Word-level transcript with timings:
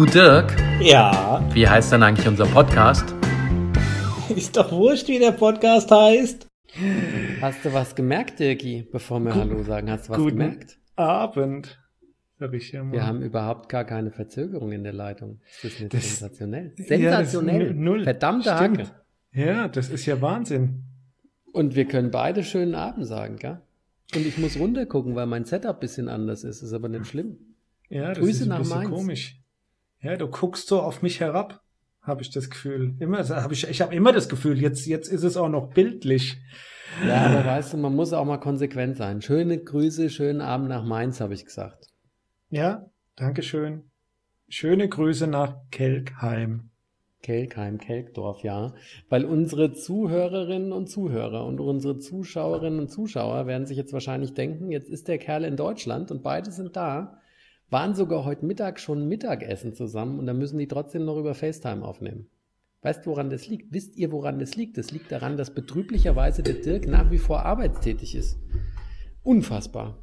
Du 0.00 0.06
Dirk, 0.06 0.56
Ja, 0.80 1.46
wie 1.52 1.68
heißt 1.68 1.92
denn 1.92 2.02
eigentlich 2.02 2.26
unser 2.26 2.46
Podcast? 2.46 3.04
ist 4.34 4.56
doch 4.56 4.72
wurscht, 4.72 5.08
wie 5.08 5.18
der 5.18 5.32
Podcast 5.32 5.90
heißt. 5.90 6.46
Hast 7.42 7.62
du 7.66 7.72
was 7.74 7.94
gemerkt, 7.94 8.38
Dirki, 8.40 8.88
bevor 8.90 9.20
wir 9.20 9.34
Hallo 9.34 9.62
sagen? 9.62 9.90
Hast 9.90 10.06
du 10.08 10.12
was 10.12 10.16
Guten 10.18 10.38
gemerkt? 10.38 10.78
Abend, 10.96 11.78
sag 12.38 12.54
ich 12.54 12.72
ja 12.72 12.82
mal. 12.82 12.92
Wir 12.94 13.06
haben 13.06 13.20
überhaupt 13.20 13.68
gar 13.68 13.84
keine 13.84 14.10
Verzögerung 14.10 14.72
in 14.72 14.84
der 14.84 14.94
Leitung. 14.94 15.42
Ist 15.62 15.64
das 15.74 15.80
nicht 15.80 15.92
Das- 15.92 16.08
sensationell? 16.18 16.64
Ja, 16.64 16.70
das 16.70 16.80
ist 16.80 16.88
Sensationell. 16.88 17.74
nu- 17.74 17.82
null. 17.90 18.04
Verdammte 18.04 18.56
Stimmt. 18.56 18.78
Hacke. 18.78 18.90
Ja, 19.34 19.68
das 19.68 19.90
ist 19.90 20.06
ja 20.06 20.22
Wahnsinn. 20.22 20.84
Und 21.52 21.74
wir 21.74 21.84
können 21.84 22.10
beide 22.10 22.42
schönen 22.42 22.74
Abend 22.74 23.06
sagen, 23.06 23.36
gell? 23.36 23.60
Und 24.16 24.24
ich 24.24 24.38
muss 24.38 24.58
runtergucken, 24.58 25.14
weil 25.14 25.26
mein 25.26 25.44
Setup 25.44 25.76
ein 25.76 25.80
bisschen 25.80 26.08
anders 26.08 26.42
ist. 26.42 26.62
Ist 26.62 26.72
aber 26.72 26.88
nicht 26.88 27.06
schlimm. 27.06 27.36
Ja, 27.90 28.08
das 28.08 28.18
Grüße 28.20 28.30
ist 28.30 28.42
ein 28.44 28.48
nach 28.48 28.58
bisschen 28.60 28.78
Mainz. 28.78 28.90
komisch. 28.90 29.36
Ja, 30.02 30.16
du 30.16 30.28
guckst 30.28 30.68
so 30.68 30.80
auf 30.80 31.02
mich 31.02 31.20
herab, 31.20 31.60
habe 32.02 32.22
ich 32.22 32.30
das 32.30 32.48
Gefühl. 32.48 32.94
Immer, 32.98 33.28
habe 33.28 33.52
ich, 33.52 33.68
ich 33.68 33.80
habe 33.80 33.94
immer 33.94 34.12
das 34.12 34.28
Gefühl. 34.28 34.60
Jetzt, 34.60 34.86
jetzt 34.86 35.08
ist 35.08 35.24
es 35.24 35.36
auch 35.36 35.48
noch 35.48 35.72
bildlich. 35.74 36.38
Ja, 37.06 37.26
aber 37.26 37.44
weißt 37.44 37.72
du, 37.74 37.76
man 37.76 37.94
muss 37.94 38.12
auch 38.12 38.24
mal 38.24 38.38
konsequent 38.38 38.96
sein. 38.96 39.22
Schöne 39.22 39.62
Grüße, 39.62 40.10
schönen 40.10 40.40
Abend 40.40 40.68
nach 40.68 40.84
Mainz, 40.84 41.20
habe 41.20 41.34
ich 41.34 41.44
gesagt. 41.44 41.86
Ja, 42.48 42.90
Dankeschön. 43.16 43.90
Schöne 44.48 44.88
Grüße 44.88 45.26
nach 45.26 45.56
Kelkheim. 45.70 46.70
Kelkheim, 47.22 47.78
Kelkdorf, 47.78 48.42
ja. 48.42 48.72
Weil 49.10 49.26
unsere 49.26 49.74
Zuhörerinnen 49.74 50.72
und 50.72 50.88
Zuhörer 50.88 51.44
und 51.44 51.60
unsere 51.60 51.98
Zuschauerinnen 51.98 52.80
und 52.80 52.88
Zuschauer 52.88 53.46
werden 53.46 53.66
sich 53.66 53.76
jetzt 53.76 53.92
wahrscheinlich 53.92 54.32
denken, 54.32 54.72
jetzt 54.72 54.88
ist 54.88 55.06
der 55.06 55.18
Kerl 55.18 55.44
in 55.44 55.56
Deutschland 55.56 56.10
und 56.10 56.22
beide 56.22 56.50
sind 56.50 56.76
da, 56.76 57.19
waren 57.70 57.94
sogar 57.94 58.24
heute 58.24 58.44
Mittag 58.44 58.80
schon 58.80 59.06
Mittagessen 59.08 59.74
zusammen 59.74 60.18
und 60.18 60.26
dann 60.26 60.38
müssen 60.38 60.58
die 60.58 60.68
trotzdem 60.68 61.04
noch 61.04 61.16
über 61.16 61.34
FaceTime 61.34 61.84
aufnehmen. 61.84 62.28
Weißt 62.82 63.04
du, 63.04 63.10
woran 63.10 63.30
das 63.30 63.46
liegt? 63.46 63.72
Wisst 63.72 63.96
ihr, 63.96 64.10
woran 64.10 64.38
das 64.38 64.56
liegt? 64.56 64.78
Das 64.78 64.90
liegt 64.90 65.12
daran, 65.12 65.36
dass 65.36 65.54
betrüblicherweise 65.54 66.42
der 66.42 66.54
Dirk 66.54 66.86
nach 66.88 67.10
wie 67.10 67.18
vor 67.18 67.44
arbeitstätig 67.44 68.14
ist. 68.14 68.38
Unfassbar. 69.22 69.98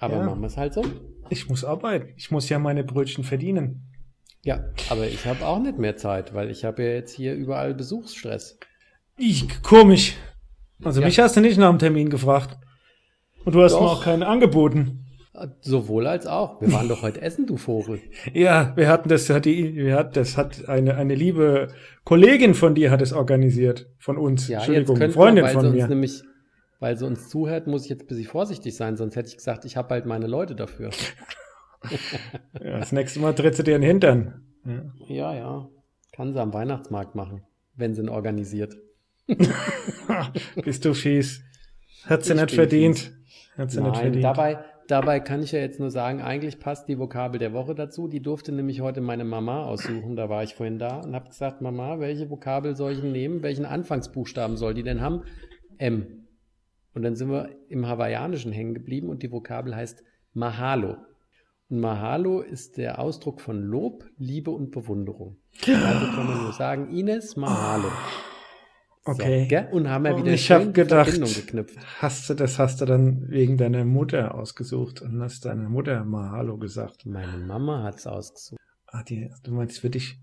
Aber 0.00 0.16
Ja. 0.16 0.22
machen 0.24 0.40
wir 0.40 0.46
es 0.46 0.56
halt 0.56 0.74
so. 0.74 0.84
Ich 1.28 1.48
muss 1.48 1.64
arbeiten. 1.64 2.12
Ich 2.16 2.30
muss 2.30 2.48
ja 2.48 2.58
meine 2.58 2.84
Brötchen 2.84 3.24
verdienen. 3.24 3.82
Ja, 4.44 4.64
aber 4.90 5.06
ich 5.08 5.26
habe 5.26 5.44
auch 5.44 5.58
nicht 5.58 5.78
mehr 5.78 5.96
Zeit, 5.96 6.32
weil 6.34 6.50
ich 6.50 6.64
habe 6.64 6.82
ja 6.84 6.90
jetzt 6.90 7.12
hier 7.12 7.34
überall 7.34 7.74
Besuchsstress. 7.74 8.58
Ich, 9.18 9.62
komisch. 9.62 10.14
Also 10.84 11.00
Ja. 11.00 11.06
mich 11.06 11.18
hast 11.18 11.36
du 11.36 11.40
nicht 11.40 11.58
nach 11.58 11.70
dem 11.70 11.78
Termin 11.78 12.10
gefragt. 12.10 12.56
Und 13.44 13.54
du 13.54 13.62
hast 13.62 13.72
Doch. 13.72 13.80
mir 13.80 13.86
auch 13.88 14.04
keinen 14.04 14.22
angeboten. 14.22 15.05
Sowohl 15.60 16.06
als 16.06 16.26
auch. 16.26 16.60
Wir 16.60 16.72
waren 16.72 16.88
doch 16.88 17.02
heute 17.02 17.20
essen, 17.20 17.46
du 17.46 17.56
Vogel. 17.56 18.00
Ja, 18.32 18.72
wir 18.76 18.88
hatten 18.88 19.08
das, 19.08 19.28
hat 19.30 19.44
die, 19.44 19.74
wir 19.76 19.96
hat, 19.96 20.16
das 20.16 20.36
hat 20.36 20.68
eine, 20.68 20.94
eine 20.96 21.14
liebe 21.14 21.68
Kollegin 22.04 22.54
von 22.54 22.74
dir 22.74 22.90
hat 22.90 23.02
es 23.02 23.12
organisiert. 23.12 23.88
Von 23.98 24.16
uns. 24.16 24.48
Ja, 24.48 24.58
jetzt 24.58 24.68
Entschuldigung, 24.68 24.96
könnte 24.96 25.14
Freundin 25.14 25.44
man, 25.44 25.54
weil 25.54 25.60
sie 25.60 25.66
von 25.66 25.74
uns 25.74 25.82
mir. 25.82 25.88
nämlich, 25.88 26.22
weil 26.80 26.96
sie 26.96 27.06
uns 27.06 27.28
zuhört, 27.28 27.66
muss 27.66 27.84
ich 27.84 27.90
jetzt 27.90 28.02
ein 28.04 28.06
bisschen 28.06 28.26
vorsichtig 28.26 28.76
sein, 28.76 28.96
sonst 28.96 29.16
hätte 29.16 29.28
ich 29.28 29.36
gesagt, 29.36 29.64
ich 29.64 29.76
habe 29.76 29.90
halt 29.90 30.06
meine 30.06 30.26
Leute 30.26 30.54
dafür. 30.54 30.90
Ja, 32.60 32.78
das 32.80 32.90
nächste 32.90 33.20
Mal 33.20 33.32
tritt 33.34 33.54
sie 33.54 33.62
dir 33.62 33.76
in 33.76 33.82
den 33.82 33.88
Hintern. 33.88 34.42
Ja. 34.64 34.82
Ja, 35.06 35.34
ja. 35.36 35.68
Kann 36.12 36.32
sie 36.32 36.40
am 36.40 36.52
Weihnachtsmarkt 36.52 37.14
machen, 37.14 37.42
wenn 37.76 37.94
sie 37.94 38.00
ihn 38.02 38.08
organisiert. 38.08 38.74
Bist 40.64 40.84
du 40.84 40.94
fies. 40.94 41.42
Hat 42.06 42.24
sie 42.24 42.32
Ich 42.34 42.40
nicht 42.40 42.52
verdient. 42.52 43.12
Hat 43.56 43.70
sie 43.70 43.80
nicht 43.80 43.92
Nein, 43.92 44.00
verdient. 44.02 44.24
dabei, 44.24 44.58
dabei 44.88 45.20
kann 45.20 45.42
ich 45.42 45.52
ja 45.52 45.60
jetzt 45.60 45.80
nur 45.80 45.90
sagen, 45.90 46.20
eigentlich 46.20 46.58
passt 46.58 46.88
die 46.88 46.98
Vokabel 46.98 47.38
der 47.38 47.52
Woche 47.52 47.74
dazu. 47.74 48.08
Die 48.08 48.20
durfte 48.20 48.52
nämlich 48.52 48.80
heute 48.80 49.00
meine 49.00 49.24
Mama 49.24 49.64
aussuchen. 49.64 50.16
Da 50.16 50.28
war 50.28 50.42
ich 50.42 50.54
vorhin 50.54 50.78
da 50.78 51.00
und 51.00 51.14
habe 51.14 51.28
gesagt, 51.28 51.60
Mama, 51.60 52.00
welche 52.00 52.30
Vokabel 52.30 52.76
soll 52.76 52.92
ich 52.92 53.02
nehmen? 53.02 53.42
Welchen 53.42 53.64
Anfangsbuchstaben 53.64 54.56
soll 54.56 54.74
die 54.74 54.82
denn 54.82 55.00
haben? 55.00 55.22
M. 55.78 56.26
Und 56.94 57.02
dann 57.02 57.16
sind 57.16 57.30
wir 57.30 57.50
im 57.68 57.86
Hawaiianischen 57.86 58.52
hängen 58.52 58.74
geblieben 58.74 59.08
und 59.08 59.22
die 59.22 59.30
Vokabel 59.30 59.76
heißt 59.76 60.02
Mahalo. 60.32 60.96
Und 61.68 61.80
Mahalo 61.80 62.40
ist 62.40 62.78
der 62.78 62.98
Ausdruck 62.98 63.40
von 63.40 63.60
Lob, 63.60 64.04
Liebe 64.16 64.50
und 64.50 64.70
Bewunderung. 64.70 65.36
Also 65.66 66.06
kann 66.14 66.26
man 66.26 66.42
nur 66.42 66.52
sagen, 66.52 66.96
Ines, 66.96 67.36
Mahalo. 67.36 67.90
Okay. 69.08 69.46
So, 69.48 69.76
und 69.76 69.88
haben 69.88 70.04
wir 70.04 70.14
Und 70.14 70.24
wieder 70.24 70.32
ich 70.32 70.50
hab 70.50 70.74
gedacht, 70.74 71.10
Verbindung 71.10 71.34
geknüpft. 71.34 71.78
Hast 72.00 72.28
du, 72.28 72.34
das 72.34 72.58
hast 72.58 72.80
du 72.80 72.86
dann 72.86 73.28
wegen 73.28 73.56
deiner 73.56 73.84
Mutter 73.84 74.34
ausgesucht 74.34 75.00
und 75.00 75.22
hast 75.22 75.44
deiner 75.44 75.68
Mutter 75.68 76.04
mal 76.04 76.32
Hallo 76.32 76.58
gesagt. 76.58 77.06
Meine 77.06 77.38
Mama 77.38 77.84
hat 77.84 77.98
es 77.98 78.06
ausgesucht. 78.08 78.60
Ah, 78.86 79.04
die, 79.04 79.30
du 79.44 79.52
meinst 79.52 79.78
für 79.78 79.90
dich. 79.90 80.18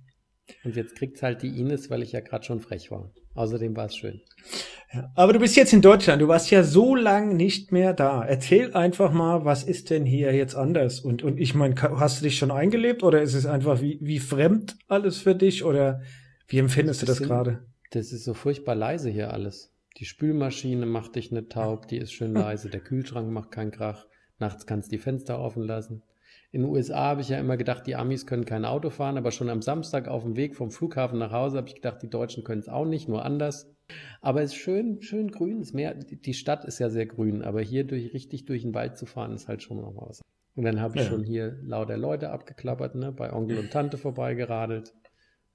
Und 0.66 0.76
jetzt 0.76 0.96
kriegt's 0.96 1.24
halt 1.24 1.42
die 1.42 1.60
Ines, 1.62 1.90
weil 1.90 2.04
ich 2.04 2.12
ja 2.12 2.20
gerade 2.20 2.44
schon 2.44 2.60
frech 2.60 2.92
war. 2.92 3.10
Außerdem 3.36 3.76
war 3.78 3.86
es 3.86 3.96
schön. 3.96 4.22
Ja. 4.94 5.10
Aber 5.16 5.32
du 5.32 5.40
bist 5.40 5.56
jetzt 5.56 5.72
in 5.72 5.82
Deutschland. 5.82 6.22
Du 6.22 6.28
warst 6.28 6.52
ja 6.52 6.64
so 6.64 6.94
lang 6.94 7.38
nicht 7.38 7.72
mehr 7.72 7.94
da. 7.94 8.24
Erzähl 8.24 8.74
einfach 8.74 9.14
mal, 9.14 9.46
was 9.46 9.64
ist 9.64 9.92
denn 9.92 10.06
hier 10.06 10.34
jetzt 10.34 10.56
anders? 10.56 11.00
Und, 11.00 11.24
und 11.24 11.40
ich 11.40 11.56
meine, 11.56 11.76
hast 11.82 12.20
du 12.20 12.26
dich 12.26 12.38
schon 12.38 12.52
eingelebt 12.52 13.02
oder 13.02 13.22
ist 13.22 13.34
es 13.34 13.46
einfach 13.46 13.82
wie, 13.82 13.98
wie 14.02 14.20
fremd 14.20 14.76
alles 14.90 15.20
für 15.20 15.36
dich 15.36 15.64
oder 15.64 16.02
wie 16.48 16.60
empfindest 16.60 17.02
du 17.02 17.06
das 17.06 17.22
gerade? 17.22 17.66
Das 17.94 18.12
ist 18.12 18.24
so 18.24 18.34
furchtbar 18.34 18.74
leise 18.74 19.12
hier 19.12 19.32
alles. 19.32 19.72
Die 19.98 20.06
Spülmaschine 20.06 20.88
macht 20.88 21.16
dich 21.16 21.32
nicht 21.32 21.52
taub, 21.52 21.88
die 21.88 21.98
ist 22.00 22.12
schön 22.12 22.34
leise. 22.34 22.70
Der 22.70 22.80
Kühlschrank 22.82 23.30
macht 23.30 23.52
keinen 23.52 23.70
Krach. 23.70 24.08
Nachts 24.40 24.66
kannst 24.66 24.92
du 24.92 24.96
die 24.96 25.02
Fenster 25.02 25.40
offen 25.40 25.62
lassen. 25.62 26.02
In 26.52 26.62
den 26.64 26.72
USA 26.72 27.06
habe 27.06 27.22
ich 27.22 27.30
ja 27.30 27.38
immer 27.38 27.56
gedacht, 27.56 27.86
die 27.86 27.96
Amis 27.96 28.26
können 28.26 28.46
kein 28.46 28.66
Auto 28.66 28.90
fahren, 28.90 29.18
aber 29.20 29.32
schon 29.32 29.48
am 29.50 29.62
Samstag 29.62 30.08
auf 30.08 30.24
dem 30.24 30.36
Weg 30.36 30.56
vom 30.56 30.72
Flughafen 30.72 31.20
nach 31.20 31.32
Hause 31.32 31.58
habe 31.58 31.68
ich 31.68 31.76
gedacht, 31.76 32.02
die 32.02 32.10
Deutschen 32.10 32.44
können 32.44 32.62
es 32.62 32.68
auch 32.70 32.86
nicht, 32.86 33.08
nur 33.08 33.24
anders. 33.26 33.72
Aber 34.22 34.42
es 34.42 34.54
ist 34.54 34.58
schön, 34.58 35.02
schön 35.04 35.30
grün. 35.30 35.60
Das 35.60 35.74
Meer, 35.74 35.94
die 35.94 36.20
die 36.20 36.34
Stadt 36.34 36.66
ist 36.66 36.80
ja 36.80 36.90
sehr 36.90 37.06
grün, 37.06 37.44
aber 37.44 37.62
hier 37.62 37.84
durch, 37.84 38.12
richtig 38.16 38.46
durch 38.46 38.64
den 38.64 38.74
Wald 38.74 38.98
zu 38.98 39.06
fahren, 39.06 39.34
ist 39.34 39.48
halt 39.48 39.62
schon 39.62 39.78
noch 39.78 39.94
mal 39.94 40.08
was. 40.08 40.22
Und 40.56 40.64
dann 40.64 40.82
habe 40.82 40.98
ich 40.98 41.04
Ja. 41.04 41.10
schon 41.10 41.24
hier 41.24 41.60
lauter 41.64 41.98
Leute 41.98 42.32
abgeklappert, 42.32 42.96
ne? 42.96 43.12
bei 43.12 43.32
Onkel 43.32 43.60
und 43.60 43.72
Tante 43.72 44.00
vorbeigeradelt, 44.00 44.94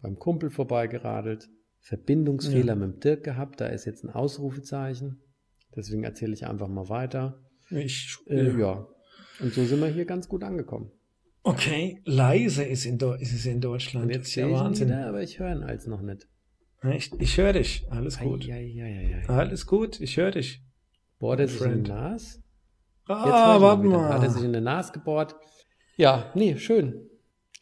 beim 0.01 0.21
Kumpel 0.21 0.51
vorbeigeradelt. 0.51 1.49
Verbindungsfehler 1.89 2.75
Ja. 2.75 2.77
mit 2.77 2.95
dem 2.97 3.01
Dirk 3.01 3.25
gehabt, 3.25 3.61
da 3.63 3.67
ist 3.67 3.87
jetzt 3.87 4.05
ein 4.05 4.11
Ausrufezeichen. 4.11 5.23
Deswegen 5.75 6.05
erzähle 6.05 6.35
ich 6.35 6.47
einfach 6.47 6.69
mal 6.69 6.89
weiter. 6.91 7.41
Ich, 7.71 8.15
Äh, 8.27 8.59
ja. 8.61 8.87
Und 9.41 9.55
so 9.55 9.65
sind 9.65 9.81
wir 9.81 9.89
hier 9.89 10.05
ganz 10.05 10.29
gut 10.29 10.45
angekommen. 10.45 10.91
Okay, 11.45 12.03
leise 12.05 12.63
ist, 12.65 12.85
in 12.85 12.99
ist 13.21 13.33
es 13.33 13.47
in 13.47 13.61
Deutschland. 13.63 14.07
Und 14.07 14.11
jetzt 14.13 14.29
ist 14.29 14.35
ja 14.35 14.51
Wahnsinn. 14.51 14.89
wieder, 14.89 15.07
aber 15.07 15.23
ich 15.23 15.39
höre 15.39 15.51
ihn 15.53 15.63
als 15.63 15.87
noch 15.87 16.03
nicht. 16.03 16.29
Ich, 16.95 17.11
ich 17.19 17.39
höre 17.39 17.55
dich. 17.55 17.87
Alles 17.91 18.19
gut. 18.19 18.47
Ei, 18.51 18.53
ei, 18.83 19.23
ei. 19.25 19.29
Alles 19.29 19.67
gut, 19.67 19.99
ich 20.01 20.17
höre 20.19 20.33
dich. 20.33 20.63
Bohrt 21.19 21.41
er 21.41 21.49
sich 21.49 21.63
in 21.63 21.85
die 21.85 21.91
Nase? 21.91 22.41
Ah, 23.07 23.59
warte 23.61 23.85
wieder. 23.85 24.09
Hat 24.11 24.23
er 24.23 24.31
sich 24.31 24.41
mal. 24.43 24.47
in 24.49 24.53
die 24.53 24.61
Nase 24.61 24.93
gebohrt? 24.93 25.35
Ja, 25.97 26.31
nee, 26.35 26.57
schön. 26.59 27.08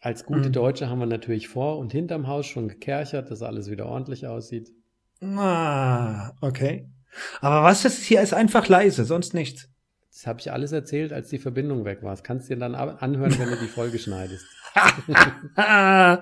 Als 0.07 0.25
gute 0.25 0.51
Mhm. 0.51 0.53
Deutsche 0.53 0.89
haben 0.89 1.01
wir 1.01 1.07
natürlich 1.07 1.49
vor 1.49 1.79
und 1.79 1.91
hinterm 1.91 2.29
Haus 2.29 2.47
schon 2.47 2.69
gekerchert, 2.69 3.29
dass 3.29 3.43
alles 3.43 3.69
wieder 3.69 3.87
ordentlich 3.87 4.29
aussieht. 4.29 4.71
Ah, 5.21 6.31
okay. 6.41 6.89
Aber 7.41 7.65
was 7.65 7.85
ist 7.85 8.05
hier 8.05 8.21
ist 8.21 8.33
einfach 8.33 8.69
leise, 8.69 9.05
sonst 9.05 9.35
nichts. 9.35 9.69
Das 10.13 10.29
habe 10.29 10.39
ich 10.39 10.53
alles 10.53 10.71
erzählt, 10.71 11.13
als 11.13 11.29
die 11.31 11.39
Verbindung 11.39 11.85
weg 11.85 12.05
war. 12.05 12.11
Das 12.11 12.23
kannst 12.23 12.49
du 12.49 12.55
dir 12.55 12.61
dann 12.61 12.77
anhören, 12.77 13.37
wenn 13.37 13.49
du 13.49 13.57
die 13.57 13.67
Folge 13.67 13.99
schneidest. 13.99 14.47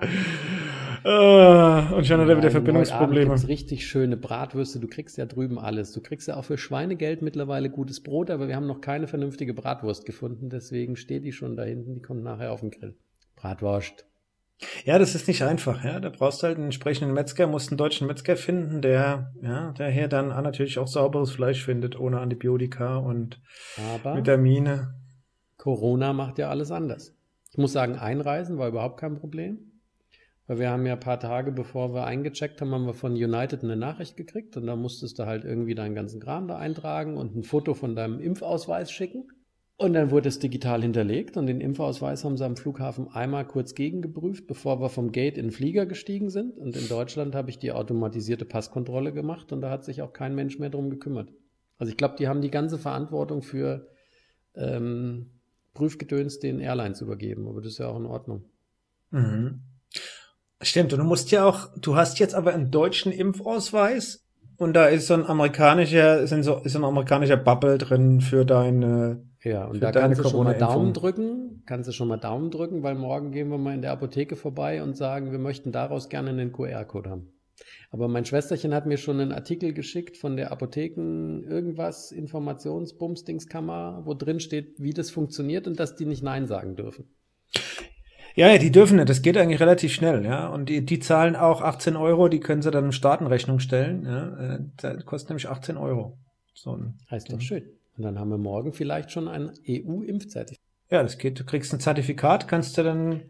Ah, 1.07 1.91
und 1.95 2.07
schon 2.07 2.19
hat 2.19 2.27
er 2.27 2.37
wieder 2.37 2.49
Verbindungsprobleme. 2.49 3.31
Abend 3.31 3.47
richtig 3.47 3.85
schöne 3.85 4.17
Bratwürste. 4.17 4.79
Du 4.79 4.87
kriegst 4.87 5.19
ja 5.19 5.27
drüben 5.27 5.59
alles. 5.59 5.91
Du 5.91 6.01
kriegst 6.01 6.27
ja 6.27 6.35
auch 6.35 6.45
für 6.45 6.57
Schweinegeld 6.57 7.21
mittlerweile 7.21 7.69
gutes 7.69 8.01
Brot, 8.01 8.31
aber 8.31 8.47
wir 8.47 8.55
haben 8.55 8.65
noch 8.65 8.81
keine 8.81 9.05
vernünftige 9.05 9.53
Bratwurst 9.53 10.07
gefunden. 10.07 10.49
Deswegen 10.49 10.95
steht 10.95 11.23
die 11.23 11.31
schon 11.31 11.55
da 11.55 11.61
hinten. 11.61 11.93
Die 11.93 12.01
kommt 12.01 12.23
nachher 12.23 12.51
auf 12.51 12.61
den 12.61 12.71
Grill. 12.71 12.95
Bratwurst. 13.45 14.05
Ja, 14.85 14.97
das 14.97 15.13
ist 15.13 15.27
nicht 15.27 15.43
einfach, 15.43 15.83
ja. 15.83 15.99
Da 15.99 16.09
brauchst 16.09 16.41
du 16.41 16.47
halt 16.47 16.55
einen 16.55 16.65
entsprechenden 16.65 17.13
Metzger, 17.13 17.45
musst 17.45 17.69
einen 17.69 17.77
deutschen 17.77 18.07
Metzger 18.07 18.35
finden, 18.35 18.81
der, 18.81 19.33
ja, 19.41 19.71
der 19.73 19.89
hier 19.89 20.07
dann 20.07 20.29
natürlich 20.29 20.79
auch 20.79 20.87
sauberes 20.87 21.31
Fleisch 21.31 21.63
findet, 21.63 21.99
ohne 21.99 22.19
Antibiotika 22.19 22.97
und 22.97 23.39
Aber 23.99 24.17
Vitamine. 24.17 24.95
Corona 25.57 26.13
macht 26.13 26.39
ja 26.39 26.49
alles 26.49 26.71
anders. 26.71 27.15
Ich 27.51 27.57
muss 27.57 27.73
sagen, 27.73 27.97
einreisen 27.97 28.57
war 28.57 28.69
überhaupt 28.69 28.99
kein 28.99 29.15
Problem. 29.15 29.71
Weil 30.47 30.59
wir 30.59 30.69
haben 30.69 30.85
ja 30.85 30.93
ein 30.93 30.99
paar 30.99 31.19
Tage 31.19 31.51
bevor 31.51 31.93
wir 31.93 32.05
eingecheckt 32.05 32.61
haben, 32.61 32.71
haben 32.71 32.85
wir 32.85 32.93
von 32.93 33.13
United 33.13 33.63
eine 33.63 33.75
Nachricht 33.75 34.15
gekriegt 34.15 34.55
und 34.57 34.67
da 34.67 34.75
musstest 34.75 35.17
du 35.17 35.25
halt 35.25 35.43
irgendwie 35.43 35.73
deinen 35.73 35.95
ganzen 35.95 36.19
Kram 36.19 36.47
da 36.47 36.57
eintragen 36.57 37.17
und 37.17 37.35
ein 37.35 37.43
Foto 37.43 37.73
von 37.73 37.95
deinem 37.95 38.19
Impfausweis 38.19 38.91
schicken. 38.91 39.27
Und 39.77 39.93
dann 39.93 40.09
wurde 40.09 40.29
es 40.29 40.39
digital 40.39 40.81
hinterlegt 40.81 41.35
und 41.35 41.47
den 41.47 41.59
Impfausweis 41.59 42.23
haben 42.23 42.37
sie 42.37 42.45
am 42.45 42.55
Flughafen 42.55 43.09
einmal 43.09 43.45
kurz 43.45 43.75
gegengeprüft, 43.75 44.47
bevor 44.47 44.79
wir 44.79 44.87
vom 44.89 45.11
Gate 45.11 45.37
in 45.37 45.47
den 45.47 45.51
Flieger 45.51 45.85
gestiegen 45.85 46.29
sind. 46.29 46.57
Und 46.57 46.77
in 46.77 46.87
Deutschland 46.87 47.35
habe 47.35 47.49
ich 47.49 47.59
die 47.59 47.73
automatisierte 47.73 48.45
Passkontrolle 48.45 49.11
gemacht 49.11 49.51
und 49.51 49.59
da 49.59 49.69
hat 49.69 49.83
sich 49.83 50.01
auch 50.01 50.13
kein 50.13 50.33
Mensch 50.33 50.59
mehr 50.59 50.69
drum 50.69 50.89
gekümmert. 50.89 51.29
Also 51.77 51.91
ich 51.91 51.97
glaube, 51.97 52.15
die 52.17 52.29
haben 52.29 52.41
die 52.41 52.51
ganze 52.51 52.77
Verantwortung 52.77 53.41
für 53.41 53.87
ähm, 54.55 55.31
Prüfgedöns 55.73 56.39
den 56.39 56.59
Airlines 56.59 57.01
übergeben, 57.01 57.47
aber 57.47 57.61
das 57.61 57.73
ist 57.73 57.79
ja 57.79 57.87
auch 57.87 57.99
in 57.99 58.05
Ordnung. 58.05 58.45
Mhm. 59.11 59.61
Stimmt, 60.61 60.93
und 60.93 60.99
du 60.99 61.05
musst 61.05 61.31
ja 61.31 61.45
auch, 61.45 61.67
du 61.77 61.97
hast 61.97 62.19
jetzt 62.19 62.33
aber 62.33 62.53
einen 62.53 62.71
deutschen 62.71 63.11
Impfausweis 63.11 64.25
und 64.57 64.73
da 64.73 64.85
ist 64.85 65.07
so 65.07 65.13
ein 65.13 65.25
amerikanischer, 65.25 66.25
sind 66.27 66.43
so, 66.43 66.59
ist 66.59 66.73
so 66.73 66.79
ein 66.79 66.85
amerikanischer 66.85 67.37
Bubble 67.37 67.77
drin 67.77 68.21
für 68.21 68.45
deine. 68.45 69.23
Ja, 69.45 69.65
und 69.65 69.81
da 69.81 69.91
kannst 69.91 70.19
du 70.19 70.27
schon 70.27 70.43
mal. 70.43 70.57
Daumen 70.57 70.91
drücken, 70.91 71.61
kannst 71.67 71.87
du 71.87 71.91
schon 71.91 72.07
mal 72.07 72.17
Daumen 72.17 72.49
drücken, 72.49 72.81
weil 72.81 72.95
morgen 72.95 73.31
gehen 73.31 73.49
wir 73.49 73.59
mal 73.59 73.75
in 73.75 73.83
der 73.83 73.91
Apotheke 73.91 74.35
vorbei 74.35 74.81
und 74.81 74.97
sagen, 74.97 75.31
wir 75.31 75.37
möchten 75.37 75.71
daraus 75.71 76.09
gerne 76.09 76.31
einen 76.31 76.51
QR-Code 76.51 77.11
haben. 77.11 77.31
Aber 77.91 78.07
mein 78.07 78.25
Schwesterchen 78.25 78.73
hat 78.73 78.87
mir 78.87 78.97
schon 78.97 79.19
einen 79.19 79.31
Artikel 79.31 79.71
geschickt 79.73 80.17
von 80.17 80.35
der 80.35 80.51
Apotheken 80.51 81.43
irgendwas 81.47 82.11
Informationsbumsdingskammer, 82.11 84.01
wo 84.05 84.15
drin 84.15 84.39
steht, 84.39 84.79
wie 84.79 84.93
das 84.93 85.11
funktioniert 85.11 85.67
und 85.67 85.79
dass 85.79 85.95
die 85.95 86.05
nicht 86.05 86.23
Nein 86.23 86.47
sagen 86.47 86.75
dürfen. 86.75 87.15
Ja, 88.35 88.49
ja, 88.51 88.57
die 88.57 88.71
dürfen 88.71 88.97
nicht. 88.97 89.07
Das 89.07 89.21
geht 89.21 89.37
eigentlich 89.37 89.61
relativ 89.61 89.93
schnell, 89.93 90.25
ja. 90.25 90.47
Und 90.49 90.69
die, 90.69 90.83
die 90.83 90.99
zahlen 90.99 91.35
auch 91.35 91.61
18 91.61 91.95
Euro, 91.95 92.27
die 92.27 92.41
können 92.41 92.63
sie 92.63 92.71
dann 92.71 92.85
in 92.85 92.91
Staatenrechnung 92.91 93.59
stellen. 93.59 94.03
Ja. 94.05 94.55
Äh, 94.55 94.59
Das 94.75 95.05
kostet 95.05 95.29
nämlich 95.29 95.47
18 95.47 95.77
Euro. 95.77 96.17
So 96.53 96.75
ein, 96.75 96.97
Heißt 97.11 97.31
doch 97.31 97.39
schön. 97.39 97.63
Und 97.97 98.03
dann 98.03 98.19
haben 98.19 98.29
wir 98.29 98.37
morgen 98.37 98.73
vielleicht 98.73 99.11
schon 99.11 99.27
ein 99.27 99.51
EU-Impfzertifikat. 99.67 100.63
ja, 100.89 101.01
das 101.01 101.17
geht. 101.17 101.39
Du 101.39 101.45
kriegst 101.45 101.73
ein 101.73 101.79
Zertifikat, 101.79 102.47
kannst 102.47 102.77
du 102.77 102.83
dann 102.83 103.23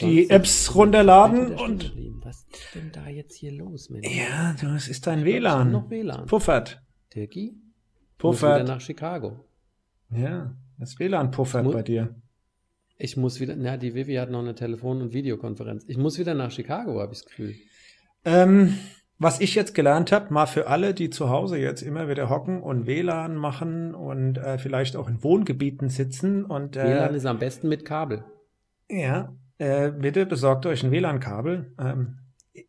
die 0.00 0.30
Apps 0.30 0.74
runterladen 0.74 1.54
und. 1.54 1.94
Was 2.24 2.44
ist 2.50 2.74
denn 2.74 2.90
da 2.92 3.08
jetzt 3.08 3.36
hier 3.36 3.52
los, 3.52 3.90
Mensch? 3.90 4.08
Ja, 4.08 4.54
du, 4.60 4.66
es 4.74 4.88
ist 4.88 5.06
dein 5.06 5.24
WLAN. 5.24 5.70
noch 5.70 5.90
WLAN. 5.90 6.26
Puffert. 6.26 6.82
Dirki? 7.14 7.52
Muss 8.22 8.38
wieder 8.42 8.50
Puffert. 8.56 8.68
nach 8.68 8.80
Chicago. 8.80 9.44
Ja, 10.10 10.56
das 10.78 10.98
WLAN 10.98 11.30
puffert 11.30 11.70
bei 11.70 11.82
dir. 11.82 12.16
Ich 12.98 13.16
muss 13.16 13.40
wieder, 13.40 13.54
na, 13.56 13.76
die 13.76 13.94
Vivi 13.94 14.14
hat 14.14 14.30
noch 14.30 14.40
eine 14.40 14.54
Telefon- 14.54 15.02
und 15.02 15.12
Videokonferenz. 15.12 15.84
Ich 15.86 15.98
muss 15.98 16.18
wieder 16.18 16.32
nach 16.34 16.50
Chicago, 16.50 17.00
habe 17.00 17.12
ich 17.12 17.18
das 17.20 17.26
Gefühl. 17.26 17.54
Ähm, 18.24 18.78
was 19.18 19.40
ich 19.40 19.54
jetzt 19.54 19.74
gelernt 19.74 20.12
habe, 20.12 20.32
mal 20.32 20.46
für 20.46 20.66
alle, 20.66 20.92
die 20.92 21.10
zu 21.10 21.30
Hause 21.30 21.56
jetzt 21.56 21.82
immer 21.82 22.08
wieder 22.08 22.28
hocken 22.28 22.62
und 22.62 22.86
WLAN 22.86 23.36
machen 23.36 23.94
und 23.94 24.38
äh, 24.38 24.58
vielleicht 24.58 24.96
auch 24.96 25.08
in 25.08 25.22
Wohngebieten 25.22 25.88
sitzen 25.88 26.44
und 26.44 26.76
äh, 26.76 26.84
WLAN 26.84 27.14
ist 27.14 27.26
am 27.26 27.38
besten 27.38 27.68
mit 27.68 27.84
Kabel. 27.84 28.24
ja, 28.88 29.34
äh, 29.58 29.90
bitte 29.90 30.26
besorgt 30.26 30.66
euch 30.66 30.82
ein 30.82 30.90
WLAN-Kabel. 30.90 31.74
Ähm, 31.78 32.18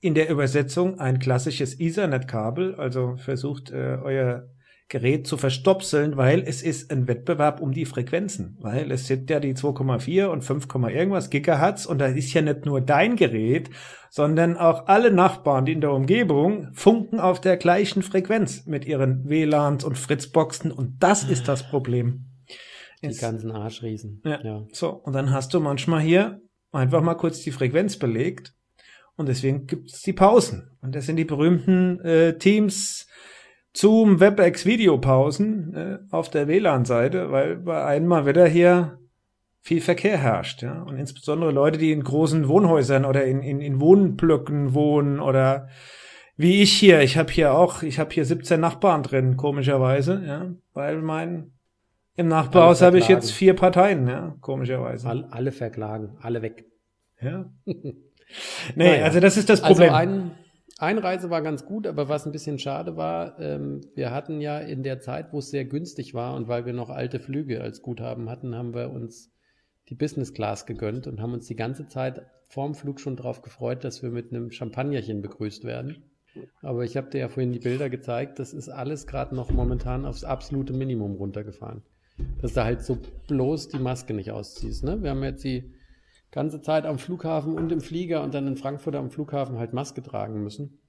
in 0.02 0.16
der 0.16 0.30
Übersetzung 0.30 1.00
ein 1.00 1.20
klassisches 1.20 1.80
Ethernet-Kabel, 1.80 2.76
also 2.76 3.16
versucht 3.18 3.72
äh, 3.72 3.98
euer 4.02 4.50
Gerät 4.90 5.28
zu 5.28 5.36
verstopseln, 5.36 6.16
weil 6.16 6.42
es 6.48 6.62
ist 6.62 6.92
ein 6.92 7.08
Wettbewerb 7.10 7.60
um 7.60 7.74
die 7.74 7.86
Frequenzen, 7.86 8.56
weil 8.62 8.90
es 8.92 9.08
sind 9.08 9.30
ja 9.30 9.42
die 9.42 9.54
2,4 9.54 10.28
und 10.28 10.44
5, 10.44 10.68
irgendwas 10.90 11.30
Gigahertz 11.30 11.86
und 11.86 12.00
da 12.00 12.06
ist 12.06 12.34
ja 12.34 12.42
nicht 12.42 12.66
nur 12.66 12.80
dein 12.80 13.18
Gerät, 13.18 13.70
sondern 14.10 14.56
auch 14.56 14.88
alle 14.88 15.12
Nachbarn, 15.12 15.66
die 15.66 15.74
in 15.74 15.82
der 15.82 15.92
Umgebung 15.92 16.70
funken 16.74 17.20
auf 17.20 17.42
der 17.42 17.58
gleichen 17.58 18.02
Frequenz 18.02 18.66
mit 18.66 18.86
ihren 18.86 19.28
WLANs 19.28 19.84
und 19.84 19.98
Fritzboxen 19.98 20.72
und 20.72 21.04
das 21.04 21.26
ist 21.26 21.50
das 21.50 21.64
Problem. 21.70 22.26
Die 23.04 23.08
Es- 23.08 23.20
ganzen 23.20 23.52
Arschriesen. 23.52 24.22
Ja. 24.24 24.66
So, 24.72 24.90
und 24.90 25.14
dann 25.14 25.32
hast 25.32 25.54
du 25.54 25.60
manchmal 25.60 26.02
hier 26.02 26.42
einfach 26.72 27.02
mal 27.02 27.16
kurz 27.16 27.42
die 27.42 27.52
Frequenz 27.52 27.98
belegt 27.98 28.54
und 29.18 29.28
deswegen 29.28 29.68
gibt's 29.68 30.02
die 30.02 30.14
Pausen. 30.14 30.72
Und 30.82 30.96
das 30.96 31.06
sind 31.08 31.18
die 31.18 31.26
berühmten 31.26 32.00
äh, 32.02 32.38
Teams, 32.38 33.07
Zoom, 33.78 34.20
WebEx 34.20 34.66
Videopausen 34.66 35.74
äh, 35.76 35.98
auf 36.10 36.30
der 36.30 36.48
WLAN-Seite, 36.48 37.32
weil 37.32 37.58
bei 37.58 37.84
einem 37.86 38.08
mal 38.08 38.26
wieder 38.26 38.48
hier 38.48 38.98
viel 39.62 39.82
Verkehr 39.82 40.18
herrscht. 40.18 40.64
Ja? 40.64 40.82
Und 40.82 40.98
insbesondere 40.98 41.52
Leute, 41.52 41.78
die 41.78 41.92
in 41.92 42.04
großen 42.04 42.48
Wohnhäusern 42.48 43.06
oder 43.06 43.26
in, 43.26 43.42
in, 43.42 43.62
in 43.62 43.80
Wohnblöcken 43.80 44.74
wohnen 44.74 45.20
oder 45.20 45.68
wie 46.38 46.62
ich 46.64 46.74
hier. 46.74 47.02
Ich 47.02 47.18
habe 47.18 47.32
hier 47.32 47.54
auch, 47.54 47.84
ich 47.84 48.00
habe 48.00 48.12
hier 48.14 48.26
17 48.26 48.60
Nachbarn 48.60 49.04
drin, 49.04 49.38
komischerweise, 49.38 50.24
ja, 50.26 50.52
weil 50.74 51.02
mein 51.02 51.52
im 52.16 52.30
Nachbarhaus 52.30 52.82
habe 52.82 52.98
ich 52.98 53.08
jetzt 53.08 53.32
vier 53.32 53.54
Parteien, 53.54 54.08
ja, 54.08 54.36
komischerweise. 54.42 55.08
All, 55.08 55.26
alle 55.30 55.52
verklagen, 55.52 56.18
alle 56.22 56.42
weg. 56.42 56.66
Ja. 57.22 57.52
Nee, 58.76 58.90
Naja. 58.90 59.06
also 59.06 59.22
das 59.22 59.38
ist 59.38 59.50
das 59.50 59.64
Also 59.64 59.84
Problem. 59.84 59.94
ein, 59.94 60.32
Einreise 60.80 61.30
war 61.30 61.42
ganz 61.42 61.66
gut, 61.66 61.88
aber 61.88 62.08
was 62.08 62.26
ein 62.26 62.32
bisschen 62.32 62.60
schade 62.60 62.98
war, 62.98 63.40
ähm, 63.40 63.82
wir 63.96 64.12
hatten 64.12 64.42
ja 64.42 64.60
in 64.60 64.84
der 64.84 65.00
Zeit, 65.00 65.34
wo 65.34 65.40
es 65.40 65.50
sehr 65.50 65.66
günstig 65.66 66.14
war 66.14 66.36
und 66.36 66.48
weil 66.48 66.66
wir 66.66 66.74
noch 66.74 66.90
alte 66.90 67.20
Flüge 67.20 67.62
als 67.62 67.82
Guthaben 67.82 68.30
hatten, 68.30 68.56
haben 68.56 68.76
wir 68.76 68.92
uns 68.92 69.34
die 69.90 69.96
Business 69.96 70.34
Class 70.34 70.66
gegönnt 70.66 71.08
und 71.08 71.20
haben 71.20 71.34
uns 71.34 71.48
die 71.48 71.56
ganze 71.56 71.88
Zeit 71.88 72.28
vorm 72.48 72.76
Flug 72.76 73.00
schon 73.00 73.16
darauf 73.16 73.42
gefreut, 73.42 73.84
dass 73.84 74.04
wir 74.04 74.12
mit 74.12 74.32
einem 74.32 74.52
Champagnerchen 74.52 75.22
begrüßt 75.22 75.64
werden. 75.64 76.04
Aber 76.62 76.84
ich 76.84 76.96
habe 76.96 77.10
dir 77.10 77.20
ja 77.20 77.30
vorhin 77.30 77.52
die 77.52 77.60
Bilder 77.60 77.90
gezeigt, 77.90 78.38
das 78.38 78.54
ist 78.54 78.70
alles 78.70 79.08
gerade 79.08 79.36
noch 79.36 79.50
momentan 79.50 80.06
aufs 80.06 80.24
absolute 80.24 80.74
Minimum 80.74 81.16
runtergefahren. 81.16 81.82
Dass 82.42 82.54
du 82.54 82.64
halt 82.64 82.84
so 82.84 83.00
bloß 83.28 83.70
die 83.70 83.80
Maske 83.80 84.14
nicht 84.14 84.32
ausziehst. 84.32 84.84
Ne? 84.84 85.02
Wir 85.02 85.12
haben 85.12 85.24
jetzt 85.24 85.44
die 85.44 85.74
ganze 86.32 86.62
Zeit 86.62 86.86
am 86.86 86.98
Flughafen 87.00 87.54
und 87.56 87.72
im 87.72 87.82
Flieger 87.82 88.24
und 88.24 88.34
dann 88.34 88.48
in 88.48 88.58
Frankfurt 88.58 88.96
am 88.96 89.10
Flughafen 89.12 89.58
halt 89.58 89.74
Maske 89.74 90.02
tragen 90.04 90.44
müssen. 90.44 90.80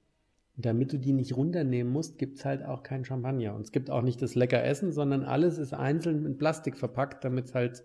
Und 0.56 0.66
damit 0.66 0.92
du 0.92 0.98
die 0.98 1.12
nicht 1.12 1.36
runternehmen 1.36 1.92
musst, 1.92 2.18
gibt's 2.18 2.44
halt 2.44 2.64
auch 2.64 2.82
kein 2.82 3.04
Champagner. 3.04 3.54
Und 3.54 3.60
es 3.62 3.72
gibt 3.72 3.90
auch 3.90 4.02
nicht 4.02 4.20
das 4.20 4.34
lecker 4.34 4.64
Essen, 4.64 4.92
sondern 4.92 5.22
alles 5.24 5.58
ist 5.58 5.72
einzeln 5.72 6.26
in 6.26 6.36
Plastik 6.38 6.76
verpackt, 6.76 7.24
damit 7.24 7.46
es 7.46 7.54
halt 7.54 7.84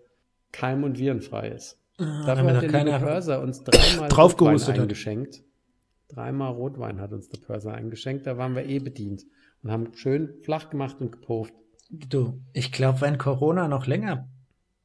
keim- 0.52 0.82
und 0.84 0.98
virenfrei 0.98 1.48
ist. 1.50 1.78
Ah, 1.98 2.24
Dafür 2.26 2.56
hat 2.56 2.62
der 2.62 2.84
liebe 2.84 2.98
Pörser 2.98 3.40
uns 3.40 3.62
dreimal 3.62 4.08
Rotwein 4.16 4.58
hat. 4.60 4.78
eingeschenkt. 4.80 5.42
Dreimal 6.08 6.52
Rotwein 6.52 7.00
hat 7.00 7.12
uns 7.12 7.28
der 7.28 7.38
Pörser 7.40 7.74
eingeschenkt. 7.74 8.26
Da 8.26 8.36
waren 8.36 8.56
wir 8.56 8.66
eh 8.66 8.80
bedient 8.80 9.24
und 9.62 9.70
haben 9.70 9.94
schön 9.94 10.34
flach 10.42 10.70
gemacht 10.70 10.96
und 11.00 11.12
gepufft. 11.12 11.54
Du, 11.90 12.40
ich 12.52 12.72
glaube, 12.72 13.00
wenn 13.02 13.18
Corona 13.18 13.68
noch 13.68 13.86
länger 13.86 14.28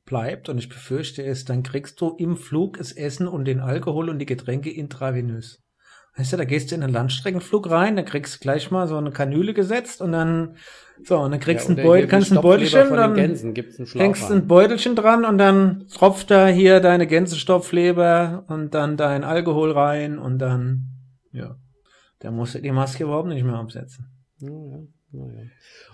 bleibt, 0.09 0.49
und 0.49 0.57
ich 0.57 0.67
befürchte 0.67 1.23
es, 1.23 1.45
dann 1.45 1.63
kriegst 1.63 2.01
du 2.01 2.09
im 2.17 2.35
Flug 2.35 2.77
das 2.77 2.91
Essen 2.91 3.27
und 3.27 3.45
den 3.45 3.61
Alkohol 3.61 4.09
und 4.09 4.19
die 4.19 4.25
Getränke 4.25 4.69
intravenös. 4.69 5.63
Weißt 6.17 6.33
du, 6.33 6.37
da 6.37 6.43
gehst 6.43 6.71
du 6.71 6.75
in 6.75 6.83
einen 6.83 6.91
Landstreckenflug 6.91 7.69
rein, 7.69 7.95
da 7.95 8.01
kriegst 8.01 8.35
du 8.35 8.39
gleich 8.39 8.71
mal 8.71 8.87
so 8.87 8.97
eine 8.97 9.11
Kanüle 9.11 9.53
gesetzt 9.53 10.01
und 10.01 10.11
dann, 10.11 10.57
so, 11.01 11.17
und 11.19 11.31
dann 11.31 11.39
kriegst 11.39 11.69
du 11.69 11.73
Ja, 11.73 11.79
ein 11.79 11.85
Beutel, 11.85 12.07
kannst 12.07 12.33
ein 12.33 12.41
Beutelchen, 12.41 12.89
dann 12.89 13.13
Gänsen 13.13 13.53
hängst 13.55 14.29
ein 14.29 14.47
Beutelchen 14.47 14.95
dran 14.95 15.23
und 15.23 15.37
dann 15.37 15.85
tropft 15.93 16.29
da 16.29 16.47
hier 16.47 16.81
deine 16.81 17.07
Gänsestopfleber 17.07 18.43
und 18.47 18.73
dann 18.73 18.97
dein 18.97 19.23
Alkohol 19.23 19.71
rein 19.71 20.19
und 20.19 20.39
dann, 20.39 20.89
ja, 21.31 21.55
da 22.19 22.31
musst 22.31 22.55
du 22.55 22.59
die 22.59 22.71
Maske 22.71 23.03
überhaupt 23.03 23.29
nicht 23.29 23.45
mehr 23.45 23.55
absetzen. 23.55 24.07
Ja, 24.39 24.49
ja, 24.49 24.79
ja, 25.11 25.25
ja. 25.25 25.41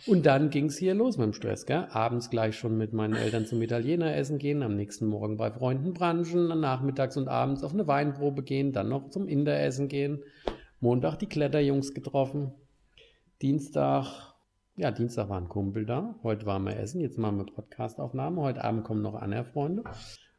Und 0.08 0.26
dann 0.26 0.50
ging's 0.50 0.78
hier 0.78 0.94
los 0.94 1.18
mit 1.18 1.26
dem 1.26 1.34
Stress, 1.34 1.66
gell? 1.66 1.88
Abends 1.92 2.30
gleich 2.30 2.58
schon 2.58 2.78
mit 2.78 2.94
meinen 2.94 3.16
Eltern 3.16 3.46
zum 3.46 3.62
Italiener 3.62 4.16
essen 4.16 4.38
gehen, 4.40 4.62
am 4.62 4.76
nächsten 4.76 5.06
Morgen 5.08 5.38
bei 5.38 5.52
Freunden 5.52 5.94
branchen, 5.94 6.50
dann 6.50 6.60
nachmittags 6.60 7.16
und 7.16 7.28
abends 7.28 7.64
auf 7.64 7.74
eine 7.74 7.88
Weinprobe 7.88 8.44
gehen, 8.44 8.74
dann 8.74 8.90
noch 8.90 9.10
zum 9.10 9.28
Inder 9.28 9.60
essen 9.62 9.88
gehen. 9.88 10.24
Montag 10.82 11.18
die 11.18 11.28
Kletterjungs 11.28 11.94
getroffen. 11.94 12.52
Dienstag, 13.42 14.34
ja, 14.76 14.92
Dienstag 14.92 15.30
war 15.30 15.40
ein 15.40 15.50
Kumpel 15.50 15.86
da. 15.86 16.16
Heute 16.22 16.46
waren 16.46 16.64
wir 16.64 16.78
essen, 16.78 17.00
jetzt 17.00 17.18
machen 17.18 17.38
wir 17.38 17.46
Podcastaufnahme. 17.46 18.42
Heute 18.42 18.64
Abend 18.64 18.84
kommen 18.84 19.02
noch 19.02 19.16
andere 19.16 19.46
Freunde. 19.46 19.84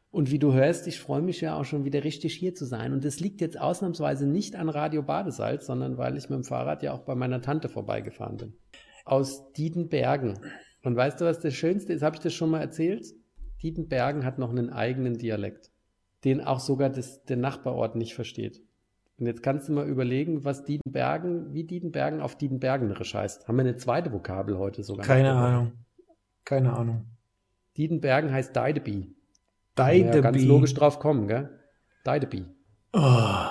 Und 0.09 0.31
wie 0.31 0.39
du 0.39 0.53
hörst, 0.53 0.87
ich 0.87 0.99
freue 0.99 1.21
mich 1.21 1.41
ja 1.41 1.59
auch 1.59 1.65
schon 1.65 1.85
wieder 1.85 2.03
richtig 2.03 2.33
hier 2.35 2.55
zu 2.55 2.65
sein. 2.65 2.93
Und 2.93 3.03
das 3.03 3.19
liegt 3.19 3.41
jetzt 3.41 3.59
ausnahmsweise 3.59 4.25
nicht 4.25 4.55
an 4.55 4.69
Radio 4.69 5.03
Badesalz, 5.03 5.65
sondern 5.65 5.97
weil 5.97 6.17
ich 6.17 6.29
mit 6.29 6.37
dem 6.37 6.43
Fahrrad 6.43 6.81
ja 6.81 6.93
auch 6.93 7.01
bei 7.01 7.13
meiner 7.13 7.41
Tante 7.41 7.69
vorbeigefahren 7.69 8.37
bin. 8.37 8.53
Aus 9.07 9.51
Diedenbergen. 9.53 10.39
Und 10.83 10.95
weißt 10.95 11.19
du, 11.21 11.25
was 11.25 11.39
das 11.39 11.53
Schönste 11.53 11.93
ist? 11.93 12.01
Habe 12.01 12.15
ich 12.15 12.21
das 12.21 12.33
schon 12.33 12.49
mal 12.49 12.61
erzählt? 12.61 13.05
Diedenbergen 13.61 14.23
hat 14.23 14.37
noch 14.37 14.51
einen 14.51 14.69
eigenen 14.69 15.17
Dialekt, 15.17 15.71
den 16.23 16.41
auch 16.41 16.59
sogar 16.59 16.89
das, 16.89 17.23
der 17.23 17.37
Nachbarort 17.37 17.95
nicht 17.95 18.13
versteht. 18.13 18.61
Und 19.19 19.25
jetzt 19.25 19.41
kannst 19.41 19.67
du 19.67 19.73
mal 19.73 19.87
überlegen, 19.87 20.45
was 20.45 20.63
Diedenbergen, 20.63 21.53
wie 21.53 21.63
Diedenbergen 21.63 22.21
auf 22.21 22.37
Diedenbergenerisch 22.37 23.15
heißt. 23.15 23.47
Haben 23.47 23.57
wir 23.57 23.61
eine 23.61 23.75
zweite 23.75 24.13
Vokabel 24.13 24.57
heute 24.59 24.83
sogar? 24.83 25.05
Keine. 25.05 25.33
Ahnung. 25.33 25.71
Keine 26.45 26.73
Ahnung. 26.77 27.05
Diedenbergen 27.75 28.31
heißt 28.31 28.55
Deideby. 28.55 29.13
Ja, 29.77 30.21
ganz 30.21 30.43
logisch 30.43 30.73
drauf 30.73 30.99
kommen, 30.99 31.27
gell? 31.27 31.49
Deideby. 32.03 32.45
Oh, 32.93 33.47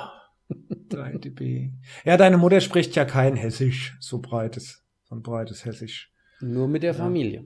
Deideby. 0.88 1.72
Ja, 2.04 2.16
deine 2.16 2.38
Mutter 2.38 2.60
spricht 2.60 2.96
ja 2.96 3.04
kein 3.04 3.36
Hessisch, 3.36 3.96
so 4.00 4.20
breites, 4.20 4.85
so 5.08 5.14
ein 5.14 5.22
breites 5.22 5.64
Hessisch. 5.64 6.12
Nur 6.40 6.68
mit 6.68 6.82
der 6.82 6.94
Familie. 6.94 7.44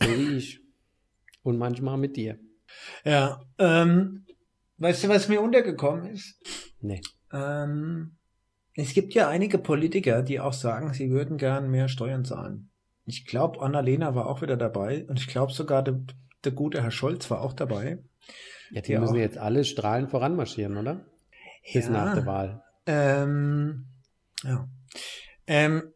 So 0.00 0.08
wie 0.08 0.36
ich. 0.36 0.60
Und 1.42 1.58
manchmal 1.58 1.98
mit 1.98 2.16
dir. 2.16 2.38
Ja, 3.04 3.42
ähm, 3.58 4.26
weißt 4.78 5.04
du, 5.04 5.08
was 5.08 5.28
mir 5.28 5.40
untergekommen 5.40 6.06
ist? 6.06 6.38
Nee. 6.80 7.00
Ähm, 7.32 8.16
es 8.74 8.94
gibt 8.94 9.14
ja 9.14 9.28
einige 9.28 9.58
Politiker, 9.58 10.22
die 10.22 10.40
auch 10.40 10.52
sagen, 10.52 10.92
sie 10.92 11.10
würden 11.10 11.38
gern 11.38 11.70
mehr 11.70 11.88
Steuern 11.88 12.24
zahlen. 12.24 12.70
Ich 13.06 13.26
glaube, 13.26 13.60
Annalena 13.60 14.14
war 14.14 14.26
auch 14.26 14.42
wieder 14.42 14.56
dabei 14.56 15.04
und 15.08 15.18
ich 15.18 15.26
glaube 15.26 15.52
sogar, 15.52 15.82
der, 15.82 16.00
der 16.44 16.52
gute 16.52 16.82
Herr 16.82 16.90
Scholz 16.90 17.30
war 17.30 17.40
auch 17.40 17.52
dabei. 17.52 17.98
Ja, 18.70 18.82
die, 18.82 18.92
die 18.92 18.98
müssen 18.98 19.14
auch, 19.14 19.18
jetzt 19.18 19.38
alle 19.38 19.64
strahlend 19.64 20.10
voranmarschieren, 20.10 20.76
oder? 20.76 21.04
Bis 21.72 21.86
ja, 21.86 21.90
nach 21.90 22.14
der 22.14 22.26
Wahl. 22.26 22.62
Ähm, 22.86 23.86
ja. 24.44 24.68
Ähm, 25.46 25.92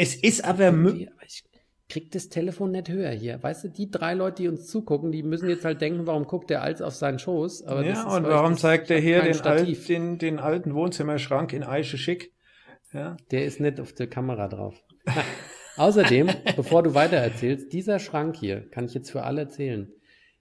es 0.00 0.14
ist 0.14 0.44
aber 0.44 0.72
möglich. 0.72 1.10
Ich 1.26 1.44
krieg 1.88 2.10
das 2.12 2.28
Telefon 2.28 2.70
nicht 2.70 2.88
höher 2.88 3.10
hier. 3.10 3.42
Weißt 3.42 3.64
du, 3.64 3.68
die 3.68 3.90
drei 3.90 4.14
Leute, 4.14 4.42
die 4.42 4.48
uns 4.48 4.66
zugucken, 4.66 5.12
die 5.12 5.22
müssen 5.22 5.48
jetzt 5.48 5.64
halt 5.64 5.80
denken, 5.80 6.06
warum 6.06 6.24
guckt 6.24 6.48
der 6.48 6.62
als 6.62 6.80
auf 6.80 6.94
seinen 6.94 7.18
Schoß? 7.18 7.64
Aber 7.64 7.84
ja, 7.84 8.04
und 8.04 8.24
warum 8.24 8.56
zeigt 8.56 8.90
er 8.90 8.98
hier 8.98 9.22
den, 9.22 9.40
alt, 9.40 9.88
den, 9.88 10.18
den 10.18 10.38
alten 10.38 10.74
Wohnzimmerschrank 10.74 11.52
in 11.52 11.64
Eiche 11.64 11.98
schick? 11.98 12.32
Ja. 12.92 13.16
Der 13.30 13.44
ist 13.44 13.60
nicht 13.60 13.78
auf 13.78 13.92
der 13.92 14.06
Kamera 14.06 14.48
drauf. 14.48 14.82
Außerdem, 15.76 16.30
bevor 16.56 16.82
du 16.82 16.94
weiter 16.94 17.16
erzählst, 17.16 17.72
dieser 17.72 17.98
Schrank 17.98 18.36
hier, 18.36 18.68
kann 18.70 18.86
ich 18.86 18.94
jetzt 18.94 19.10
für 19.10 19.24
alle 19.24 19.42
erzählen, 19.42 19.92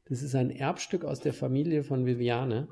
das 0.06 0.22
ist 0.24 0.36
ein 0.36 0.52
Erbstück 0.52 1.04
aus 1.04 1.20
der 1.20 1.34
Familie 1.34 1.84
von 1.84 2.06
Viviane. 2.06 2.68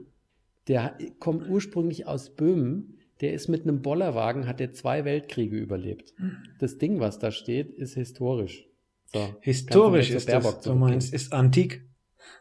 Der 0.67 0.97
kommt 1.19 1.49
ursprünglich 1.49 2.07
aus 2.07 2.33
Böhmen. 2.35 2.96
Der 3.21 3.33
ist 3.33 3.47
mit 3.47 3.63
einem 3.63 3.81
Bollerwagen, 3.81 4.47
hat 4.47 4.59
der 4.59 4.73
zwei 4.73 5.03
Weltkriege 5.05 5.57
überlebt. 5.57 6.13
Das 6.59 6.77
Ding, 6.77 6.99
was 6.99 7.19
da 7.19 7.31
steht, 7.31 7.71
ist 7.71 7.95
historisch. 7.95 8.67
So, 9.13 9.35
historisch 9.41 10.11
ist 10.11 10.29
das, 10.29 10.61
du 10.61 10.75
meinst, 10.75 11.13
ist 11.13 11.33
antik? 11.33 11.87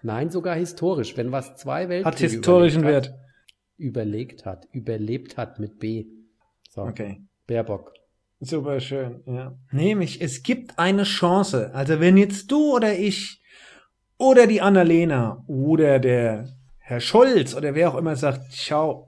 Nein, 0.03 0.31
sogar 0.31 0.57
historisch. 0.57 1.17
Wenn 1.17 1.33
was 1.33 1.57
zwei 1.57 1.89
Weltkriege 1.89 2.05
hat 2.05 2.19
historischen 2.19 2.85
hat, 2.85 2.91
Wert. 2.91 3.15
Überlegt 3.77 4.45
hat, 4.45 4.67
überlebt 4.73 5.37
hat 5.37 5.59
mit 5.59 5.79
B. 5.79 6.07
So. 6.71 6.83
Okay. 6.83 7.23
Baerbock. 7.47 7.93
Super 8.41 8.81
schön, 8.81 9.23
ja. 9.27 9.57
Nämlich, 9.71 10.21
es 10.21 10.43
gibt 10.43 10.79
eine 10.79 11.05
Chance. 11.05 11.75
Also 11.75 12.01
wenn 12.01 12.17
jetzt 12.17 12.51
du 12.51 12.75
oder 12.75 12.99
ich 12.99 13.41
oder 14.19 14.47
die 14.47 14.61
Annalena 14.61 15.43
oder 15.47 15.99
der 15.99 16.49
Herr 16.79 17.01
Scholz 17.01 17.55
oder 17.55 17.75
wer 17.75 17.91
auch 17.91 17.97
immer 17.97 18.17
sagt, 18.17 18.53
schau, 18.53 19.06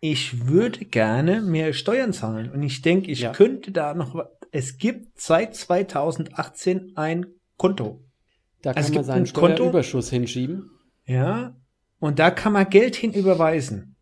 ich 0.00 0.46
würde 0.46 0.84
gerne 0.84 1.40
mehr 1.42 1.72
Steuern 1.72 2.12
zahlen 2.12 2.50
und 2.50 2.62
ich 2.62 2.82
denke, 2.82 3.10
ich 3.10 3.20
ja. 3.20 3.32
könnte 3.32 3.72
da 3.72 3.94
noch, 3.94 4.24
es 4.50 4.78
gibt 4.78 5.20
seit 5.20 5.54
2018 5.54 6.92
ein 6.96 7.26
Konto. 7.56 8.04
Da 8.62 8.72
kann 8.72 8.82
also 8.82 8.94
man 8.94 9.04
seinen 9.04 9.26
Steuerüberschuss 9.26 10.10
hinschieben. 10.10 10.70
Ja, 11.04 11.56
und 11.98 12.18
da 12.18 12.30
kann 12.30 12.52
man 12.52 12.68
Geld 12.68 12.96
hinüberweisen. 12.96 13.96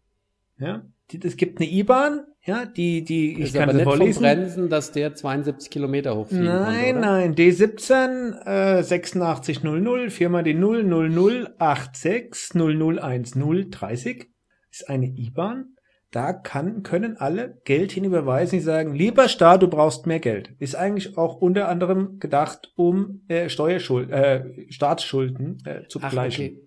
Ja, 0.58 0.84
es 1.22 1.36
gibt 1.36 1.60
eine 1.60 1.70
IBAN, 1.70 2.24
ja, 2.46 2.66
die, 2.66 3.04
die, 3.04 3.32
ich 3.34 3.40
ist 3.40 3.54
kann 3.54 3.62
aber 3.64 3.72
das 3.72 3.86
nicht 3.86 3.96
vorlesen. 3.96 4.22
Bremsen, 4.22 4.68
dass 4.68 4.92
der 4.92 5.14
72 5.14 5.70
Kilometer 5.70 6.14
hochfliegen 6.14 6.44
Nein, 6.44 6.94
konnte, 6.94 7.08
nein, 7.08 7.34
D17 7.34 8.44
äh, 8.44 8.80
8600, 8.80 10.12
Firma 10.12 10.42
die 10.42 10.54
00086 10.54 12.52
0010 12.54 13.70
30 13.70 14.28
ist 14.70 14.88
eine 14.90 15.06
IBAN. 15.06 15.73
Da 16.14 16.32
kann, 16.32 16.84
können 16.84 17.16
alle 17.16 17.60
Geld 17.64 17.90
hinüberweisen, 17.90 18.60
die 18.60 18.64
sagen, 18.64 18.94
lieber 18.94 19.28
Staat, 19.28 19.62
du 19.62 19.68
brauchst 19.68 20.06
mehr 20.06 20.20
Geld. 20.20 20.52
Ist 20.60 20.76
eigentlich 20.76 21.18
auch 21.18 21.40
unter 21.40 21.68
anderem 21.68 22.20
gedacht, 22.20 22.72
um 22.76 23.22
äh, 23.26 23.48
Steuerschuld, 23.48 24.12
äh, 24.12 24.44
Staatsschulden 24.70 25.58
äh, 25.64 25.88
zu 25.88 25.98
begleichen. 25.98 26.44
Okay 26.44 26.63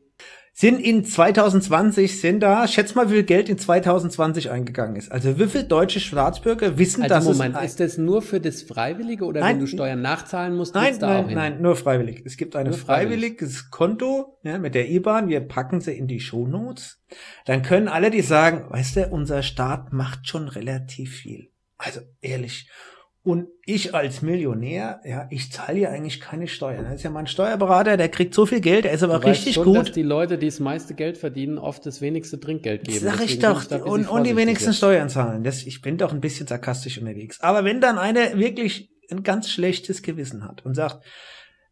sind 0.59 0.79
in 0.79 1.05
2020, 1.05 2.19
sind 2.19 2.39
da, 2.39 2.67
schätz 2.67 2.95
mal, 2.95 3.11
wie 3.11 3.13
viel 3.13 3.23
Geld 3.25 3.47
in 3.47 3.59
2020 3.59 4.49
eingegangen 4.49 4.95
ist. 4.95 5.11
Also 5.11 5.37
wie 5.37 5.45
viele 5.45 5.65
deutsche 5.65 5.99
Staatsbürger 5.99 6.79
wissen, 6.79 7.03
also 7.03 7.13
dass 7.13 7.25
Moment, 7.25 7.55
es... 7.57 7.65
ist 7.65 7.79
das 7.79 7.97
nur 7.99 8.23
für 8.23 8.39
das 8.41 8.63
Freiwillige 8.63 9.25
oder 9.25 9.41
nein, 9.41 9.57
wenn 9.57 9.59
du 9.59 9.67
Steuern 9.67 10.01
nachzahlen 10.01 10.55
musst, 10.55 10.73
nein, 10.73 10.97
da 10.97 11.09
nein, 11.09 11.23
auch 11.23 11.27
hin? 11.27 11.37
Nein, 11.37 11.61
nur 11.61 11.75
freiwillig. 11.75 12.23
Es 12.25 12.37
gibt 12.37 12.55
ein 12.55 12.73
freiwilliges 12.73 13.69
Konto 13.69 14.39
ja, 14.41 14.57
mit 14.57 14.73
der 14.73 14.89
IBAN, 14.89 15.27
wir 15.27 15.41
packen 15.41 15.79
sie 15.79 15.93
in 15.93 16.07
die 16.07 16.19
Shownotes. 16.19 17.03
Dann 17.45 17.61
können 17.61 17.87
alle, 17.87 18.09
die 18.09 18.21
sagen, 18.21 18.65
weißt 18.71 18.95
du, 18.95 19.07
unser 19.09 19.43
Staat 19.43 19.93
macht 19.93 20.27
schon 20.27 20.47
relativ 20.47 21.17
viel. 21.17 21.51
Also 21.77 22.01
ehrlich. 22.19 22.67
Und 23.27 23.49
ich 23.65 23.93
als 23.93 24.21
Millionär, 24.21 25.01
ja, 25.03 25.27
ich 25.29 25.51
zahle 25.51 25.79
ja 25.79 25.89
eigentlich 25.89 26.21
keine 26.21 26.47
Steuern. 26.47 26.85
Das 26.85 26.95
ist 26.95 27.03
ja 27.03 27.09
mein 27.09 27.27
Steuerberater, 27.27 27.97
der 27.97 28.07
kriegt 28.07 28.33
so 28.33 28.45
viel 28.45 28.61
Geld, 28.61 28.85
der 28.85 28.93
ist 28.93 29.03
aber 29.03 29.19
du 29.19 29.27
richtig 29.27 29.47
weißt 29.47 29.55
schon, 29.55 29.65
gut. 29.65 29.75
dass 29.75 29.91
die 29.91 30.01
Leute, 30.01 30.37
die 30.37 30.45
das 30.45 30.61
meiste 30.61 30.93
Geld 30.93 31.17
verdienen, 31.17 31.57
oft 31.57 31.85
das 31.85 31.99
wenigste 31.99 32.39
Trinkgeld 32.39 32.85
geben. 32.85 32.99
Sag 32.99 33.19
ich 33.19 33.39
doch. 33.39 33.69
Ich 33.69 33.81
und, 33.81 34.07
und 34.07 34.23
die 34.23 34.37
wenigsten 34.37 34.69
jetzt. 34.69 34.77
Steuern 34.77 35.09
zahlen. 35.09 35.43
Das, 35.43 35.63
ich 35.63 35.81
bin 35.81 35.97
doch 35.97 36.13
ein 36.13 36.21
bisschen 36.21 36.47
sarkastisch 36.47 36.99
unterwegs. 36.99 37.41
Aber 37.41 37.65
wenn 37.65 37.81
dann 37.81 37.97
einer 37.97 38.37
wirklich 38.37 38.91
ein 39.11 39.23
ganz 39.23 39.49
schlechtes 39.49 40.03
Gewissen 40.03 40.45
hat 40.45 40.65
und 40.65 40.75
sagt, 40.75 41.03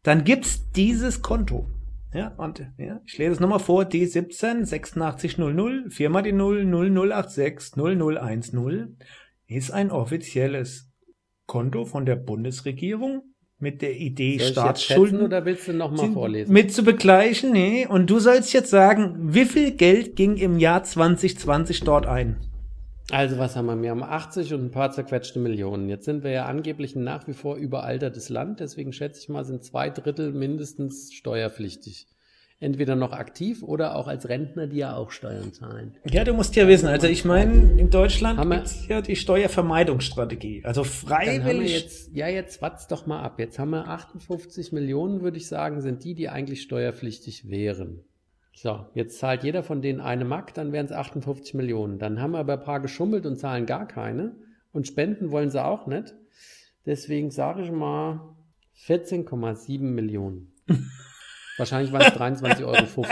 dann 0.02 0.24
gibt's 0.24 0.70
dieses 0.72 1.22
Konto. 1.22 1.70
Ja, 2.12 2.34
und 2.36 2.66
ja, 2.76 3.00
ich 3.06 3.16
lese 3.16 3.32
es 3.32 3.40
nochmal 3.40 3.60
vor, 3.60 3.84
D17 3.84 4.70
8600, 4.70 5.90
Firma 5.90 6.20
die 6.20 6.32
0 6.32 6.66
0086 6.66 7.76
0010 7.76 8.98
ist 9.46 9.70
ein 9.70 9.90
offizielles 9.90 10.85
Konto 11.46 11.84
von 11.84 12.06
der 12.06 12.16
Bundesregierung 12.16 13.22
mit 13.58 13.80
der 13.82 13.96
Idee 13.96 14.38
Soll 14.38 14.48
Staatsschulden 14.48 15.22
oder 15.22 15.44
willst 15.44 15.68
du 15.68 15.72
noch 15.72 15.90
mal 15.90 16.10
vorlesen? 16.10 16.52
Mit 16.52 16.72
zu 16.72 16.82
begleichen, 16.82 17.52
nee. 17.52 17.86
Und 17.86 18.10
du 18.10 18.18
sollst 18.18 18.52
jetzt 18.52 18.70
sagen, 18.70 19.16
wie 19.18 19.46
viel 19.46 19.72
Geld 19.72 20.16
ging 20.16 20.36
im 20.36 20.58
Jahr 20.58 20.84
2020 20.84 21.80
dort 21.80 22.06
ein? 22.06 22.36
Also 23.10 23.38
was 23.38 23.54
haben 23.56 23.66
wir? 23.66 23.80
Wir 23.80 23.90
haben 23.90 24.02
80 24.02 24.52
und 24.52 24.64
ein 24.64 24.70
paar 24.72 24.90
zerquetschte 24.90 25.38
Millionen. 25.38 25.88
Jetzt 25.88 26.04
sind 26.04 26.24
wir 26.24 26.32
ja 26.32 26.46
angeblich 26.46 26.96
ein 26.96 27.04
nach 27.04 27.26
wie 27.28 27.34
vor 27.34 27.56
überaltertes 27.56 28.28
Land, 28.28 28.60
deswegen 28.60 28.92
schätze 28.92 29.20
ich 29.20 29.28
mal, 29.28 29.44
sind 29.44 29.64
zwei 29.64 29.90
Drittel 29.90 30.32
mindestens 30.32 31.12
steuerpflichtig 31.12 32.08
entweder 32.58 32.96
noch 32.96 33.12
aktiv 33.12 33.62
oder 33.62 33.96
auch 33.96 34.08
als 34.08 34.28
Rentner, 34.28 34.66
die 34.66 34.78
ja 34.78 34.96
auch 34.96 35.10
Steuern 35.10 35.52
zahlen. 35.52 35.96
Ja, 36.04 36.24
du 36.24 36.32
musst 36.32 36.56
ja 36.56 36.66
wissen, 36.66 36.88
also 36.88 37.06
ich 37.06 37.24
meine, 37.24 37.78
in 37.78 37.90
Deutschland 37.90 38.40
gibt 38.40 38.66
es 38.66 38.88
ja 38.88 39.02
die 39.02 39.16
Steuervermeidungsstrategie. 39.16 40.62
Also 40.64 40.84
freiwillig. 40.84 41.74
Jetzt, 41.74 42.14
ja, 42.14 42.28
jetzt 42.28 42.62
watz 42.62 42.88
doch 42.88 43.06
mal 43.06 43.20
ab. 43.20 43.38
Jetzt 43.38 43.58
haben 43.58 43.70
wir 43.70 43.88
58 43.88 44.72
Millionen, 44.72 45.20
würde 45.20 45.36
ich 45.36 45.48
sagen, 45.48 45.82
sind 45.82 46.02
die, 46.04 46.14
die 46.14 46.28
eigentlich 46.28 46.62
steuerpflichtig 46.62 47.50
wären. 47.50 48.04
So, 48.54 48.86
jetzt 48.94 49.18
zahlt 49.18 49.44
jeder 49.44 49.62
von 49.62 49.82
denen 49.82 50.00
eine 50.00 50.24
Mark, 50.24 50.54
dann 50.54 50.72
wären 50.72 50.86
es 50.86 50.92
58 50.92 51.52
Millionen. 51.52 51.98
Dann 51.98 52.22
haben 52.22 52.30
wir 52.30 52.38
aber 52.38 52.54
ein 52.54 52.64
paar 52.64 52.80
geschummelt 52.80 53.26
und 53.26 53.36
zahlen 53.36 53.66
gar 53.66 53.86
keine. 53.86 54.34
Und 54.72 54.86
spenden 54.86 55.30
wollen 55.30 55.50
sie 55.50 55.62
auch 55.62 55.86
nicht. 55.86 56.14
Deswegen 56.86 57.30
sage 57.30 57.62
ich 57.62 57.70
mal 57.70 58.34
14,7 58.86 59.80
Millionen. 59.82 60.52
Wahrscheinlich 61.56 61.92
waren 61.92 62.02
es 62.02 62.08
23,50 62.08 62.64
Euro, 62.64 63.06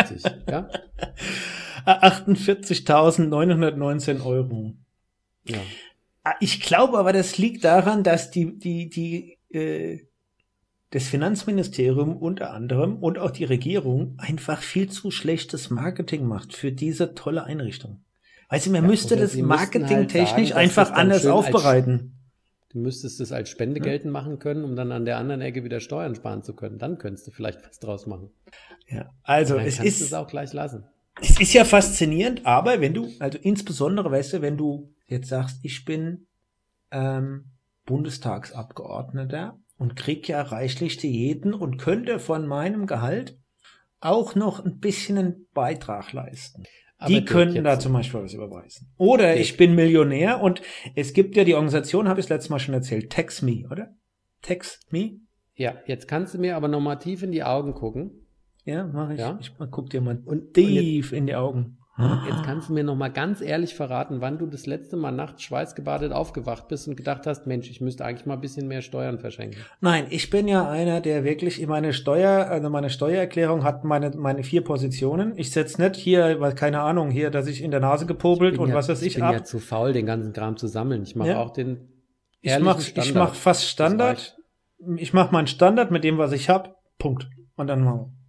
ja? 0.51 0.69
48.919 1.87 4.25
Euro. 4.25 4.75
Ja. 5.47 5.61
Ich 6.41 6.61
glaube 6.61 6.99
aber, 6.99 7.13
das 7.13 7.39
liegt 7.39 7.65
daran, 7.65 8.03
dass 8.03 8.31
die, 8.31 8.59
die, 8.59 8.89
die, 8.89 9.39
äh, 9.55 10.07
das 10.91 11.09
Finanzministerium 11.09 12.17
unter 12.17 12.53
anderem 12.53 12.97
und 12.97 13.19
auch 13.19 13.33
die 13.33 13.45
Regierung 13.45 14.17
einfach 14.19 14.63
viel 14.63 14.89
zu 14.89 15.11
schlechtes 15.11 15.69
Marketing 15.71 16.27
macht 16.27 16.55
für 16.55 16.73
diese 16.73 17.15
tolle 17.15 17.45
Einrichtung. 17.45 18.05
Weißt 18.49 18.67
du, 18.67 18.71
man 18.71 18.85
ja, 18.85 18.89
müsste 18.89 19.17
das 19.17 19.35
halt 19.35 19.45
marketingtechnisch 19.45 20.51
halt 20.51 20.61
einfach 20.61 20.93
anders 20.93 21.27
aufbereiten. 21.27 22.14
Du 22.75 22.81
müsstest 22.81 23.21
es 23.21 23.31
als 23.31 23.51
Spende 23.51 23.81
geltend 23.81 24.13
machen 24.13 24.41
können, 24.41 24.65
um 24.65 24.75
dann 24.75 24.91
an 24.91 25.05
der 25.05 25.19
anderen 25.19 25.41
Ecke 25.41 25.63
wieder 25.63 25.79
Steuern 25.79 26.17
sparen 26.17 26.43
zu 26.43 26.57
können. 26.57 26.79
Dann 26.79 26.99
könntest 26.99 27.25
du 27.25 27.31
vielleicht 27.31 27.65
was 27.65 27.79
draus 27.79 28.07
machen. 28.07 28.31
Ja, 28.89 29.11
also 29.23 29.57
es 29.57 29.79
ist 29.79 30.01
es 30.01 30.13
auch 30.13 30.27
gleich 30.27 30.53
lassen. 30.53 30.85
Es 31.23 31.39
ist 31.39 31.53
ja 31.53 31.65
faszinierend, 31.65 32.45
aber 32.45 32.81
wenn 32.81 32.93
du, 32.93 33.09
also 33.21 33.39
insbesondere, 33.39 34.11
weißt 34.11 34.33
du, 34.33 34.43
wenn 34.43 34.57
du 34.57 34.93
jetzt 35.07 35.29
sagst, 35.29 35.61
ich 35.63 35.85
bin 35.85 36.27
ähm, 36.91 37.53
Bundestagsabgeordneter 37.87 39.57
und 39.79 39.95
krieg 39.95 40.27
ja 40.27 40.43
reichlich 40.43 40.97
Diäten 40.97 41.55
und 41.55 41.77
könnte 41.77 42.19
von 42.19 42.49
meinem 42.49 42.89
Gehalt 42.89 43.39
auch 44.01 44.35
noch 44.35 44.65
ein 44.65 44.81
bisschen 44.81 45.17
einen 45.17 45.47
Beitrag 45.55 46.13
leisten. 46.13 46.65
Aber 46.99 47.11
die 47.11 47.25
könnten 47.25 47.65
da 47.65 47.79
zum 47.79 47.93
Beispiel 47.93 48.23
was 48.23 48.35
überweisen. 48.35 48.89
Oder 48.97 49.33
Dirk. 49.33 49.41
ich 49.41 49.57
bin 49.57 49.75
Millionär 49.75 50.41
und 50.41 50.63
es 50.95 51.13
gibt 51.13 51.37
ja 51.37 51.45
die 51.45 51.55
Organisation, 51.55 52.09
habe 52.09 52.21
ich 52.21 52.27
das 52.27 52.37
letzte 52.37 52.53
Mal 52.53 52.59
schon 52.59 52.75
erzählt, 52.75 53.11
Tax 53.11 53.43
Me, 53.43 53.67
oder? 53.71 53.95
Tax 54.43 54.81
Me? 54.91 55.21
Ja, 55.55 55.75
jetzt 55.87 56.09
kannst 56.09 56.35
du 56.35 56.39
mir 56.39 56.57
aber 56.57 56.69
nochmal 56.69 56.99
tief 56.99 57.23
in 57.23 57.33
die 57.33 57.43
Augen 57.43 57.75
gucken. 57.75 58.27
Ja, 58.65 58.85
mach 58.87 59.11
ich. 59.11 59.21
Ja? 59.21 59.39
Ich 59.41 59.53
guck 59.71 59.91
dir 59.91 60.01
mal 60.01 60.23
und, 60.25 60.55
tief 60.55 60.67
und 60.67 60.83
jetzt, 60.83 61.13
in 61.13 61.27
die 61.27 61.35
Augen. 61.35 61.79
Jetzt 61.97 62.43
kannst 62.43 62.69
du 62.69 62.73
mir 62.73 62.83
noch 62.83 62.97
mal 62.97 63.09
ganz 63.09 63.41
ehrlich 63.41 63.77
verraten, 63.77 64.21
wann 64.21 64.39
du 64.39 64.47
das 64.47 64.67
letzte 64.67 64.97
Mal 64.97 65.13
nachts 65.13 65.43
schweißgebadet 65.43 66.13
aufgewacht 66.13 66.67
bist 66.67 66.89
und 66.89 66.97
gedacht 66.97 67.25
hast, 67.25 67.47
Mensch, 67.47 67.71
ich 67.71 67.81
müsste 67.81 68.05
eigentlich 68.05 68.27
mal 68.27 68.35
ein 68.35 68.41
bisschen 68.41 68.67
mehr 68.67 68.83
Steuern 68.83 69.21
verschenken. 69.21 69.61
Nein, 69.81 70.07
ich 70.11 70.29
bin 70.29 70.49
ja 70.49 70.69
einer, 70.69 71.01
der 71.01 71.23
wirklich 71.23 71.63
in 71.63 71.69
meine 71.69 71.93
Steuer, 71.93 72.49
also 72.49 72.69
meine 72.69 72.91
Steuererklärung 72.91 73.63
hat 73.63 73.85
meine, 73.85 74.11
meine 74.11 74.43
vier 74.43 74.65
Positionen. 74.65 75.35
Ich 75.37 75.53
setze 75.53 75.81
nicht 75.81 75.95
hier, 75.95 76.41
weil 76.41 76.57
keine 76.57 76.81
Ahnung, 76.81 77.11
hier, 77.11 77.31
dass 77.31 77.47
ich 77.47 77.63
in 77.63 77.71
der 77.71 77.81
Nase 77.81 78.07
gepobelt 78.07 78.59
und 78.59 78.71
ja, 78.71 78.75
was 78.75 78.89
weiß 78.89 79.01
ich, 79.03 79.09
ich 79.09 79.15
bin 79.15 79.25
ab. 79.25 79.33
ja 79.33 79.45
zu 79.45 79.61
faul, 79.61 79.93
den 79.93 80.07
ganzen 80.07 80.33
Kram 80.33 80.57
zu 80.57 80.67
sammeln. 80.67 81.05
Ich 81.05 81.15
mache 81.15 81.29
ja. 81.29 81.39
auch 81.39 81.51
den 81.51 81.89
ich 82.41 82.59
mach, 82.59 82.81
Standard. 82.81 83.07
Ich 83.07 83.15
mache 83.15 83.35
fast 83.35 83.65
Standard. 83.69 84.37
Ich 84.97 85.13
mache 85.15 85.33
meinen 85.33 85.47
Standard 85.47 85.91
mit 85.91 86.05
dem, 86.05 86.19
was 86.19 86.33
ich 86.33 86.51
hab. 86.51 86.83
Punkt. 86.99 87.29
Und 87.57 87.69
dann 87.69 87.85
machen 87.85 88.01
wir. 88.01 88.24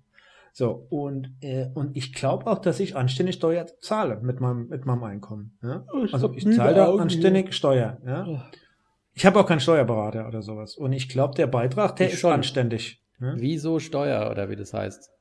So, 0.57 0.87
und, 0.89 1.35
äh, 1.41 1.67
und 1.73 1.97
ich 1.97 2.13
glaube 2.13 2.47
auch, 2.47 2.59
dass 2.59 2.79
ich 2.79 2.95
anständig 2.95 3.35
Steuer 3.35 3.65
zahle 3.81 4.21
mit 4.21 4.39
meinem, 4.39 4.67
mit 4.69 4.85
meinem 4.85 5.03
Einkommen. 5.03 5.57
Ja? 5.61 5.83
Also 6.13 6.31
ich 6.33 6.49
zahle 6.49 6.75
da 6.75 6.95
anständig 6.95 7.53
Steuer. 7.53 7.97
Ja? 8.05 8.49
Ich 9.11 9.25
habe 9.25 9.37
auch 9.37 9.45
keinen 9.45 9.59
Steuerberater 9.59 10.25
oder 10.25 10.41
sowas. 10.41 10.77
Und 10.77 10.93
ich 10.93 11.09
glaube, 11.09 11.35
der 11.35 11.47
Beitrag, 11.47 11.97
der 11.97 12.07
Ich 12.07 12.13
ist 12.13 12.19
schon. 12.21 12.31
anständig. 12.31 13.03
Ja? 13.19 13.33
Wieso 13.35 13.79
Steuer 13.79 14.31
oder 14.31 14.49
wie 14.49 14.55
das 14.55 14.73
heißt? 14.73 15.11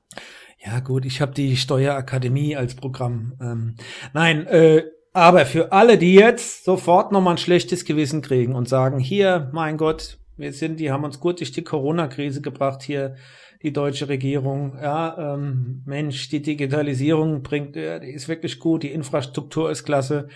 Ja, 0.65 0.79
gut, 0.79 1.05
ich 1.05 1.21
habe 1.21 1.35
die 1.35 1.57
Steuerakademie 1.57 2.55
als 2.55 2.77
Programm. 2.77 3.35
Ähm, 3.41 3.75
nein, 4.13 4.47
äh, 4.47 4.85
aber 5.13 5.47
für 5.47 5.73
alle, 5.73 5.99
die 5.99 6.15
jetzt 6.15 6.65
sofort 6.65 7.11
nochmal 7.11 7.35
ein 7.35 7.39
schlechtes 7.39 7.85
Gewissen 7.85 8.23
kriegen 8.23 8.55
und 8.55 8.69
sagen, 8.69 9.01
hier, 9.01 9.51
mein 9.53 9.79
Gott, 9.79 10.21
wir 10.37 10.53
sind, 10.53 10.81
die 10.81 10.91
haben 10.91 11.05
uns 11.05 11.21
gut 11.21 11.41
durch 11.41 11.53
die 11.53 11.63
Corona-Krise 11.65 12.41
gebracht, 12.41 12.83
hier 12.83 13.17
die 13.63 13.73
deutsche 13.73 14.09
Regierung. 14.09 14.77
Ja, 14.81 15.35
ähm, 15.35 15.83
Mensch, 15.87 16.29
die 16.29 16.43
Digitalisierung 16.43 17.43
bringt, 17.43 17.77
ja, 17.77 17.99
die 17.99 18.13
ist 18.13 18.29
wirklich 18.29 18.59
gut, 18.59 18.83
die 18.83 18.93
Infrastruktur 18.93 19.71
ist 19.71 19.85
klasse. 19.85 20.29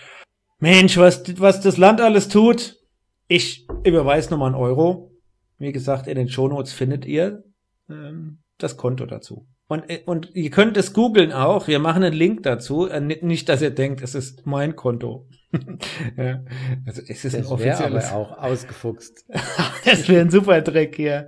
Mensch, 0.59 0.97
was, 0.97 1.23
was 1.39 1.61
das 1.61 1.77
Land 1.77 2.01
alles 2.01 2.27
tut. 2.27 2.75
Ich 3.27 3.67
überweise 3.83 4.31
nochmal 4.31 4.47
einen 4.47 4.55
Euro. 4.61 5.11
Wie 5.57 5.71
gesagt, 5.71 6.07
in 6.07 6.15
den 6.15 6.29
Shownotes 6.29 6.73
findet 6.73 7.05
ihr 7.05 7.43
ähm, 7.89 8.39
das 8.57 8.77
Konto 8.77 9.05
dazu. 9.05 9.45
Und, 9.67 9.89
äh, 9.89 10.01
und 10.05 10.31
ihr 10.33 10.49
könnt 10.49 10.77
es 10.77 10.93
googeln 10.93 11.31
auch. 11.31 11.67
Wir 11.67 11.79
machen 11.79 12.03
einen 12.03 12.15
Link 12.15 12.43
dazu. 12.43 12.87
Äh, 12.87 12.99
ni- 13.01 13.19
Nicht, 13.21 13.47
dass 13.49 13.61
ihr 13.61 13.69
denkt, 13.69 14.01
es 14.01 14.15
ist 14.15 14.45
mein 14.45 14.75
Konto. 14.75 15.27
ja, 16.17 16.43
also 16.85 17.01
es 17.07 17.25
ist 17.25 17.35
ein 17.35 17.41
Das 17.41 17.49
wäre 17.49 17.73
offizielles. 17.73 18.11
aber 18.11 18.17
auch 18.17 18.37
ausgefuchst. 18.37 19.25
das 19.85 20.07
wäre 20.07 20.21
ein 20.21 20.29
super 20.29 20.61
Dreck 20.61 20.95
hier. 20.95 21.27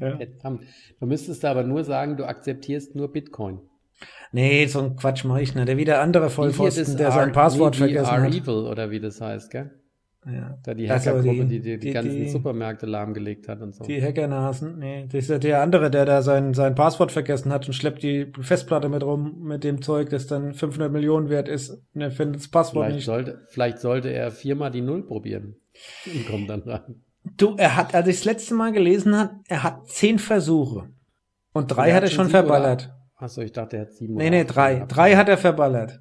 Ja. 0.00 0.16
Verdammt. 0.16 0.62
Du 1.00 1.06
müsstest 1.06 1.44
aber 1.44 1.62
nur 1.62 1.84
sagen, 1.84 2.16
du 2.16 2.24
akzeptierst 2.24 2.94
nur 2.94 3.12
Bitcoin. 3.12 3.60
Nee, 4.32 4.66
so 4.66 4.80
ein 4.80 4.96
Quatsch 4.96 5.24
mache 5.24 5.42
ich 5.42 5.54
nicht. 5.54 5.68
Der 5.68 5.76
wieder 5.76 6.00
andere 6.00 6.28
Vollpfosten, 6.28 6.96
der 6.96 7.12
sein 7.12 7.32
Passwort 7.32 7.76
vergessen 7.76 8.10
hat. 8.10 8.24
R-Evil 8.24 8.66
oder 8.66 8.90
wie 8.90 9.00
das 9.00 9.20
heißt, 9.20 9.50
gell? 9.50 9.70
Ja. 10.26 10.58
Da 10.62 10.74
die 10.74 10.90
Ach 10.90 11.00
so, 11.00 11.10
Hackergruppe, 11.10 11.44
die- 11.44 11.60
die, 11.60 11.60
die, 11.60 11.78
die, 11.78 11.78
die- 11.78 11.92
ganzen 11.92 12.16
die- 12.16 12.28
Supermärkte 12.28 12.86
lahmgelegt 12.86 13.48
hat 13.48 13.60
und 13.60 13.74
so. 13.74 13.84
Die 13.84 14.02
Hackernasen. 14.02 14.78
Nee, 14.78 15.04
das 15.06 15.24
ist 15.24 15.28
ja 15.30 15.38
der 15.38 15.60
andere, 15.62 15.90
der 15.90 16.04
da 16.06 16.22
sein, 16.22 16.54
sein 16.54 16.74
Passwort 16.74 17.12
vergessen 17.12 17.52
hat 17.52 17.66
und 17.66 17.72
schleppt 17.74 18.02
die 18.02 18.32
Festplatte 18.40 18.88
mit 18.88 19.02
rum 19.02 19.42
mit 19.42 19.64
dem 19.64 19.82
Zeug, 19.82 20.08
das 20.10 20.26
dann 20.26 20.54
500 20.54 20.90
Millionen 20.90 21.28
wert 21.28 21.48
ist. 21.48 21.70
Und 21.94 22.00
er 22.00 22.10
findet 22.10 22.40
das 22.40 22.48
Passwort 22.48 22.84
vielleicht, 22.86 22.96
nicht. 22.96 23.04
sollte, 23.04 23.40
vielleicht 23.48 23.78
sollte 23.80 24.08
er 24.12 24.30
viermal 24.30 24.70
die 24.70 24.80
Null 24.80 25.06
probieren. 25.06 25.56
Und 26.06 26.26
kommt 26.26 26.48
dann 26.50 26.62
rein. 26.62 27.02
Du, 27.36 27.54
er 27.56 27.76
hat, 27.76 27.94
als 27.94 28.06
ich 28.08 28.16
das 28.16 28.24
letzte 28.24 28.54
Mal 28.54 28.72
gelesen 28.72 29.16
hat, 29.18 29.32
er 29.48 29.62
hat 29.62 29.86
zehn 29.88 30.18
Versuche. 30.18 30.88
Und 31.52 31.68
drei 31.68 31.88
hat 31.90 31.96
hat 31.96 32.02
er 32.04 32.10
schon 32.10 32.28
verballert. 32.28 32.92
Achso, 33.16 33.40
ich 33.40 33.52
dachte, 33.52 33.76
er 33.76 33.82
hat 33.82 33.92
sieben 33.92 34.14
Nee, 34.14 34.28
nee, 34.30 34.44
drei. 34.44 34.84
Drei 34.88 35.16
hat 35.16 35.28
er 35.28 35.38
verballert. 35.38 36.00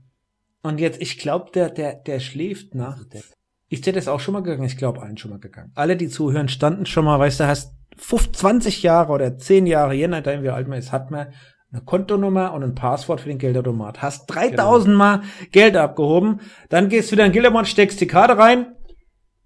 Und 0.63 0.79
jetzt, 0.79 1.01
ich 1.01 1.17
glaube, 1.19 1.51
der, 1.53 1.69
der, 1.69 1.95
der 1.95 2.19
schläft 2.19 2.73
nachts. 2.75 3.33
Ist 3.73 3.87
der 3.87 3.93
das 3.93 4.07
auch 4.07 4.19
schon 4.19 4.35
mal 4.35 4.43
gegangen? 4.43 4.65
Ich 4.65 4.77
glaube, 4.77 5.01
allen 5.01 5.17
schon 5.17 5.31
mal 5.31 5.39
gegangen. 5.39 5.71
Alle, 5.73 5.97
die 5.97 6.07
zuhören, 6.07 6.47
standen 6.47 6.85
schon 6.85 7.05
mal, 7.05 7.17
weißt 7.17 7.39
du, 7.39 7.47
hast 7.47 7.73
50, 7.97 8.35
20 8.35 8.83
Jahre 8.83 9.11
oder 9.11 9.35
10 9.35 9.65
Jahre, 9.65 9.95
je 9.95 10.07
nachdem, 10.07 10.43
wie 10.43 10.49
alt 10.49 10.67
man 10.67 10.77
ist, 10.77 10.91
hat 10.91 11.09
man 11.09 11.33
eine 11.71 11.81
Kontonummer 11.81 12.53
und 12.53 12.61
ein 12.61 12.75
Passwort 12.75 13.21
für 13.21 13.29
den 13.29 13.39
Geldautomat. 13.39 14.03
Hast 14.03 14.27
3000 14.27 14.95
Mal 14.95 15.21
Geld 15.51 15.75
abgehoben, 15.75 16.41
dann 16.69 16.87
gehst 16.87 17.09
du 17.09 17.13
wieder 17.13 17.25
in 17.25 17.31
den 17.31 17.33
Gildermann, 17.33 17.65
steckst 17.65 17.99
die 17.99 18.05
Karte 18.05 18.37
rein, 18.37 18.75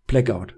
Blackout. 0.07 0.55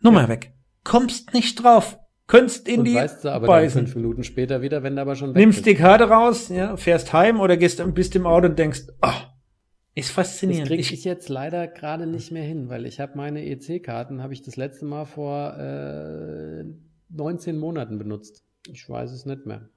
Nummer 0.00 0.26
weg. 0.28 0.54
Kommst 0.82 1.34
nicht 1.34 1.62
drauf. 1.62 1.98
Könntest 2.26 2.66
in 2.68 2.80
Und 2.80 2.84
die 2.86 2.94
weißt 2.94 3.24
du 3.24 3.28
aber 3.28 3.46
dann 3.46 3.56
beißen. 3.56 3.82
fünf 3.82 3.96
Minuten 3.96 4.24
später 4.24 4.62
wieder, 4.62 4.82
wenn 4.82 4.96
du 4.96 5.02
aber 5.02 5.14
schon 5.14 5.34
weg 5.34 5.36
Nimmst 5.36 5.58
bist. 5.58 5.66
die 5.66 5.74
Karte 5.74 6.04
raus, 6.04 6.48
ja, 6.48 6.74
fährst 6.78 7.12
heim 7.12 7.38
oder 7.38 7.58
gehst, 7.58 7.82
bist 7.92 8.16
im 8.16 8.26
Auto 8.26 8.46
und 8.46 8.58
denkst, 8.58 8.84
ah, 9.02 9.33
ist 9.94 10.08
Das 10.08 10.14
faszinierend. 10.14 10.66
kriege 10.68 10.80
Ich, 10.80 10.92
ich 10.92 11.04
jetzt 11.04 11.28
leider 11.28 11.66
gerade 11.68 12.06
nicht 12.06 12.30
mehr 12.32 12.42
hin, 12.42 12.68
weil 12.68 12.86
ich 12.86 13.00
habe 13.00 13.16
meine 13.16 13.44
EC-Karten, 13.46 14.22
habe 14.22 14.32
ich 14.32 14.42
das 14.42 14.56
letzte 14.56 14.84
Mal 14.86 15.04
vor 15.04 15.56
äh, 15.58 16.64
19 17.10 17.58
Monaten 17.58 17.98
benutzt. 17.98 18.42
Ich 18.70 18.88
weiß 18.88 19.12
es 19.12 19.24
nicht 19.26 19.46
mehr. 19.46 19.68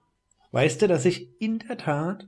weißt 0.51 0.81
du, 0.81 0.87
dass 0.87 1.05
ich 1.05 1.39
in 1.41 1.59
der 1.59 1.77
Tat 1.77 2.27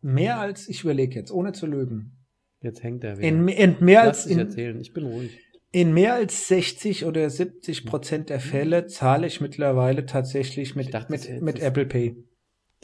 mehr 0.00 0.38
als, 0.40 0.68
ich 0.68 0.82
überlege 0.82 1.14
jetzt, 1.18 1.30
ohne 1.32 1.52
zu 1.52 1.66
lügen, 1.66 2.18
Jetzt 2.60 2.82
hängt 2.82 3.02
er 3.02 3.18
wieder. 3.18 3.26
in, 3.26 3.48
in 3.48 3.76
mehr 3.80 4.04
Lass 4.04 4.18
als 4.18 4.22
dich 4.24 4.32
in, 4.34 4.38
erzählen, 4.38 4.80
ich 4.80 4.92
bin 4.92 5.04
ruhig. 5.06 5.36
in 5.72 5.92
mehr 5.94 6.14
als 6.14 6.46
60 6.48 7.06
oder 7.06 7.28
70 7.28 7.86
Prozent 7.86 8.28
der 8.30 8.38
Fälle 8.40 8.86
zahle 8.86 9.26
ich 9.26 9.40
mittlerweile 9.40 10.06
tatsächlich 10.06 10.76
mit, 10.76 10.92
dachte, 10.94 11.12
das 11.12 11.28
mit, 11.28 11.42
mit 11.42 11.60
Apple 11.60 11.86
Pay. 11.86 12.16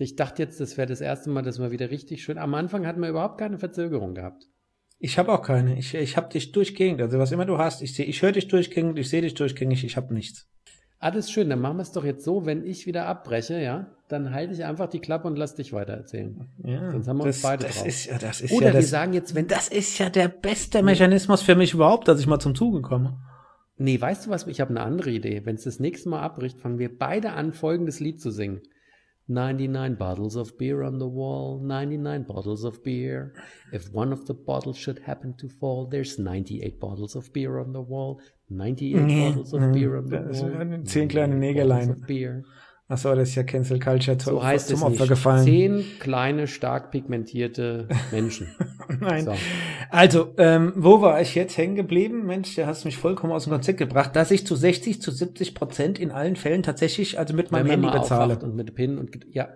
Ich 0.01 0.17
dachte 0.17 0.43
jetzt, 0.43 0.61
das 0.61 0.77
wäre 0.77 0.87
das 0.87 1.01
erste 1.01 1.31
Mal, 1.31 1.43
dass 1.43 1.59
wir 1.59 1.71
wieder 1.71 1.91
richtig 1.91 2.23
schön. 2.23 2.39
Am 2.39 2.55
Anfang 2.55 2.87
hatten 2.87 3.01
wir 3.01 3.09
überhaupt 3.09 3.39
keine 3.39 3.59
Verzögerung 3.59 4.15
gehabt. 4.15 4.45
Ich 5.01 5.19
habe 5.19 5.33
auch 5.33 5.43
keine. 5.43 5.79
Ich, 5.79 5.95
ich 5.95 6.17
habe 6.17 6.29
dich 6.29 6.53
durchgängig. 6.53 7.01
Also 7.01 7.19
was 7.19 7.33
immer 7.33 7.47
du 7.47 7.59
hast, 7.59 7.83
ich 7.83 7.95
sehe, 7.95 8.07
ich 8.07 8.23
höre 8.23 8.33
dich 8.33 8.49
durchgängig, 8.49 8.97
ich 8.97 9.09
sehe 9.09 9.23
dich 9.23 9.35
durchgängig, 9.35 9.85
ich 9.85 9.97
habe 9.97 10.13
nichts. 10.15 10.49
Alles 11.01 11.31
schön, 11.31 11.49
dann 11.49 11.61
machen 11.61 11.77
wir 11.77 11.83
es 11.83 11.93
doch 11.93 12.05
jetzt 12.05 12.25
so, 12.25 12.45
wenn 12.45 12.65
ich 12.65 12.87
wieder 12.87 13.07
abbreche, 13.07 13.61
ja, 13.61 13.87
dann 14.09 14.33
halte 14.35 14.53
ich 14.53 14.65
einfach 14.65 14.89
die 14.89 14.99
Klappe 14.99 15.29
und 15.29 15.37
lass 15.37 15.55
dich 15.55 15.73
weiter 15.73 15.93
erzählen. 15.93 16.49
Ja, 16.65 16.91
Sonst 16.91 17.07
haben 17.07 17.19
wir 17.19 17.25
uns 17.25 17.37
das, 17.37 17.43
beide 17.43 17.65
das 17.65 17.77
drauf. 17.77 17.87
ist 17.87 18.07
ja, 18.07 18.19
das 18.19 18.41
ist 18.41 18.51
Oder 18.51 18.67
ja 18.69 18.73
wir 18.73 18.81
das, 18.81 18.91
sagen 18.91 19.13
jetzt, 19.13 19.35
wenn 19.37 19.47
das 19.47 19.69
ist 19.69 19.99
ja 19.99 20.11
der 20.11 20.27
beste 20.27 20.83
Mechanismus 20.83 21.43
für 21.43 21.55
mich 21.55 21.73
überhaupt, 21.73 22.09
dass 22.09 22.19
ich 22.19 22.27
mal 22.27 22.41
zum 22.41 22.57
Zuge 22.57 22.83
komme. 22.83 23.17
Nee, 23.77 24.01
weißt 24.01 24.27
du 24.27 24.31
was? 24.31 24.49
Ich 24.49 24.61
habe 24.61 24.71
eine 24.71 24.81
andere 24.81 25.11
Idee. 25.11 25.43
Wenn 25.45 25.55
es 25.55 25.63
das 25.63 25.79
nächste 25.79 26.09
Mal 26.09 26.21
abbricht, 26.21 26.59
fangen 26.59 26.81
wir 26.81 26.99
beide 26.99 27.31
an, 27.31 27.53
folgendes 27.53 28.01
Lied 28.01 28.21
zu 28.21 28.33
singen. 28.33 28.61
99 29.29 29.95
bottles 29.97 30.37
of 30.37 30.57
beer 30.59 30.83
on 30.83 30.99
the 30.99 31.07
wall, 31.07 31.61
99 31.63 32.23
bottles 32.25 32.65
of 32.65 32.83
beer. 32.83 33.35
If 33.73 33.93
one 33.93 34.13
of 34.13 34.25
the 34.27 34.35
bottles 34.35 34.79
should 34.79 34.99
happen 35.01 35.35
to 35.39 35.49
fall, 35.49 35.87
there's 35.87 36.19
98 36.19 36.81
bottles 36.81 37.15
of 37.15 37.31
beer 37.33 37.59
on 37.59 37.73
the 37.73 37.83
wall, 37.83 38.21
98 38.49 39.03
Nee, 39.03 39.29
bottles 39.29 39.53
of 39.53 39.61
beer 39.73 39.97
on 39.99 40.07
the 40.07 40.17
das 40.19 40.41
wall. 40.41 40.51
sind 40.51 40.89
zehn 40.89 41.09
kleine 41.09 41.35
98 41.35 41.41
Nägelein. 41.41 41.91
of 41.91 42.07
beer. 42.07 42.45
Achso, 42.91 43.15
das 43.15 43.29
ist 43.29 43.35
ja 43.35 43.43
Cancel 43.43 43.79
Culture 43.79 44.17
zu, 44.17 44.31
So 44.31 44.43
heißt 44.43 44.69
zum 44.69 44.77
es 44.77 44.83
Opfer 44.83 45.01
nicht. 45.03 45.09
gefallen. 45.11 45.45
Zehn 45.45 45.85
kleine, 46.01 46.47
stark 46.47 46.91
pigmentierte 46.91 47.87
Menschen. 48.11 48.49
Nein. 49.01 49.27
So. 49.27 49.35
Also, 49.91 50.33
ähm, 50.39 50.73
wo 50.75 51.03
war 51.03 51.21
ich 51.21 51.35
jetzt 51.35 51.59
hängen 51.59 51.75
geblieben? 51.75 52.25
Mensch, 52.25 52.55
der 52.55 52.67
hast 52.67 52.87
mich 52.87 52.97
vollkommen 52.97 53.35
aus 53.35 53.45
dem 53.45 53.53
Konzept 53.53 53.79
gebracht, 53.79 54.17
dass 54.17 54.31
ich 54.31 54.47
zu 54.47 54.57
60, 54.57 55.03
zu 55.03 55.11
70 55.11 55.55
Prozent 55.55 55.99
in 55.99 56.11
allen 56.11 56.35
Fällen 56.37 56.63
tatsächlich, 56.63 57.19
also 57.19 57.35
mit 57.35 57.53
meinem 57.53 57.67
Wenn 57.69 57.83
Handy 57.83 57.99
bezahle. 57.99 58.39
und 58.39 58.55
mit 58.57 58.75
PIN 58.75 58.97
und 58.97 59.19
ja, 59.31 59.49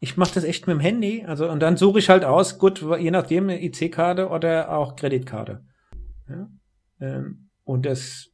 Ich 0.00 0.16
mache 0.16 0.34
das 0.34 0.42
echt 0.42 0.66
mit 0.66 0.74
dem 0.74 0.80
Handy, 0.80 1.24
also 1.24 1.48
und 1.48 1.60
dann 1.60 1.76
suche 1.76 2.00
ich 2.00 2.08
halt 2.08 2.24
aus, 2.24 2.58
gut, 2.58 2.84
je 2.98 3.12
nachdem 3.12 3.44
eine 3.44 3.62
IC-Karte 3.64 4.28
oder 4.28 4.76
auch 4.76 4.96
Kreditkarte. 4.96 5.62
Ja? 6.28 6.48
Ähm, 7.00 7.48
und 7.62 7.86
das, 7.86 8.26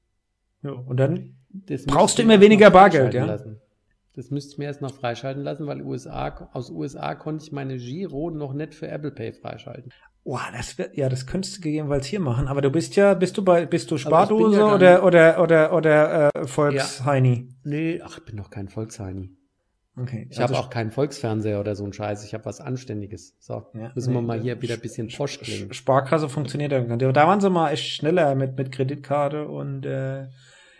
ja, 0.63 0.71
und 0.73 0.97
dann 0.97 1.37
Das 1.53 1.85
Brauchst 1.85 2.17
du 2.19 2.23
immer 2.23 2.41
weniger 2.41 2.71
Bargeld, 2.71 3.13
ja? 3.13 3.27
Lassen. 3.27 3.59
Das 4.15 4.31
müsste 4.31 4.53
ich 4.53 4.59
mir 4.59 4.67
erst 4.67 4.83
noch 4.83 4.95
freischalten 4.95 5.43
lassen, 5.43 5.67
weil 5.67 5.81
USA, 5.81 6.51
aus 6.53 6.71
USA 6.71 7.15
konnte 7.15 7.45
ich 7.45 7.53
meine 7.53 7.79
Giro 7.79 8.31
noch 8.31 8.53
nicht 8.53 8.75
für 8.75 8.89
Apple 8.89 9.11
Pay 9.11 9.33
freischalten. 9.33 9.91
Boah, 10.25 10.43
das 10.55 10.79
wird, 10.79 10.97
ja, 10.97 11.09
das 11.09 11.27
könntest 11.27 11.57
du 11.57 11.61
gegebenenfalls 11.63 12.07
hier 12.07 12.21
machen. 12.21 12.47
Aber 12.47 12.61
du 12.61 12.71
bist 12.71 12.95
ja, 12.95 13.15
bist 13.15 13.37
du 13.37 13.45
bei, 13.45 13.67
bist 13.67 13.91
du 13.91 13.99
Spardose 13.99 14.59
ja 14.59 14.75
oder, 14.75 15.05
oder, 15.05 15.41
oder, 15.41 15.73
oder, 15.73 16.31
äh, 16.35 16.47
Volksheini? 16.47 17.49
Nee, 17.65 18.01
ach, 18.05 18.19
ich 18.19 18.25
bin 18.25 18.37
doch 18.37 18.51
kein 18.51 18.69
Volksheini. 18.69 19.31
Okay. 19.97 20.27
Ich 20.31 20.41
also 20.41 20.55
habe 20.55 20.65
auch 20.65 20.71
keinen 20.71 20.91
Volksfernseher 20.91 21.61
oder 21.61 21.75
so 21.75 21.85
ein 21.85 21.93
Scheiß. 21.93 22.25
Ich 22.25 22.33
habe 22.35 22.45
was 22.47 22.61
Anständiges. 22.61 23.37
So, 23.41 23.67
Ja, 23.75 23.93
müssen 23.95 24.15
wir 24.15 24.21
nee, 24.21 24.27
mal 24.27 24.39
äh, 24.39 24.43
hier 24.43 24.63
wieder 24.63 24.75
ein 24.75 24.81
bisschen 24.81 25.09
posch 25.09 25.39
klingen. 25.41 25.73
Sparkasse 25.73 26.29
funktioniert 26.29 26.73
ja. 26.73 26.81
Da 26.81 27.27
waren 27.27 27.41
sie 27.41 27.51
mal 27.51 27.71
echt 27.71 27.87
schneller 27.87 28.35
mit, 28.35 28.57
mit 28.57 28.73
Kreditkarte 28.73 29.49
und 29.49 29.85
äh, 29.85 30.29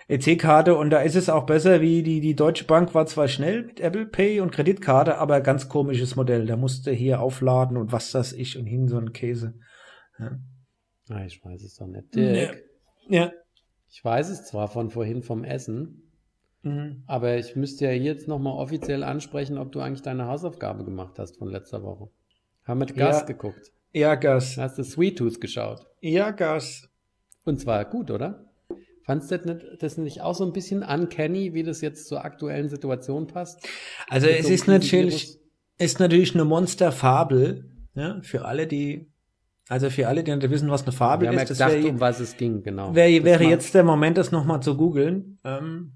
EC-Karte 0.09 0.77
und 0.77 0.91
da 0.91 1.01
ist 1.01 1.15
es 1.17 1.29
auch 1.29 1.47
besser 1.47 1.81
wie 1.81 2.03
die, 2.03 2.21
die 2.21 2.35
Deutsche 2.35 2.65
Bank 2.65 2.95
war 2.95 3.07
zwar 3.07 3.29
schnell 3.29 3.65
mit 3.65 3.81
Apple 3.81 4.07
Pay 4.07 4.41
und 4.41 4.51
Kreditkarte, 4.53 5.19
aber 5.19 5.41
ganz 5.41 5.69
komisches 5.69 6.17
Modell. 6.17 6.47
Da 6.47 6.57
musste 6.57 6.91
hier 6.93 7.21
aufladen 7.21 7.77
und 7.77 7.93
was 7.93 8.11
das 8.11 8.33
ich 8.33 8.59
und 8.59 8.67
hin 8.67 8.89
so 8.89 8.99
ein 8.99 9.13
Käse. 9.13 9.55
Ah, 10.19 11.25
ich 11.27 11.45
weiß 11.45 11.63
es 11.63 11.77
doch 11.77 11.87
nicht. 11.87 12.15
Dirk, 12.15 12.63
Ja. 13.09 13.33
ich 13.91 14.05
weiß 14.05 14.29
es 14.31 14.45
zwar 14.45 14.69
von 14.69 14.91
vorhin 14.91 15.23
vom 15.23 15.45
Essen, 15.45 15.99
Mhm. 16.63 17.03
aber 17.07 17.37
ich 17.39 17.57
müsste 17.57 17.87
ja 17.87 17.93
jetzt 17.93 18.29
nochmal 18.29 18.55
offiziell 18.55 19.03
ansprechen, 19.03 19.59
ob 19.59 19.73
du 19.73 19.81
eigentlich 19.81 20.03
deine 20.03 20.27
Hausaufgabe 20.29 20.85
gemacht 20.85 21.19
hast 21.19 21.37
von 21.39 21.49
letzter 21.49 21.83
Woche. 21.83 22.09
Haben 22.65 22.79
mit 22.79 22.95
Gas 22.95 23.21
Ja. 23.21 23.27
geguckt. 23.27 23.73
Ja, 23.93 24.15
Gas. 24.15 24.57
Hast 24.57 24.79
du 24.79 24.85
Sweet 24.85 25.19
Tooth 25.19 25.41
geschaut. 25.41 25.85
Ja, 26.01 26.31
Gas. 26.31 26.89
Und 27.45 27.59
zwar 27.61 27.85
gut, 27.85 28.11
oder? 28.13 28.52
Fandst 29.05 29.31
du 29.31 29.39
das 29.39 29.47
nicht, 29.47 29.83
das 29.83 29.99
nicht 29.99 30.21
auch 30.21 30.35
so 30.35 30.45
ein 30.45 30.53
bisschen 30.53 30.83
uncanny, 30.83 31.55
wie 31.55 31.63
das 31.63 31.81
jetzt 31.81 32.07
zur 32.07 32.25
aktuellen 32.25 32.69
Situation 32.69 33.27
passt? 33.27 33.67
Also 34.09 34.27
Mit 34.27 34.41
es 34.41 34.47
so 34.47 34.53
ist 34.53 34.69
natürlich, 34.69 35.39
ist 35.79 35.99
natürlich 35.99 36.35
eine 36.35 36.45
Monsterfabel, 36.45 37.69
ja, 37.95 38.21
für 38.23 38.45
alle, 38.45 38.67
die, 38.67 39.11
also 39.69 39.91
für 39.91 40.07
alle, 40.07 40.23
die 40.23 40.35
nicht 40.35 40.51
wissen, 40.51 40.71
was 40.71 40.83
eine 40.85 40.93
Fabel 40.93 41.23
Wir 41.23 41.29
haben 41.31 41.37
ja 41.37 41.43
ist, 41.43 41.51
das 41.51 41.59
gesagt, 41.59 41.83
wäre 41.83 41.89
um 41.89 42.01
was 42.01 42.21
es 42.21 42.37
ging, 42.37 42.63
genau. 42.63 42.95
wär, 42.95 43.25
wäre 43.25 43.45
jetzt 43.45 43.75
der 43.75 43.85
Moment, 43.85 44.19
das 44.19 44.31
nochmal 44.31 44.63
zu 44.63 44.77
googeln. 44.77 45.39
Ähm, 45.45 45.95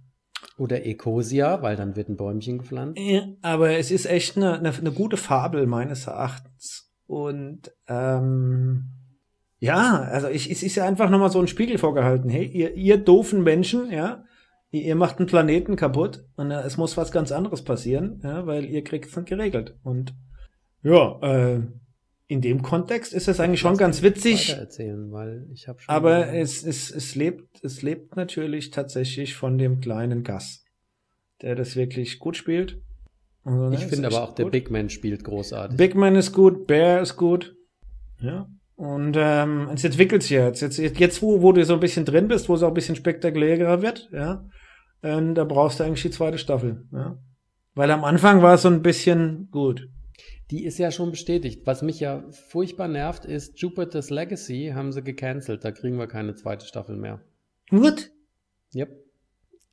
Oder 0.58 0.84
Ecosia, 0.84 1.62
weil 1.62 1.76
dann 1.76 1.94
wird 1.94 2.08
ein 2.08 2.16
Bäumchen 2.16 2.58
gepflanzt. 2.58 3.00
Ja, 3.00 3.26
aber 3.42 3.76
es 3.78 3.90
ist 3.90 4.06
echt 4.06 4.36
eine, 4.36 4.58
eine, 4.58 4.72
eine 4.72 4.92
gute 4.92 5.16
Fabel 5.16 5.66
meines 5.66 6.06
Erachtens. 6.06 6.90
Und 7.06 7.72
ähm, 7.86 8.95
ja, 9.58 10.00
also 10.02 10.28
ich, 10.28 10.50
es 10.50 10.62
ist 10.62 10.76
ja 10.76 10.84
einfach 10.84 11.10
nochmal 11.10 11.30
so 11.30 11.40
ein 11.40 11.48
Spiegel 11.48 11.78
vorgehalten. 11.78 12.28
Hey, 12.28 12.46
ihr, 12.46 12.74
ihr 12.74 12.98
doofen 12.98 13.42
Menschen, 13.42 13.90
ja, 13.90 14.24
ihr, 14.70 14.82
ihr 14.82 14.96
macht 14.96 15.18
einen 15.18 15.26
Planeten 15.26 15.76
kaputt 15.76 16.24
und 16.36 16.50
äh, 16.50 16.60
es 16.62 16.76
muss 16.76 16.96
was 16.96 17.10
ganz 17.10 17.32
anderes 17.32 17.62
passieren, 17.62 18.20
ja, 18.22 18.46
weil 18.46 18.66
ihr 18.66 18.84
kriegt 18.84 19.08
es 19.08 19.16
nicht 19.16 19.28
geregelt. 19.28 19.76
Und 19.82 20.14
ja, 20.82 21.18
äh, 21.22 21.62
in 22.28 22.40
dem 22.40 22.62
Kontext 22.62 23.12
ist 23.12 23.28
es 23.28 23.40
eigentlich 23.40 23.60
schon 23.60 23.76
ganz 23.76 24.02
witzig. 24.02 24.50
Erzählen, 24.50 25.10
weil 25.12 25.46
ich 25.52 25.68
hab 25.68 25.80
schon 25.80 25.94
aber 25.94 26.34
es, 26.34 26.64
es, 26.64 26.90
es 26.90 27.14
lebt, 27.14 27.62
es 27.62 27.82
lebt 27.82 28.16
natürlich 28.16 28.70
tatsächlich 28.70 29.36
von 29.36 29.58
dem 29.58 29.80
kleinen 29.80 30.24
Gas, 30.24 30.64
der 31.40 31.54
das 31.54 31.76
wirklich 31.76 32.18
gut 32.18 32.36
spielt. 32.36 32.82
Also, 33.44 33.70
ich 33.70 33.80
ne, 33.82 33.88
finde 33.88 34.08
aber 34.08 34.22
auch 34.22 34.28
gut. 34.30 34.38
der 34.38 34.44
Big 34.46 34.70
Man 34.70 34.90
spielt 34.90 35.22
großartig. 35.22 35.76
Big 35.76 35.94
Man 35.94 36.16
ist 36.16 36.32
gut, 36.32 36.66
Bear 36.66 37.00
ist 37.00 37.16
gut. 37.16 37.54
Ja. 38.20 38.48
Und 38.76 39.16
ähm, 39.18 39.70
es 39.74 39.84
entwickelt 39.84 40.22
sich 40.22 40.32
jetzt. 40.32 40.60
Jetzt, 40.60 40.78
jetzt 40.78 41.22
wo, 41.22 41.40
wo 41.40 41.52
du 41.52 41.64
so 41.64 41.74
ein 41.74 41.80
bisschen 41.80 42.04
drin 42.04 42.28
bist, 42.28 42.48
wo 42.48 42.54
es 42.54 42.62
auch 42.62 42.68
ein 42.68 42.74
bisschen 42.74 42.94
spektakulärer 42.94 43.80
wird, 43.80 44.08
ja, 44.12 44.44
äh, 45.00 45.20
da 45.32 45.44
brauchst 45.44 45.80
du 45.80 45.84
eigentlich 45.84 46.02
die 46.02 46.10
zweite 46.10 46.38
Staffel. 46.38 46.84
Ja. 46.92 47.18
Weil 47.74 47.90
am 47.90 48.04
Anfang 48.04 48.42
war 48.42 48.54
es 48.54 48.62
so 48.62 48.68
ein 48.68 48.82
bisschen 48.82 49.48
gut. 49.50 49.88
Die 50.50 50.64
ist 50.64 50.78
ja 50.78 50.90
schon 50.90 51.10
bestätigt. 51.10 51.62
Was 51.66 51.82
mich 51.82 52.00
ja 52.00 52.24
furchtbar 52.30 52.88
nervt, 52.88 53.24
ist 53.24 53.60
Jupiter's 53.60 54.10
Legacy 54.10 54.72
haben 54.74 54.92
sie 54.92 55.02
gecancelt. 55.02 55.64
Da 55.64 55.72
kriegen 55.72 55.98
wir 55.98 56.06
keine 56.06 56.34
zweite 56.34 56.66
Staffel 56.66 56.96
mehr. 56.96 57.20
What? 57.70 58.10
Yep. 58.74 58.90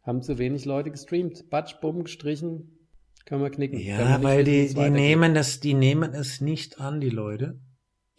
Haben 0.01 0.21
zu 0.21 0.37
wenig 0.37 0.65
Leute 0.65 0.91
gestreamt. 0.91 1.49
Batsch, 1.49 1.75
bumm, 1.79 2.05
gestrichen. 2.05 2.79
Können 3.25 3.41
wir 3.41 3.51
knicken. 3.51 3.79
Ja, 3.79 4.19
wir 4.19 4.23
weil 4.23 4.43
die, 4.43 4.73
die 4.73 4.89
nehmen 4.89 5.33
das, 5.33 5.59
die 5.59 5.73
nehmen 5.73 6.13
es 6.13 6.41
nicht 6.41 6.79
an, 6.79 6.99
die 6.99 7.09
Leute. 7.09 7.59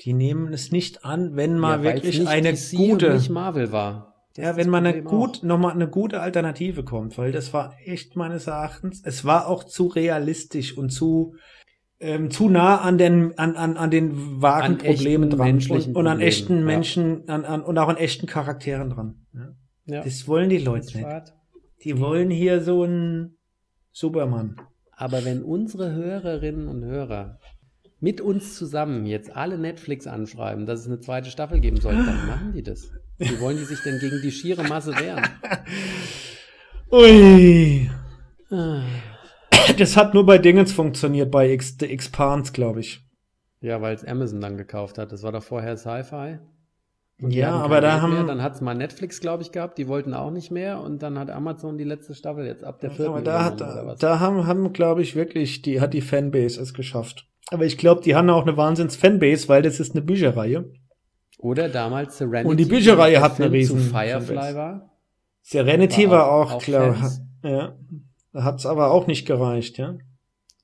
Die 0.00 0.12
nehmen 0.12 0.52
es 0.52 0.72
nicht 0.72 1.04
an, 1.04 1.37
wenn 1.37 1.59
mal 1.59 1.85
ja, 1.85 1.94
wirklich 1.94 2.26
eine 2.26 2.52
DC 2.52 2.76
gute. 2.76 3.14
nicht 3.14 3.30
Marvel 3.30 3.72
war. 3.72 4.14
Das 4.35 4.44
ja, 4.44 4.57
wenn 4.57 4.68
man 4.68 4.85
eine 4.85 5.02
gut, 5.02 5.44
nochmal 5.44 5.72
eine 5.72 5.88
gute 5.88 6.20
Alternative 6.20 6.83
kommt, 6.83 7.16
weil 7.18 7.30
das 7.30 7.52
war 7.52 7.76
echt 7.85 8.16
meines 8.16 8.48
Erachtens, 8.48 9.00
es 9.04 9.24
war 9.24 9.46
auch 9.46 9.62
zu 9.62 9.87
realistisch 9.87 10.76
und 10.76 10.90
zu, 10.90 11.37
ähm, 12.00 12.33
zu 12.33 12.48
nah 12.48 12.80
an 12.80 12.98
den, 12.98 13.38
an, 13.38 13.54
an, 13.54 13.76
an 13.76 13.92
den 13.92 14.42
wahren 14.42 14.72
an 14.72 14.78
Problemen 14.78 15.30
dran 15.30 15.62
und, 15.70 15.94
und, 15.94 16.07
an 16.09 16.20
echten 16.20 16.59
ja. 16.59 16.64
Menschen 16.64 17.28
an, 17.28 17.44
an, 17.44 17.62
und 17.62 17.78
auch 17.78 17.87
an 17.87 17.96
echten 17.96 18.26
Charakteren 18.26 18.90
dran. 18.90 19.26
Ja. 19.33 19.54
ja. 19.87 20.02
Das 20.02 20.26
wollen 20.26 20.50
die 20.50 20.59
Leute 20.59 20.98
nicht. 20.98 21.33
Die 21.85 22.00
wollen 22.00 22.28
hier 22.28 22.61
so 22.61 22.83
einen 22.83 23.37
Superman. 23.92 24.57
Aber 24.90 25.24
wenn 25.24 25.44
unsere 25.44 25.92
Hörerinnen 25.92 26.66
und 26.66 26.85
Hörer 26.85 27.38
mit 28.04 28.20
uns 28.20 28.54
zusammen 28.54 29.06
jetzt 29.06 29.34
alle 29.34 29.56
Netflix 29.56 30.06
anschreiben, 30.06 30.66
dass 30.66 30.80
es 30.80 30.86
eine 30.86 31.00
zweite 31.00 31.30
Staffel 31.30 31.58
geben 31.58 31.80
soll, 31.80 31.94
dann 31.94 32.26
machen 32.26 32.52
die 32.54 32.62
das. 32.62 32.90
Wie 33.16 33.40
wollen 33.40 33.56
die 33.56 33.64
sich 33.64 33.80
denn 33.82 33.98
gegen 33.98 34.20
die 34.20 34.30
schiere 34.30 34.62
Masse 34.62 34.92
wehren? 34.92 35.24
Ui. 36.92 37.90
Das 39.78 39.96
hat 39.96 40.12
nur 40.12 40.26
bei 40.26 40.36
Dingens 40.36 40.72
funktioniert, 40.72 41.30
bei 41.30 41.50
X, 41.50 41.76
The 41.80 41.86
Expans, 41.86 42.52
glaube 42.52 42.80
ich. 42.80 43.02
Ja, 43.62 43.80
weil 43.80 43.94
es 43.94 44.04
Amazon 44.04 44.42
dann 44.42 44.58
gekauft 44.58 44.98
hat. 44.98 45.10
Das 45.10 45.22
war 45.22 45.32
doch 45.32 45.42
vorher 45.42 45.78
Sci-Fi. 45.78 46.40
Ja, 47.20 47.52
aber 47.52 47.80
da 47.80 48.02
haben. 48.02 48.12
Mehr. 48.12 48.24
Dann 48.24 48.42
hat 48.42 48.56
es 48.56 48.60
mal 48.60 48.74
Netflix, 48.74 49.20
glaube 49.20 49.42
ich, 49.42 49.50
gehabt. 49.50 49.78
Die 49.78 49.88
wollten 49.88 50.12
auch 50.12 50.30
nicht 50.30 50.50
mehr. 50.50 50.80
Und 50.80 51.02
dann 51.02 51.18
hat 51.18 51.30
Amazon 51.30 51.78
die 51.78 51.84
letzte 51.84 52.14
Staffel 52.14 52.44
jetzt 52.44 52.64
ab 52.64 52.80
der 52.80 52.90
vierten. 52.90 53.12
Aber 53.12 53.22
da, 53.22 53.44
hat, 53.44 54.02
da 54.02 54.20
haben, 54.20 54.46
haben 54.46 54.74
glaube 54.74 55.00
ich, 55.00 55.16
wirklich, 55.16 55.62
die 55.62 55.80
hat 55.80 55.94
die 55.94 56.02
Fanbase 56.02 56.60
es 56.60 56.74
geschafft. 56.74 57.26
Aber 57.50 57.64
ich 57.64 57.78
glaube, 57.78 58.02
die 58.02 58.14
haben 58.14 58.30
auch 58.30 58.42
eine 58.42 58.57
Wahnsinns-Fanbase, 58.57 59.48
weil 59.48 59.62
das 59.62 59.80
ist 59.80 59.94
eine 59.94 60.02
Bücherreihe. 60.02 60.72
Oder 61.38 61.68
damals 61.68 62.18
Serenity. 62.18 62.48
Und 62.48 62.57
die 62.59 62.64
Bücherreihe 62.64 63.20
hat 63.20 63.38
eine 63.40 63.52
riesen 63.52 63.78
Firefly 63.80 64.35
Fanbase. 64.35 64.54
war. 64.57 64.90
Serenity 65.42 66.09
war 66.09 66.30
auch, 66.30 66.48
war 66.48 66.57
auch 66.57 66.62
klar. 66.62 67.12
Ja. 67.42 67.76
Da 68.33 68.42
hat 68.44 68.59
es 68.59 68.66
aber 68.66 68.90
auch 68.90 69.07
nicht 69.07 69.26
gereicht, 69.26 69.76
ja. 69.76 69.98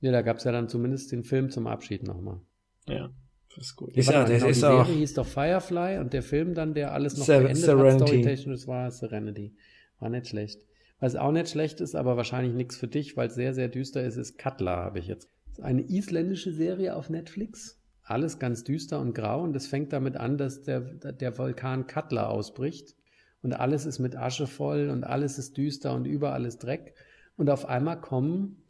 Ja, 0.01 0.12
da 0.12 0.23
gab 0.23 0.38
es 0.38 0.45
ja 0.45 0.53
dann 0.53 0.69
zumindest 0.69 1.12
den 1.12 1.23
Film 1.23 1.51
zum 1.51 1.66
Abschied 1.66 2.07
nochmal. 2.07 2.40
Ja, 2.88 3.11
das 3.55 3.66
ist 3.66 3.77
gut. 3.77 3.95
Ja, 3.95 4.01
ist 4.01 4.11
ja, 4.11 4.21
das 4.23 4.31
genau, 4.31 4.47
ist 4.49 4.62
die 4.62 4.66
auch. 4.66 4.87
Serie 4.87 5.01
hieß 5.01 5.14
doch 5.14 5.27
Firefly 5.27 5.99
und 5.99 6.12
der 6.14 6.23
Film 6.23 6.55
dann, 6.55 6.73
der 6.73 6.95
alles 6.95 7.19
noch 7.19 7.27
Ser 7.27 7.40
beendet 7.40 7.59
Serenity. 7.59 8.01
hat, 8.01 8.09
storytechnisch, 8.09 8.66
war 8.66 8.90
Serenity. 8.90 9.55
War 9.99 10.09
nicht 10.09 10.29
schlecht. 10.29 10.62
Was 10.99 11.16
auch 11.16 11.33
nicht 11.33 11.51
schlecht 11.51 11.81
ist, 11.81 11.95
aber 11.95 12.16
wahrscheinlich 12.16 12.55
nichts 12.55 12.77
für 12.77 12.88
dich, 12.88 13.16
weil 13.16 13.29
es 13.29 13.35
sehr, 13.35 13.53
sehr 13.55 13.69
düster 13.69 14.03
ist, 14.03 14.16
ist 14.16 14.38
Cutler, 14.38 14.77
habe 14.77 14.99
ich 14.99 15.07
jetzt 15.07 15.29
eine 15.61 15.83
isländische 15.83 16.53
Serie 16.53 16.95
auf 16.95 17.11
Netflix. 17.11 17.81
Alles 18.03 18.39
ganz 18.39 18.65
düster 18.65 19.01
und 19.01 19.15
grau 19.15 19.43
und 19.43 19.55
es 19.57 19.67
fängt 19.67 19.93
damit 19.93 20.17
an, 20.17 20.37
dass 20.37 20.63
der, 20.63 20.81
der 20.81 21.39
Vulkan 21.39 21.87
Katla 21.87 22.27
ausbricht 22.27 22.97
und 23.43 23.53
alles 23.53 23.87
ist 23.87 23.99
mit 23.99 24.17
Asche 24.17 24.47
voll 24.47 24.91
und 24.91 25.05
alles 25.05 25.39
ist 25.39 25.57
düster 25.57 25.95
und 25.95 26.07
überall 26.07 26.45
ist 26.45 26.59
Dreck. 26.59 26.95
Und 27.37 27.51
auf 27.51 27.67
einmal 27.67 28.01
kommen 28.01 28.65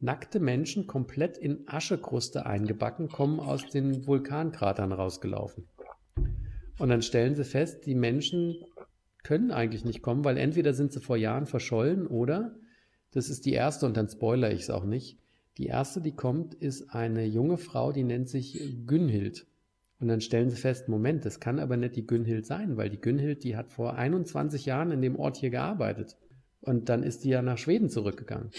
nackte 0.00 0.40
Menschen 0.40 0.86
komplett 0.86 1.38
in 1.38 1.64
Aschekruste 1.66 2.46
eingebacken, 2.46 3.08
kommen 3.08 3.40
aus 3.40 3.68
den 3.68 4.06
Vulkankratern 4.06 4.92
rausgelaufen. 4.92 5.68
Und 6.78 6.88
dann 6.88 7.02
stellen 7.02 7.34
sie 7.34 7.44
fest, 7.44 7.86
die 7.86 7.94
Menschen 7.94 8.56
können 9.22 9.50
eigentlich 9.50 9.84
nicht 9.84 10.02
kommen, 10.02 10.24
weil 10.24 10.36
entweder 10.36 10.74
sind 10.74 10.92
sie 10.92 11.00
vor 11.00 11.16
Jahren 11.16 11.46
verschollen 11.46 12.06
oder, 12.06 12.54
das 13.12 13.30
ist 13.30 13.46
die 13.46 13.52
erste 13.52 13.86
und 13.86 13.96
dann 13.96 14.08
spoiler 14.08 14.52
ich 14.52 14.62
es 14.62 14.70
auch 14.70 14.84
nicht, 14.84 15.18
die 15.58 15.66
erste, 15.66 16.00
die 16.00 16.12
kommt, 16.12 16.54
ist 16.54 16.90
eine 16.90 17.24
junge 17.24 17.58
Frau, 17.58 17.92
die 17.92 18.02
nennt 18.02 18.28
sich 18.28 18.58
Günhild. 18.86 19.46
Und 20.00 20.08
dann 20.08 20.20
stellen 20.20 20.50
sie 20.50 20.56
fest, 20.56 20.88
Moment, 20.88 21.24
das 21.24 21.40
kann 21.40 21.58
aber 21.58 21.76
nicht 21.76 21.96
die 21.96 22.06
Günhild 22.06 22.46
sein, 22.46 22.76
weil 22.76 22.90
die 22.90 23.00
Günhild, 23.00 23.44
die 23.44 23.56
hat 23.56 23.70
vor 23.70 23.94
21 23.94 24.66
Jahren 24.66 24.90
in 24.90 25.00
dem 25.00 25.16
Ort 25.16 25.36
hier 25.36 25.50
gearbeitet. 25.50 26.16
Und 26.60 26.88
dann 26.88 27.02
ist 27.02 27.24
die 27.24 27.30
ja 27.30 27.42
nach 27.42 27.58
Schweden 27.58 27.88
zurückgegangen. 27.88 28.50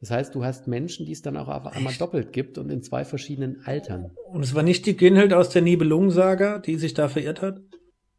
Das 0.00 0.10
heißt, 0.10 0.34
du 0.34 0.44
hast 0.44 0.66
Menschen, 0.66 1.06
die 1.06 1.12
es 1.12 1.22
dann 1.22 1.36
auch 1.36 1.48
auf 1.48 1.66
einmal 1.66 1.94
doppelt 1.94 2.32
gibt 2.32 2.58
und 2.58 2.70
in 2.70 2.82
zwei 2.82 3.04
verschiedenen 3.04 3.62
Altern. 3.64 4.10
Und 4.30 4.42
es 4.42 4.54
war 4.54 4.62
nicht 4.62 4.84
die 4.86 4.96
Günhild 4.96 5.32
aus 5.32 5.48
der 5.50 5.62
Nibelungensaga, 5.62 6.58
die 6.58 6.76
sich 6.76 6.94
da 6.94 7.08
verirrt 7.08 7.40
hat? 7.40 7.60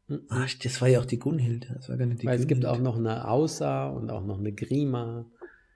Mhm. 0.07 0.21
Ach, 0.29 0.51
das 0.63 0.81
war 0.81 0.87
ja 0.87 0.99
auch 0.99 1.05
die 1.05 1.19
Gunhild. 1.19 1.69
Das 1.75 1.89
war 1.89 1.97
gar 1.97 2.05
nicht 2.05 2.21
die 2.21 2.27
Weil 2.27 2.37
Günhild. 2.37 2.51
es 2.51 2.55
gibt 2.55 2.65
auch 2.65 2.79
noch 2.79 2.97
eine 2.97 3.27
Ausa 3.27 3.87
und 3.89 4.09
auch 4.09 4.25
noch 4.25 4.39
eine 4.39 4.53
Grima. 4.53 5.29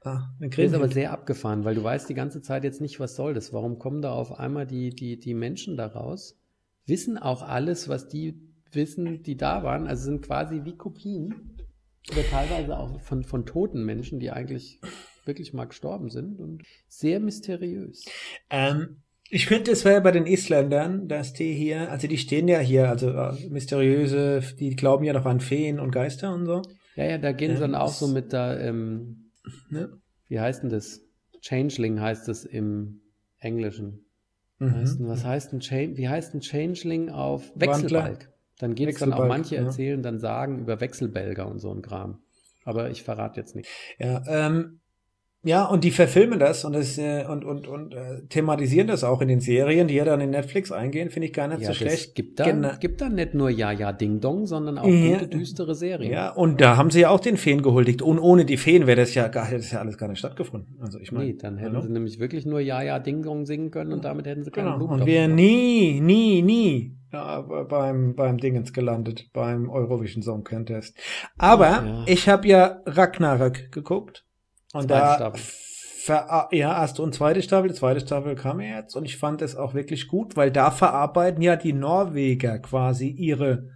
Ah, 0.04 0.30
das 0.40 0.58
ist 0.58 0.74
aber 0.74 0.88
sehr 0.88 1.12
abgefahren, 1.12 1.64
weil 1.64 1.76
du 1.76 1.84
weißt 1.84 2.10
die 2.10 2.16
ganze 2.16 2.42
Zeit 2.42 2.64
jetzt 2.64 2.82
nicht, 2.82 3.00
was 3.00 3.16
soll 3.16 3.36
das? 3.36 3.54
Warum 3.54 3.78
kommen 3.78 4.02
da 4.02 4.12
auf 4.12 4.40
einmal 4.40 4.66
die, 4.66 4.90
die, 4.90 5.20
die 5.20 5.36
Menschen 5.36 5.78
da 5.78 5.86
raus? 5.86 6.40
Wissen 6.88 7.20
auch 7.20 7.44
alles, 7.44 7.88
was 7.88 8.08
die 8.08 8.42
wissen, 8.72 9.22
die 9.22 9.38
da 9.38 9.64
waren. 9.64 9.88
Also 9.88 10.06
sind 10.06 10.24
quasi 10.24 10.62
wie 10.64 10.76
Kopien. 10.76 11.56
Oder 12.12 12.24
teilweise 12.24 12.78
auch 12.78 13.00
von, 13.02 13.24
von 13.24 13.46
toten 13.46 13.86
Menschen, 13.86 14.20
die 14.20 14.32
eigentlich 14.32 14.80
wirklich 15.26 15.54
mal 15.54 15.66
gestorben 15.66 16.10
sind. 16.10 16.40
Und 16.40 16.64
sehr 16.88 17.20
mysteriös. 17.20 18.04
Ähm, 18.50 19.04
ich 19.30 19.46
finde, 19.46 19.72
es 19.72 19.86
wäre 19.86 20.02
bei 20.02 20.12
den 20.12 20.26
Isländern, 20.26 21.08
dass 21.08 21.34
die 21.34 21.54
hier, 21.54 21.92
also 21.92 22.08
die 22.08 22.18
stehen 22.18 22.48
ja 22.48 22.58
hier, 22.60 22.90
also 22.90 23.12
äh, 23.12 23.34
mysteriöse, 23.50 24.42
die 24.60 24.76
glauben 24.76 25.06
ja 25.06 25.14
noch 25.14 25.26
an 25.26 25.40
Feen 25.40 25.80
und 25.80 25.92
Geister 25.92 26.34
und 26.34 26.48
so. 26.48 26.64
Ja, 26.96 27.06
ja, 27.06 27.18
da 27.20 27.32
gehen 27.32 27.52
ähm, 27.52 27.58
sie 27.58 27.62
dann 27.62 27.76
auch 27.76 27.94
so 27.94 28.08
mit 28.08 28.34
da, 28.34 28.60
ähm, 28.60 29.21
Ne? 29.70 30.00
Wie 30.28 30.40
heißt 30.40 30.64
denn 30.64 30.70
das? 30.70 31.02
Changeling 31.42 32.00
heißt 32.00 32.30
es 32.30 32.46
im 32.46 33.02
Englischen. 33.40 34.06
Mhm. 34.60 34.76
Heißt 34.76 35.00
denn, 35.00 35.08
was 35.08 35.26
heißt 35.26 35.54
ein 35.54 35.60
Change, 35.60 35.98
wie 35.98 36.08
heißt 36.08 36.36
ein 36.36 36.42
Changeling 36.42 37.10
auf 37.10 37.52
Wechselbalg? 37.56 38.32
Dann 38.60 38.76
geht 38.76 38.90
es 38.90 39.00
dann 39.00 39.14
auch 39.14 39.28
manche 39.28 39.56
ja. 39.56 39.64
erzählen, 39.64 40.04
dann 40.04 40.20
sagen 40.20 40.60
über 40.60 40.80
Wechselbälger 40.80 41.48
und 41.48 41.60
so 41.60 41.74
ein 41.74 41.82
Kram. 41.82 42.22
Aber 42.64 42.92
ich 42.92 43.02
verrate 43.02 43.40
jetzt 43.40 43.56
nicht. 43.56 43.68
Ja, 43.98 44.22
ähm, 44.28 44.81
ja, 45.44 45.66
und 45.66 45.84
die 45.84 45.92
verfilmen 45.92 46.40
das 46.40 46.66
und, 46.66 46.74
das, 46.74 46.98
äh, 46.98 47.26
und, 47.28 47.44
und, 47.44 47.68
und 47.68 47.94
äh, 47.94 48.22
thematisieren 48.30 48.88
das 48.88 49.04
auch 49.04 49.22
in 49.22 49.28
den 49.28 49.40
Serien, 49.40 49.88
die 49.88 49.96
ja 49.96 50.06
dann 50.06 50.22
in 50.22 50.30
Netflix 50.30 50.72
eingehen, 50.72 51.10
finde 51.10 51.28
ich 51.28 51.34
gar 51.34 51.48
nicht 51.48 51.62
ja, 51.62 51.70
so 51.70 51.74
schlecht. 51.74 52.14
Gibt 52.14 52.40
da, 52.40 52.46
Gen 52.46 52.68
gibt 52.80 53.02
da 53.02 53.10
nicht 53.10 53.34
nur 53.34 53.50
Ja, 53.50 53.72
Ja, 53.72 53.92
Ding 53.92 54.20
Dong, 54.20 54.46
sondern 54.46 54.78
auch 54.78 54.88
ja, 54.88 55.18
gute, 55.18 55.28
düstere 55.28 55.74
Serien. 55.74 56.12
Ja, 56.12 56.30
und 56.30 56.62
da 56.62 56.78
haben 56.78 56.92
sie 56.92 57.02
ja 57.02 57.10
auch 57.10 57.20
den 57.20 57.38
Feen 57.38 57.64
gehuldigt. 57.64 58.02
Und 58.02 58.20
ohne 58.20 58.46
die 58.46 58.58
Feen 58.58 58.86
wäre 58.86 59.02
das 59.02 59.16
ja 59.16 59.28
gar, 59.30 59.46
hätte 59.46 59.58
das 59.58 59.72
ja 59.72 59.80
alles 59.80 59.98
gar 59.98 60.08
nicht 60.08 60.20
stattgefunden. 60.20 60.78
Also 60.80 61.00
ich 61.00 61.12
meine. 61.12 61.26
Nee, 61.26 61.38
dann 61.42 61.58
hätten 61.58 61.74
hallo? 61.74 61.82
sie 61.82 61.92
nämlich 61.92 62.20
wirklich 62.20 62.46
nur 62.46 62.60
Ja, 62.60 62.84
Ja, 62.84 63.00
Ding 63.00 63.24
Dong 63.24 63.46
singen 63.46 63.72
können 63.72 63.94
und 63.94 64.06
damit 64.06 64.28
hätten 64.28 64.44
sie 64.44 64.52
keinen 64.52 64.80
genau. 64.80 64.94
Und 64.94 65.06
wir 65.06 65.28
nie, 65.28 66.00
nie, 66.02 66.44
nie 66.44 66.98
ja, 67.12 67.42
beim, 67.42 68.16
beim 68.16 68.38
Dingens 68.38 68.74
gelandet, 68.74 69.30
beim 69.34 69.70
Eurovision 69.70 70.24
Song 70.24 70.44
Contest. 70.44 70.98
Aber 71.38 71.70
ja. 71.70 72.04
ich 72.08 72.30
habe 72.30 72.48
ja 72.48 72.82
Ragnarök 72.86 73.72
geguckt. 73.72 74.26
Und 74.74 74.90
da, 74.90 75.34
ver, 76.02 76.50
ja, 76.52 76.82
erste 76.82 77.02
und 77.02 77.14
zweite 77.14 77.42
Staffel, 77.42 77.74
zweite 77.74 78.00
Staffel 78.00 78.36
kam 78.36 78.60
jetzt 78.60 78.96
und 78.96 79.06
ich 79.06 79.18
fand 79.18 79.42
es 79.42 79.56
auch 79.56 79.74
wirklich 79.74 80.08
gut, 80.08 80.36
weil 80.36 80.52
da 80.52 80.72
verarbeiten 80.72 81.42
ja 81.42 81.56
die 81.56 81.74
Norweger 81.74 82.60
quasi 82.60 83.08
ihre, 83.10 83.70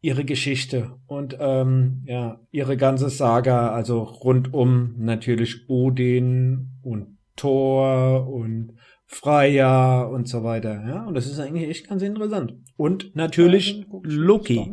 ihre 0.00 0.24
Geschichte 0.24 0.98
und 1.06 1.36
ähm, 1.40 2.02
ja, 2.06 2.40
ihre 2.50 2.76
ganze 2.76 3.08
Saga, 3.08 3.70
also 3.70 4.02
rund 4.02 4.52
um 4.52 4.94
natürlich 4.98 5.68
Odin 5.68 6.70
und 6.82 7.18
Thor 7.36 8.28
und 8.28 8.74
Freya 9.06 10.02
und 10.02 10.28
so 10.28 10.42
weiter. 10.42 10.84
Ja, 10.86 11.04
und 11.04 11.14
das 11.14 11.26
ist 11.26 11.38
eigentlich 11.38 11.68
echt 11.68 11.88
ganz 11.88 12.02
interessant. 12.02 12.54
Und 12.76 13.14
natürlich 13.14 13.86
Ja, 13.88 14.00
Loki. 14.02 14.68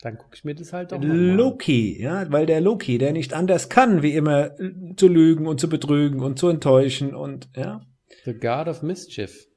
Dann 0.00 0.16
gucke 0.16 0.36
ich 0.36 0.44
mir 0.44 0.54
das 0.54 0.72
halt 0.72 0.92
noch 0.92 1.00
mal. 1.00 1.16
Loki, 1.16 2.00
ja, 2.00 2.30
weil 2.30 2.46
der 2.46 2.60
Loki, 2.60 2.98
der 2.98 3.12
nicht 3.12 3.32
anders 3.32 3.68
kann, 3.68 4.02
wie 4.02 4.14
immer 4.14 4.52
zu 4.96 5.08
lügen 5.08 5.46
und 5.46 5.60
zu 5.60 5.68
betrügen 5.68 6.20
und 6.20 6.38
zu 6.38 6.48
enttäuschen 6.48 7.14
und 7.14 7.48
ja. 7.56 7.80
The 8.24 8.34
God 8.34 8.68
of 8.68 8.82
Mischief. 8.82 9.48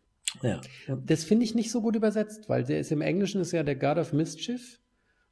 Ja. 0.41 0.61
Das 1.05 1.23
finde 1.23 1.45
ich 1.45 1.55
nicht 1.55 1.71
so 1.71 1.81
gut 1.81 1.95
übersetzt, 1.95 2.49
weil 2.49 2.63
der 2.63 2.79
ist 2.79 2.91
im 2.91 3.01
Englischen 3.01 3.41
ist 3.41 3.51
ja 3.51 3.63
der 3.63 3.75
God 3.75 3.97
of 3.97 4.13
Mischief 4.13 4.79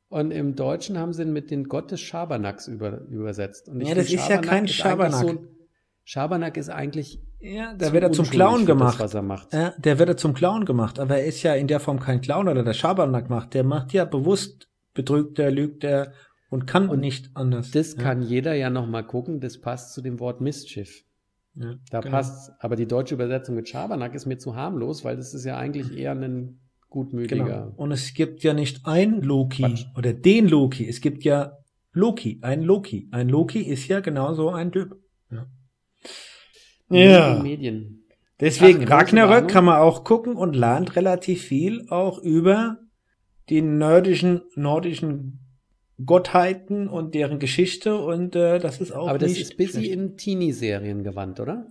und 0.10 0.32
im 0.32 0.56
Deutschen 0.56 0.98
haben 0.98 1.14
sie 1.14 1.24
ihn 1.24 1.34
mit 1.34 1.52
den 1.52 1.66
Gott 1.66 1.92
des 1.92 2.02
Schabernacks 2.02 2.68
über, 2.68 3.02
übersetzt. 3.08 3.72
Ja, 3.74 3.96
das 3.96 4.12
ist 4.12 4.30
ja 4.30 4.38
kein 4.38 4.60
eigentlich 4.60 4.76
Schabernack. 4.76 5.22
So 5.22 5.48
Schabernack 6.04 6.58
ist 6.58 6.70
eigentlich 6.70 7.22
Ja, 7.40 7.74
da 7.74 7.94
wird 7.94 8.04
er 8.04 8.12
zum 8.12 8.26
Clown 8.26 8.66
gemacht. 8.66 8.96
Das, 8.96 9.00
was 9.00 9.14
er 9.14 9.22
macht. 9.22 9.54
Ja, 9.54 9.74
der 9.78 10.00
wird 10.00 10.10
er 10.10 10.18
zum 10.18 10.34
Clown 10.34 10.66
gemacht, 10.66 11.00
aber 11.00 11.18
er 11.18 11.26
ist 11.26 11.44
ja 11.44 11.56
in 11.56 11.68
der 11.68 11.80
Form 11.80 12.00
kein 12.00 12.22
Clown 12.22 12.48
oder 12.48 12.64
der 12.64 12.74
Schabernack 12.74 13.30
macht. 13.30 13.54
Der 13.54 13.64
macht 13.64 13.94
ja 13.94 14.06
bewusst, 14.06 14.69
betrügt 15.00 15.40
er, 15.40 15.52
lügt 15.52 15.84
er 15.84 16.12
und 16.50 16.66
kann 16.66 16.90
Und 16.90 17.00
nicht 17.00 17.30
anders. 17.36 17.72
Das 17.72 17.96
ja. 17.96 18.02
kann 18.02 18.22
jeder 18.22 18.54
ja 18.54 18.70
noch 18.70 18.88
mal 18.88 19.04
gucken. 19.04 19.40
Das 19.40 19.62
passt 19.62 19.94
zu 19.94 20.02
dem 20.02 20.20
Wort 20.20 20.42
Mischief. 20.42 21.06
Ja, 21.56 21.76
Da 21.90 22.02
genau. 22.02 22.16
passt's. 22.16 22.52
Aber 22.60 22.76
die 22.76 22.88
deutsche 22.88 23.16
Übersetzung 23.16 23.56
mit 23.56 23.70
Schabernack 23.70 24.14
ist 24.14 24.26
mir 24.26 24.38
zu 24.38 24.56
harmlos, 24.56 25.06
weil 25.06 25.16
das 25.16 25.34
ist 25.34 25.46
ja 25.46 25.58
eigentlich 25.58 25.96
eher 25.96 26.12
ein 26.12 26.60
gutmütiger. 26.90 27.44
Genau. 27.46 27.74
Und 27.78 27.92
es 27.92 28.14
gibt 28.14 28.44
ja 28.44 28.54
nicht 28.54 28.86
ein 28.86 29.22
Loki 29.22 29.64
Quatsch. 29.64 29.86
oder 29.96 30.14
den 30.14 30.48
Loki. 30.50 30.88
Es 30.88 31.02
gibt 31.02 31.24
ja 31.24 31.54
Loki, 31.94 32.40
ein 32.42 32.64
Loki. 32.64 33.08
Ein 33.12 33.30
Loki 33.30 33.62
ist 33.62 33.88
ja 33.88 34.00
genauso 34.00 34.50
ein 34.50 34.72
Typ. 34.72 34.96
Ja. 35.32 35.46
Medien, 36.90 37.44
Medien. 37.44 38.04
Deswegen 38.40 38.86
Ach, 38.86 38.92
Ragnarök 38.92 39.48
kann 39.48 39.66
man 39.66 39.80
auch 39.80 40.04
gucken 40.04 40.36
und 40.36 40.56
lernt 40.56 40.96
relativ 40.96 41.44
viel 41.44 41.88
auch 41.90 42.20
über 42.20 42.80
die 43.50 43.62
nordischen, 43.62 44.42
nordischen 44.56 45.40
Gottheiten 46.06 46.88
und 46.88 47.14
deren 47.14 47.40
Geschichte 47.40 47.98
und 47.98 48.36
äh, 48.36 48.60
das 48.60 48.80
ist 48.80 48.92
auch 48.92 49.10
Aber 49.10 49.18
das 49.18 49.38
ist 49.38 49.58
busy 49.58 49.72
schlecht. 49.72 49.92
in 49.92 50.18
Teenie-Serien 50.18 51.04
gewandt, 51.04 51.40
oder? 51.40 51.68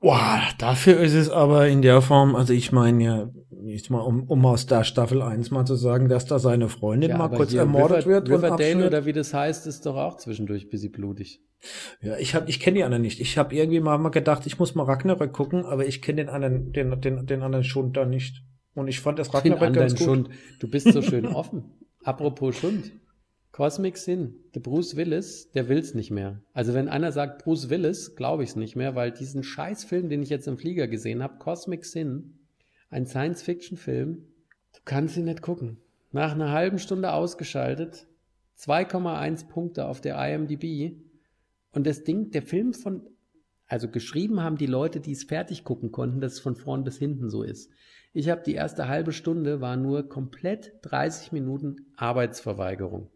Boah, 0.00 0.40
dafür 0.58 1.00
ist 1.00 1.14
es 1.14 1.28
aber 1.28 1.66
in 1.66 1.82
der 1.82 2.00
Form, 2.00 2.36
also 2.36 2.52
ich 2.52 2.70
meine 2.70 3.04
ja, 3.04 3.30
jetzt 3.64 3.90
mal, 3.90 3.98
um, 3.98 4.22
um 4.22 4.46
aus 4.46 4.66
der 4.66 4.84
Staffel 4.84 5.20
1 5.22 5.50
mal 5.50 5.66
zu 5.66 5.74
sagen, 5.74 6.08
dass 6.08 6.24
da 6.24 6.38
seine 6.38 6.68
Freundin 6.68 7.12
mal 7.12 7.24
aber 7.24 7.38
kurz 7.38 7.52
ermordet 7.52 8.06
River, 8.06 8.12
wird. 8.12 8.30
Riverdale 8.30 8.86
oder 8.86 9.06
wie 9.06 9.12
das 9.12 9.34
heißt, 9.34 9.66
ist 9.66 9.84
doch 9.86 9.96
auch 9.96 10.16
zwischendurch 10.16 10.70
busy 10.70 10.88
blutig. 10.88 11.42
Ja, 12.00 12.16
ich 12.16 12.36
hab, 12.36 12.48
ich 12.48 12.60
kenne 12.60 12.76
die 12.76 12.84
anderen 12.84 13.02
nicht. 13.02 13.20
Ich 13.20 13.36
habe 13.36 13.54
irgendwie 13.56 13.80
mal, 13.80 13.98
mal 13.98 14.10
gedacht, 14.10 14.46
ich 14.46 14.60
muss 14.60 14.76
mal 14.76 14.84
Ragnarök 14.84 15.32
gucken, 15.32 15.64
aber 15.64 15.84
ich 15.84 16.00
kenne 16.00 16.22
den 16.24 16.28
anderen, 16.28 16.72
den, 16.72 17.00
den, 17.00 17.26
den 17.26 17.42
anderen 17.42 17.64
Schund 17.64 17.96
da 17.96 18.04
nicht. 18.04 18.44
Und 18.74 18.88
ich 18.88 19.00
fand 19.00 19.18
das 19.18 19.32
Ragnarök 19.34 19.74
ganz 19.74 19.94
gut. 19.96 20.04
Schund. 20.04 20.30
Du 20.58 20.68
bist 20.68 20.92
so 20.92 21.02
schön 21.02 21.26
offen. 21.26 21.64
Apropos 22.04 22.56
Schund. 22.56 22.92
Cosmic 23.58 23.96
Sin, 23.96 24.36
der 24.54 24.60
Bruce 24.60 24.94
Willis, 24.94 25.50
der 25.50 25.68
will's 25.68 25.92
nicht 25.94 26.12
mehr. 26.12 26.42
Also 26.52 26.74
wenn 26.74 26.88
einer 26.88 27.10
sagt 27.10 27.42
Bruce 27.42 27.70
Willis, 27.70 28.14
glaube 28.14 28.44
ich's 28.44 28.54
nicht 28.54 28.76
mehr, 28.76 28.94
weil 28.94 29.10
diesen 29.10 29.42
Scheißfilm, 29.42 30.08
den 30.08 30.22
ich 30.22 30.28
jetzt 30.28 30.46
im 30.46 30.58
Flieger 30.58 30.86
gesehen 30.86 31.24
habe, 31.24 31.38
Cosmic 31.38 31.84
Sin, 31.84 32.38
ein 32.88 33.06
Science-Fiction-Film, 33.06 34.24
du 34.74 34.80
kannst 34.84 35.16
ihn 35.16 35.24
nicht 35.24 35.42
gucken. 35.42 35.78
Nach 36.12 36.32
einer 36.32 36.52
halben 36.52 36.78
Stunde 36.78 37.12
ausgeschaltet, 37.12 38.06
2,1 38.58 39.48
Punkte 39.48 39.86
auf 39.86 40.00
der 40.00 40.16
IMDb 40.24 40.96
und 41.72 41.86
das 41.86 42.04
Ding, 42.04 42.30
der 42.30 42.42
Film 42.42 42.74
von, 42.74 43.02
also 43.66 43.88
geschrieben 43.88 44.40
haben 44.40 44.56
die 44.56 44.66
Leute, 44.66 45.00
die 45.00 45.12
es 45.12 45.24
fertig 45.24 45.64
gucken 45.64 45.90
konnten, 45.90 46.20
dass 46.20 46.34
es 46.34 46.40
von 46.40 46.54
vorn 46.54 46.84
bis 46.84 46.98
hinten 46.98 47.28
so 47.28 47.42
ist. 47.42 47.70
Ich 48.18 48.28
habe 48.30 48.42
die 48.44 48.54
erste 48.54 48.88
halbe 48.88 49.12
Stunde 49.12 49.60
war 49.60 49.76
nur 49.76 50.08
komplett 50.08 50.72
30 50.82 51.30
Minuten 51.30 51.86
Arbeitsverweigerung 51.94 53.12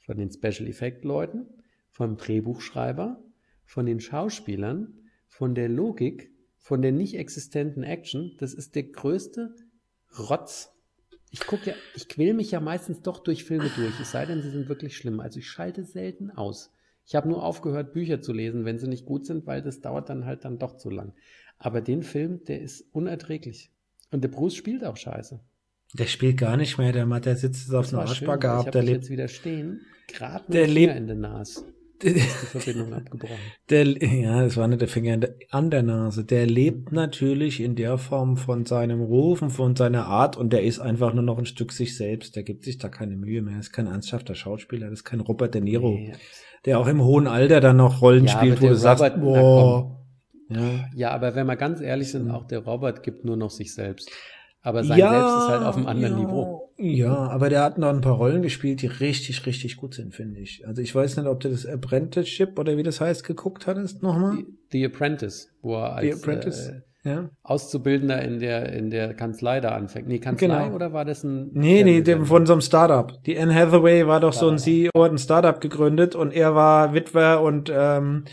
von 0.00 0.16
den 0.16 0.32
Special 0.32 0.68
Effect 0.68 1.04
Leuten, 1.04 1.46
vom 1.92 2.16
Drehbuchschreiber, 2.16 3.22
von 3.64 3.86
den 3.86 4.00
Schauspielern, 4.00 5.04
von 5.28 5.54
der 5.54 5.68
Logik, 5.68 6.32
von 6.56 6.82
der 6.82 6.90
nicht 6.90 7.14
existenten 7.14 7.84
Action. 7.84 8.34
Das 8.40 8.52
ist 8.52 8.74
der 8.74 8.82
größte 8.82 9.54
Rotz. 10.18 10.72
Ich 11.30 11.46
gucke 11.46 11.70
ja, 11.70 11.76
ich 11.94 12.08
quäl 12.08 12.34
mich 12.34 12.50
ja 12.50 12.58
meistens 12.58 13.02
doch 13.02 13.20
durch 13.20 13.44
Filme 13.44 13.70
durch, 13.76 14.00
es 14.00 14.10
sei 14.10 14.26
denn, 14.26 14.42
sie 14.42 14.50
sind 14.50 14.68
wirklich 14.68 14.96
schlimm. 14.96 15.20
Also 15.20 15.38
ich 15.38 15.46
schalte 15.46 15.84
selten 15.84 16.32
aus. 16.32 16.72
Ich 17.06 17.14
habe 17.14 17.28
nur 17.28 17.44
aufgehört, 17.44 17.92
Bücher 17.92 18.20
zu 18.20 18.32
lesen, 18.32 18.64
wenn 18.64 18.80
sie 18.80 18.88
nicht 18.88 19.06
gut 19.06 19.26
sind, 19.26 19.46
weil 19.46 19.62
das 19.62 19.80
dauert 19.80 20.08
dann 20.08 20.26
halt 20.26 20.44
dann 20.44 20.58
doch 20.58 20.76
zu 20.76 20.90
lang. 20.90 21.14
Aber 21.56 21.80
den 21.80 22.02
Film, 22.02 22.42
der 22.46 22.60
ist 22.60 22.92
unerträglich. 22.92 23.70
Und 24.10 24.22
der 24.22 24.28
Bruce 24.28 24.54
spielt 24.54 24.84
auch 24.84 24.96
scheiße. 24.96 25.40
Der 25.94 26.06
spielt 26.06 26.36
gar 26.38 26.56
nicht 26.56 26.78
mehr, 26.78 26.92
der 26.92 27.06
Matt, 27.06 27.26
der 27.26 27.36
sitzt 27.36 27.62
jetzt 27.66 27.74
auf 27.74 27.86
Das 27.86 27.94
einer 27.94 28.02
Arschbar 28.02 28.40
weil 28.42 28.64
ich 28.66 28.70
der 28.70 28.82
lebt. 28.82 28.96
jetzt 29.02 29.10
wieder 29.10 29.28
stehen, 29.28 29.80
gerade 30.08 30.44
mit 30.46 30.54
Der 30.54 30.66
Finger 30.68 30.96
in 30.96 31.06
der 31.08 31.16
Nase. 31.16 31.64
Die 32.02 32.14
Verbindung 32.18 32.94
abgebrochen. 32.94 33.36
Der, 33.68 33.84
ja, 33.86 34.42
das 34.42 34.56
war 34.56 34.66
nicht 34.68 34.80
der 34.80 34.88
Finger 34.88 35.12
in 35.14 35.20
der, 35.20 35.34
an 35.50 35.70
der 35.70 35.82
Nase. 35.82 36.24
Der 36.24 36.46
lebt 36.46 36.92
natürlich 36.92 37.60
in 37.60 37.74
der 37.76 37.98
Form 37.98 38.38
von 38.38 38.64
seinem 38.64 39.02
Ruf 39.02 39.42
und 39.42 39.50
von 39.50 39.76
seiner 39.76 40.06
Art 40.06 40.38
und 40.38 40.50
der 40.52 40.62
ist 40.62 40.78
einfach 40.78 41.12
nur 41.12 41.22
noch 41.24 41.36
ein 41.38 41.44
Stück 41.44 41.72
sich 41.72 41.96
selbst. 41.98 42.36
Der 42.36 42.42
gibt 42.42 42.64
sich 42.64 42.78
da 42.78 42.88
keine 42.88 43.16
Mühe 43.16 43.42
mehr. 43.42 43.54
Er 43.54 43.60
ist 43.60 43.72
kein 43.72 43.86
ernsthafter 43.86 44.34
Schauspieler. 44.34 44.88
Das 44.88 45.00
ist 45.00 45.04
kein 45.04 45.20
Robert 45.20 45.54
De 45.54 45.60
Niro, 45.60 45.90
Nee. 45.90 46.14
der 46.64 46.78
auch 46.78 46.86
im 46.86 47.02
hohen 47.04 47.26
Alter 47.26 47.60
dann 47.60 47.76
noch 47.76 48.00
Rollen 48.00 48.24
Ja, 48.26 48.32
spielt, 48.38 48.58
wo 48.62 48.66
der 48.66 48.70
du 48.70 48.76
sagst, 48.76 49.02
Robert- 49.04 49.18
na 49.18 49.22
boah. 49.22 49.99
Ja. 50.50 50.60
Ja, 50.94 51.10
aber 51.12 51.34
wenn 51.34 51.46
wir 51.46 51.56
ganz 51.56 51.80
ehrlich 51.80 52.10
sind, 52.10 52.30
auch 52.30 52.46
der 52.46 52.60
Robert 52.60 53.02
gibt 53.02 53.24
nur 53.24 53.36
noch 53.36 53.50
sich 53.50 53.72
selbst. 53.74 54.10
Aber 54.62 54.84
sein 54.84 54.98
Selbst 54.98 55.14
ist 55.14 55.48
halt 55.48 55.62
auf 55.62 55.76
einem 55.78 55.86
anderen 55.86 56.18
ja, 56.18 56.26
Niveau. 56.26 56.70
Ja, 56.76 57.14
aber 57.14 57.48
der 57.48 57.62
hat 57.62 57.78
noch 57.78 57.88
ein 57.88 58.02
paar 58.02 58.16
Rollen 58.16 58.42
gespielt, 58.42 58.82
die 58.82 58.88
richtig, 58.88 59.46
richtig 59.46 59.78
gut 59.78 59.94
sind, 59.94 60.14
finde 60.14 60.38
ich. 60.40 60.66
Also 60.66 60.82
ich 60.82 60.94
weiß 60.94 61.16
nicht, 61.16 61.26
ob 61.26 61.40
du 61.40 61.48
das 61.48 61.64
Apprenticeship 61.64 62.58
oder 62.58 62.76
wie 62.76 62.82
das 62.82 63.00
heißt 63.00 63.24
geguckt 63.24 63.66
hattest 63.66 64.02
nochmal. 64.02 64.36
The, 64.36 64.46
The 64.72 64.84
Apprentice, 64.86 65.48
wo 65.62 65.76
er 65.76 65.98
The 66.02 66.10
als 66.12 66.22
Apprentice. 66.22 66.68
äh, 66.68 67.08
Ja. 67.08 67.30
Auszubildender 67.42 68.20
in 68.20 68.38
der, 68.38 68.70
in 68.74 68.90
der 68.90 69.14
Kanzlei 69.14 69.60
da 69.60 69.70
anfängt. 69.70 70.08
Nee, 70.08 70.18
Kanzlei 70.18 70.48
Genau. 70.64 70.74
oder 70.74 70.92
war 70.92 71.06
das 71.06 71.24
ein. 71.24 71.50
Nee, 71.54 71.82
nee, 71.82 72.02
dem 72.02 72.26
Fernsehsender? 72.26 72.26
von 72.26 72.46
so 72.46 72.52
einem 72.52 72.60
Startup. 72.60 73.24
Die 73.24 73.38
Anne 73.38 73.54
Hathaway 73.54 74.06
war 74.06 74.20
doch 74.20 74.34
so 74.34 74.50
ein 74.50 74.58
Startup. 74.58 74.90
CEO, 74.92 75.04
hat 75.04 75.12
ein 75.12 75.18
Startup 75.18 75.58
gegründet 75.60 76.14
und 76.14 76.32
er 76.34 76.54
war 76.54 76.92
Witwer 76.92 77.40
und 77.40 77.72
ähm, 77.74 78.24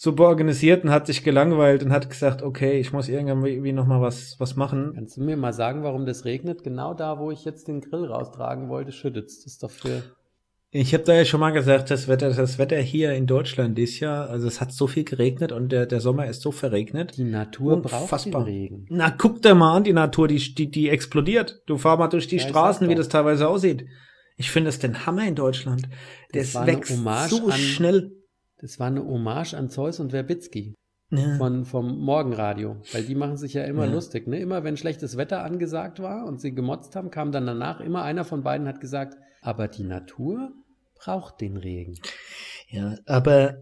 super 0.00 0.28
organisiert 0.28 0.82
und 0.82 0.90
hat 0.90 1.06
sich 1.06 1.22
gelangweilt 1.22 1.82
und 1.82 1.92
hat 1.92 2.08
gesagt, 2.08 2.42
okay, 2.42 2.80
ich 2.80 2.90
muss 2.94 3.10
irgendwie 3.10 3.72
noch 3.72 3.86
mal 3.86 4.00
was 4.00 4.40
was 4.40 4.56
machen. 4.56 4.92
Kannst 4.94 5.18
du 5.18 5.20
mir 5.22 5.36
mal 5.36 5.52
sagen, 5.52 5.82
warum 5.82 6.06
das 6.06 6.24
regnet? 6.24 6.64
Genau 6.64 6.94
da, 6.94 7.18
wo 7.18 7.30
ich 7.30 7.44
jetzt 7.44 7.68
den 7.68 7.82
Grill 7.82 8.06
raustragen 8.06 8.70
wollte, 8.70 8.92
schüttet's. 8.92 9.44
Das 9.44 9.52
ist 9.52 9.62
doch 9.62 9.70
für. 9.70 10.02
Ich 10.70 10.94
habe 10.94 11.04
da 11.04 11.12
ja 11.12 11.26
schon 11.26 11.40
mal 11.40 11.50
gesagt, 11.50 11.90
das 11.90 12.08
Wetter, 12.08 12.32
das 12.32 12.58
Wetter 12.58 12.78
hier 12.78 13.12
in 13.12 13.26
Deutschland 13.26 13.78
ist 13.78 14.00
ja, 14.00 14.24
also 14.24 14.46
es 14.48 14.62
hat 14.62 14.72
so 14.72 14.86
viel 14.86 15.04
geregnet 15.04 15.52
und 15.52 15.70
der, 15.70 15.84
der 15.84 16.00
Sommer 16.00 16.28
ist 16.28 16.40
so 16.40 16.50
verregnet. 16.50 17.18
Die 17.18 17.24
Natur 17.24 17.82
braucht 17.82 17.92
den 17.92 18.02
Unfassbar. 18.02 18.46
Regen. 18.46 18.86
Na, 18.88 19.10
guck 19.10 19.42
dir 19.42 19.54
mal 19.54 19.76
an, 19.76 19.84
die 19.84 19.92
Natur, 19.92 20.28
die, 20.28 20.54
die, 20.54 20.70
die 20.70 20.88
explodiert. 20.88 21.60
Du 21.66 21.76
fahr 21.76 21.98
mal 21.98 22.08
durch 22.08 22.26
die 22.26 22.38
Ja, 22.38 22.48
Straßen, 22.48 22.88
wie 22.88 22.94
das 22.94 23.10
teilweise 23.10 23.48
aussieht. 23.48 23.84
Ich 24.38 24.50
finde 24.50 24.70
es 24.70 24.78
den 24.78 25.04
Hammer 25.04 25.26
in 25.26 25.34
Deutschland. 25.34 25.82
Das 26.32 26.52
Das 26.52 26.66
wächst 26.66 27.04
so 27.28 27.50
schnell. 27.50 28.12
Das 28.60 28.78
war 28.78 28.88
eine 28.88 29.04
Hommage 29.04 29.54
an 29.54 29.68
Zeus 29.70 30.00
und 30.00 30.12
Werbitzky 30.12 30.74
Ja. 31.10 31.36
von, 31.36 31.64
vom 31.64 31.98
Morgenradio. 31.98 32.76
Weil 32.92 33.04
die 33.04 33.14
machen 33.14 33.36
sich 33.36 33.54
ja 33.54 33.64
immer 33.64 33.86
Ja. 33.86 33.92
lustig. 33.92 34.26
Ne? 34.26 34.38
Immer 34.38 34.64
wenn 34.64 34.76
schlechtes 34.76 35.16
Wetter 35.16 35.42
angesagt 35.44 36.00
war 36.00 36.26
und 36.26 36.40
sie 36.40 36.54
gemotzt 36.54 36.94
haben, 36.96 37.10
kam 37.10 37.32
dann 37.32 37.46
danach 37.46 37.80
immer 37.80 38.02
einer 38.02 38.24
von 38.24 38.42
beiden 38.42 38.68
hat 38.68 38.80
gesagt, 38.80 39.16
aber 39.42 39.68
die 39.68 39.84
Natur 39.84 40.52
braucht 41.02 41.40
den 41.40 41.56
Regen. 41.56 41.98
Ja, 42.68 42.96
aber 43.06 43.56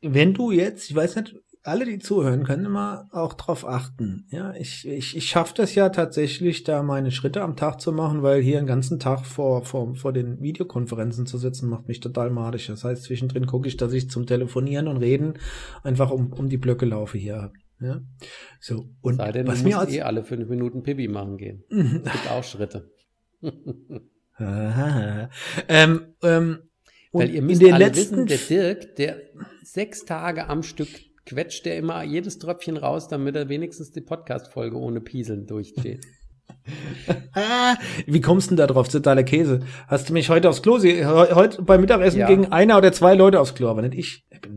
wenn 0.00 0.34
du 0.34 0.52
jetzt, 0.52 0.88
ich 0.88 0.94
weiß 0.96 1.16
nicht, 1.16 1.34
alle, 1.66 1.84
die 1.84 1.98
zuhören, 1.98 2.44
können 2.44 2.64
immer 2.64 3.08
auch 3.12 3.34
drauf 3.34 3.66
achten. 3.66 4.26
Ja, 4.30 4.54
ich, 4.54 4.86
ich, 4.86 5.16
ich 5.16 5.28
schaffe 5.28 5.54
das 5.56 5.74
ja 5.74 5.88
tatsächlich, 5.88 6.64
da 6.64 6.82
meine 6.82 7.10
Schritte 7.10 7.42
am 7.42 7.56
Tag 7.56 7.80
zu 7.80 7.92
machen, 7.92 8.22
weil 8.22 8.40
hier 8.40 8.58
einen 8.58 8.66
ganzen 8.66 8.98
Tag 8.98 9.26
vor, 9.26 9.64
vor, 9.64 9.94
vor 9.96 10.12
den 10.12 10.40
Videokonferenzen 10.40 11.26
zu 11.26 11.38
sitzen, 11.38 11.68
macht 11.68 11.88
mich 11.88 12.00
total 12.00 12.30
madisch. 12.30 12.68
Das 12.68 12.84
heißt, 12.84 13.02
zwischendrin 13.02 13.46
gucke 13.46 13.68
ich, 13.68 13.76
dass 13.76 13.92
ich 13.92 14.10
zum 14.10 14.26
Telefonieren 14.26 14.88
und 14.88 14.98
Reden 14.98 15.34
einfach 15.82 16.10
um, 16.10 16.32
um 16.32 16.48
die 16.48 16.58
Blöcke 16.58 16.86
laufe 16.86 17.18
hier. 17.18 17.52
Ja, 17.80 18.00
so. 18.60 18.88
Und 19.02 19.16
Sei 19.16 19.32
denn, 19.32 19.46
was 19.46 19.62
mir 19.62 19.78
als, 19.78 19.92
eh 19.92 20.02
alle 20.02 20.24
fünf 20.24 20.48
Minuten 20.48 20.82
Pipi 20.82 21.08
machen 21.08 21.36
gehen. 21.36 21.64
Gibt 21.68 22.30
auch 22.30 22.44
Schritte. 22.44 22.90
Ähm, 24.38 26.14
ähm, 26.22 26.58
Weil 27.12 27.30
ihr 27.30 27.38
in 27.38 27.46
müsst 27.46 27.62
den 27.62 27.72
alle 27.72 27.86
letzten 27.86 28.28
wissen, 28.28 28.48
der 28.50 28.74
Dirk, 28.74 28.96
der 28.96 29.16
sechs 29.62 30.04
Tage 30.04 30.48
am 30.48 30.62
Stück 30.62 30.90
quetscht 31.26 31.66
der 31.66 31.76
immer 31.76 32.02
jedes 32.04 32.38
Tröpfchen 32.38 32.76
raus, 32.76 33.08
damit 33.08 33.36
er 33.36 33.48
wenigstens 33.48 33.90
die 33.90 34.00
Podcast-Folge 34.00 34.76
ohne 34.76 35.00
Pieseln 35.00 35.46
durchsteht. 35.46 36.06
Wie 38.06 38.20
kommst 38.20 38.46
du 38.46 38.50
denn 38.50 38.58
da 38.58 38.66
drauf? 38.66 38.88
Totaler 38.88 39.24
Käse. 39.24 39.60
Hast 39.88 40.08
du 40.08 40.12
mich 40.12 40.30
heute 40.30 40.48
aufs 40.48 40.62
Klo? 40.62 40.78
Heute 40.78 41.62
beim 41.62 41.80
Mittagessen 41.80 42.20
Ja. 42.20 42.28
gegen 42.28 42.46
einer 42.52 42.78
oder 42.78 42.92
zwei 42.92 43.14
Leute 43.14 43.40
aufs 43.40 43.54
Klo, 43.54 43.68
aber 43.68 43.82
nicht 43.82 43.94
ich. 43.94 44.24
Ich, 44.30 44.40
bin. 44.40 44.55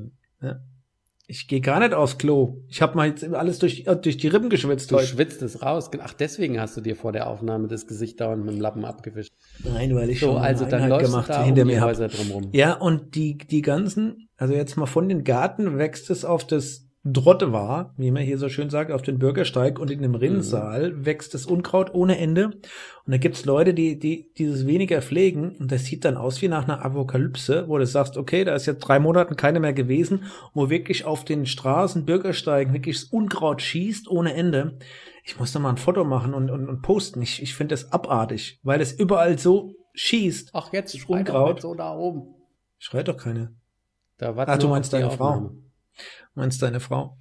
Ich 1.29 1.47
gehe 1.47 1.61
gar 1.61 1.79
nicht 1.79 1.93
aufs 1.93 2.17
Klo. 2.17 2.63
Ich 2.67 2.81
habe 2.81 2.95
mal 2.97 3.07
jetzt 3.07 3.23
alles 3.23 3.59
durch, 3.59 3.85
äh, 3.85 3.95
durch 3.95 4.17
die 4.17 4.27
Rippen 4.27 4.49
geschwitzt 4.49 4.91
Du 4.91 4.95
heute. 4.95 5.05
schwitzt 5.05 5.43
es 5.43 5.61
raus. 5.61 5.91
Ach, 6.01 6.13
deswegen 6.13 6.59
hast 6.59 6.75
du 6.75 6.81
dir 6.81 6.95
vor 6.95 7.11
der 7.11 7.27
Aufnahme 7.27 7.67
das 7.67 7.85
Gesicht 7.85 8.19
dauernd 8.19 8.43
mit 8.43 8.55
dem 8.55 8.59
Lappen 8.59 8.83
abgewischt. 8.83 9.31
Nein, 9.63 9.95
weil 9.95 10.09
ich 10.09 10.19
So, 10.19 10.25
schon 10.27 10.37
eine 10.37 10.45
also 10.47 10.65
dann 10.65 10.81
Einheit 10.83 11.01
gemacht 11.03 11.29
da 11.29 11.43
hinter 11.43 11.61
um 11.61 11.67
mir. 11.67 11.81
Häuser 11.81 12.07
drumrum. 12.07 12.49
Ja, 12.51 12.73
und 12.73 13.13
die, 13.13 13.37
die 13.37 13.61
ganzen, 13.61 14.27
also 14.37 14.55
jetzt 14.55 14.75
mal 14.75 14.87
von 14.87 15.07
den 15.07 15.23
Garten 15.23 15.77
wächst 15.77 16.09
es 16.09 16.25
auf 16.25 16.47
das 16.47 16.88
Drotte 17.05 17.53
war, 17.53 17.93
wie 17.95 18.11
man 18.11 18.23
hier 18.23 18.37
so 18.37 18.49
schön 18.49 18.69
sagt, 18.69 18.91
auf 18.91 19.01
den 19.01 19.19
Bürgersteig 19.19 19.79
und 19.79 19.89
in 19.89 20.01
dem 20.01 20.15
Rinnsal 20.15 21.05
wächst 21.05 21.33
das 21.33 21.45
Unkraut 21.45 21.93
ohne 21.93 22.17
Ende. 22.17 22.47
Und 22.47 22.61
da 23.05 23.17
gibt's 23.17 23.45
Leute, 23.45 23.73
die, 23.73 23.97
die 23.97 24.33
dieses 24.37 24.67
weniger 24.67 25.01
pflegen 25.01 25.55
und 25.57 25.71
das 25.71 25.85
sieht 25.85 26.03
dann 26.03 26.17
aus 26.17 26.41
wie 26.41 26.49
nach 26.49 26.65
einer 26.65 26.83
Apokalypse, 26.83 27.69
wo 27.69 27.77
du 27.77 27.85
sagst, 27.85 28.17
okay, 28.17 28.43
da 28.43 28.53
ist 28.53 28.65
jetzt 28.65 28.81
drei 28.81 28.99
Monaten 28.99 29.37
keiner 29.37 29.61
mehr 29.61 29.71
gewesen, 29.71 30.25
wo 30.53 30.69
wirklich 30.69 31.05
auf 31.05 31.23
den 31.23 31.45
Straßen, 31.45 32.05
Bürgersteigen 32.05 32.73
wirklich 32.73 32.99
das 32.99 33.09
Unkraut 33.09 33.61
schießt 33.61 34.09
ohne 34.09 34.33
Ende. 34.33 34.77
Ich 35.23 35.39
muss 35.39 35.53
da 35.53 35.59
mal 35.59 35.69
ein 35.69 35.77
Foto 35.77 36.03
machen 36.03 36.33
und, 36.33 36.49
und, 36.49 36.67
und 36.67 36.81
posten. 36.81 37.21
Ich, 37.21 37.41
ich 37.41 37.55
finde 37.55 37.73
das 37.73 37.93
abartig, 37.93 38.59
weil 38.61 38.81
es 38.81 38.91
überall 38.91 39.39
so 39.39 39.73
schießt. 39.93 40.49
Ach, 40.51 40.73
jetzt 40.73 40.99
schreit 40.99 41.29
Unkraut. 41.29 41.61
so 41.61 41.73
da 41.75 41.95
oben. 41.95 42.35
Schreit 42.77 43.07
doch 43.07 43.17
keine. 43.17 43.55
Da 44.17 44.33
Ach, 44.35 44.57
du 44.57 44.67
meinst 44.67 44.91
deine 44.91 45.09
Frau. 45.11 45.29
Aufnahme. 45.29 45.68
Meinst 46.35 46.61
deine 46.61 46.79
Frau? 46.79 47.17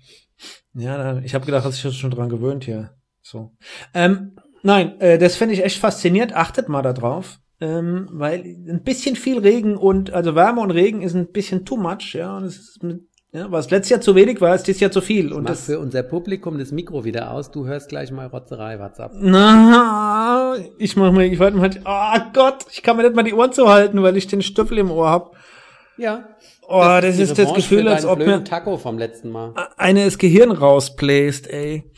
Ja, 0.75 1.19
ich 1.19 1.35
habe 1.35 1.47
gedacht, 1.47 1.65
dass 1.65 1.77
ich 1.77 1.83
das 1.83 1.97
schon 1.97 2.11
dran 2.11 2.29
gewöhnt 2.29 2.65
hier. 2.65 2.91
So. 3.23 3.53
Ähm, 3.95 4.37
nein, 4.63 5.01
äh, 5.01 5.19
das 5.19 5.37
finde 5.37 5.55
ich 5.55 5.65
echt 5.65 5.79
faszinierend. 5.79 6.35
Achtet 6.35 6.69
mal 6.69 6.83
da 6.83 6.93
drauf. 6.93 7.41
Ähm, 7.61 8.09
weil 8.13 8.45
ein 8.45 8.83
bisschen 8.85 9.17
viel 9.17 9.41
Regen 9.41 9.77
und 9.77 10.13
also 10.13 10.37
Wärme 10.37 10.61
und 10.61 10.71
Regen 10.71 11.03
ist 11.03 11.15
ein 11.15 11.33
bisschen 11.33 11.65
too 11.65 11.77
much, 11.77 12.15
ja. 12.15 12.37
Und 12.37 12.45
es 12.45 12.57
ist 12.57 12.83
mit, 12.85 13.01
ja, 13.33 13.51
was 13.51 13.69
letztes 13.71 13.91
Jahr 13.91 14.01
zu 14.01 14.15
wenig 14.15 14.41
war, 14.41 14.55
ist 14.55 14.69
dieses 14.69 14.81
Jahr 14.81 14.93
zu 14.93 15.01
viel. 15.01 15.33
Und 15.33 15.49
das, 15.49 15.67
für 15.67 15.81
unser 15.81 16.05
Publikum 16.05 16.57
das 16.59 16.71
Mikro 16.71 17.05
wieder 17.05 17.33
aus. 17.33 17.51
Du 17.51 17.67
hörst 17.67 17.89
gleich 17.89 18.13
mal 18.13 18.27
Rotzerei, 18.27 18.79
WhatsApp. 18.79 19.11
na, 19.17 20.55
ich 20.79 20.97
mach 20.97 21.11
mal, 21.11 21.25
ich 21.25 21.39
warte 21.41 21.57
mal, 21.57 21.71
oh 21.85 22.31
Gott, 22.33 22.67
ich 22.71 22.83
kann 22.85 22.97
mir 22.97 23.03
nicht 23.03 23.17
mal 23.17 23.25
die 23.25 23.35
Ohren 23.35 23.53
zuhalten, 23.53 24.03
weil 24.05 24.17
ich 24.17 24.29
den 24.29 24.41
Stöffel 24.41 24.79
im 24.79 24.93
Ohr 24.93 25.11
hab. 25.11 25.37
Ja. 25.97 26.29
Oh, 26.71 26.81
das, 27.01 27.17
die 27.17 27.23
ist 27.23 27.31
das 27.31 27.39
Revanche 27.49 27.55
Gefühl, 27.55 27.89
als 27.89 28.05
ob 28.05 28.19
mir 28.19 28.45
Taco 28.45 28.77
vom 28.77 28.99
letzten 28.99 29.31
Mal. 29.31 29.55
eine 29.79 30.05
das 30.05 30.19
Gehirn 30.19 30.51
rausbläst, 30.53 31.49
ey. 31.49 31.91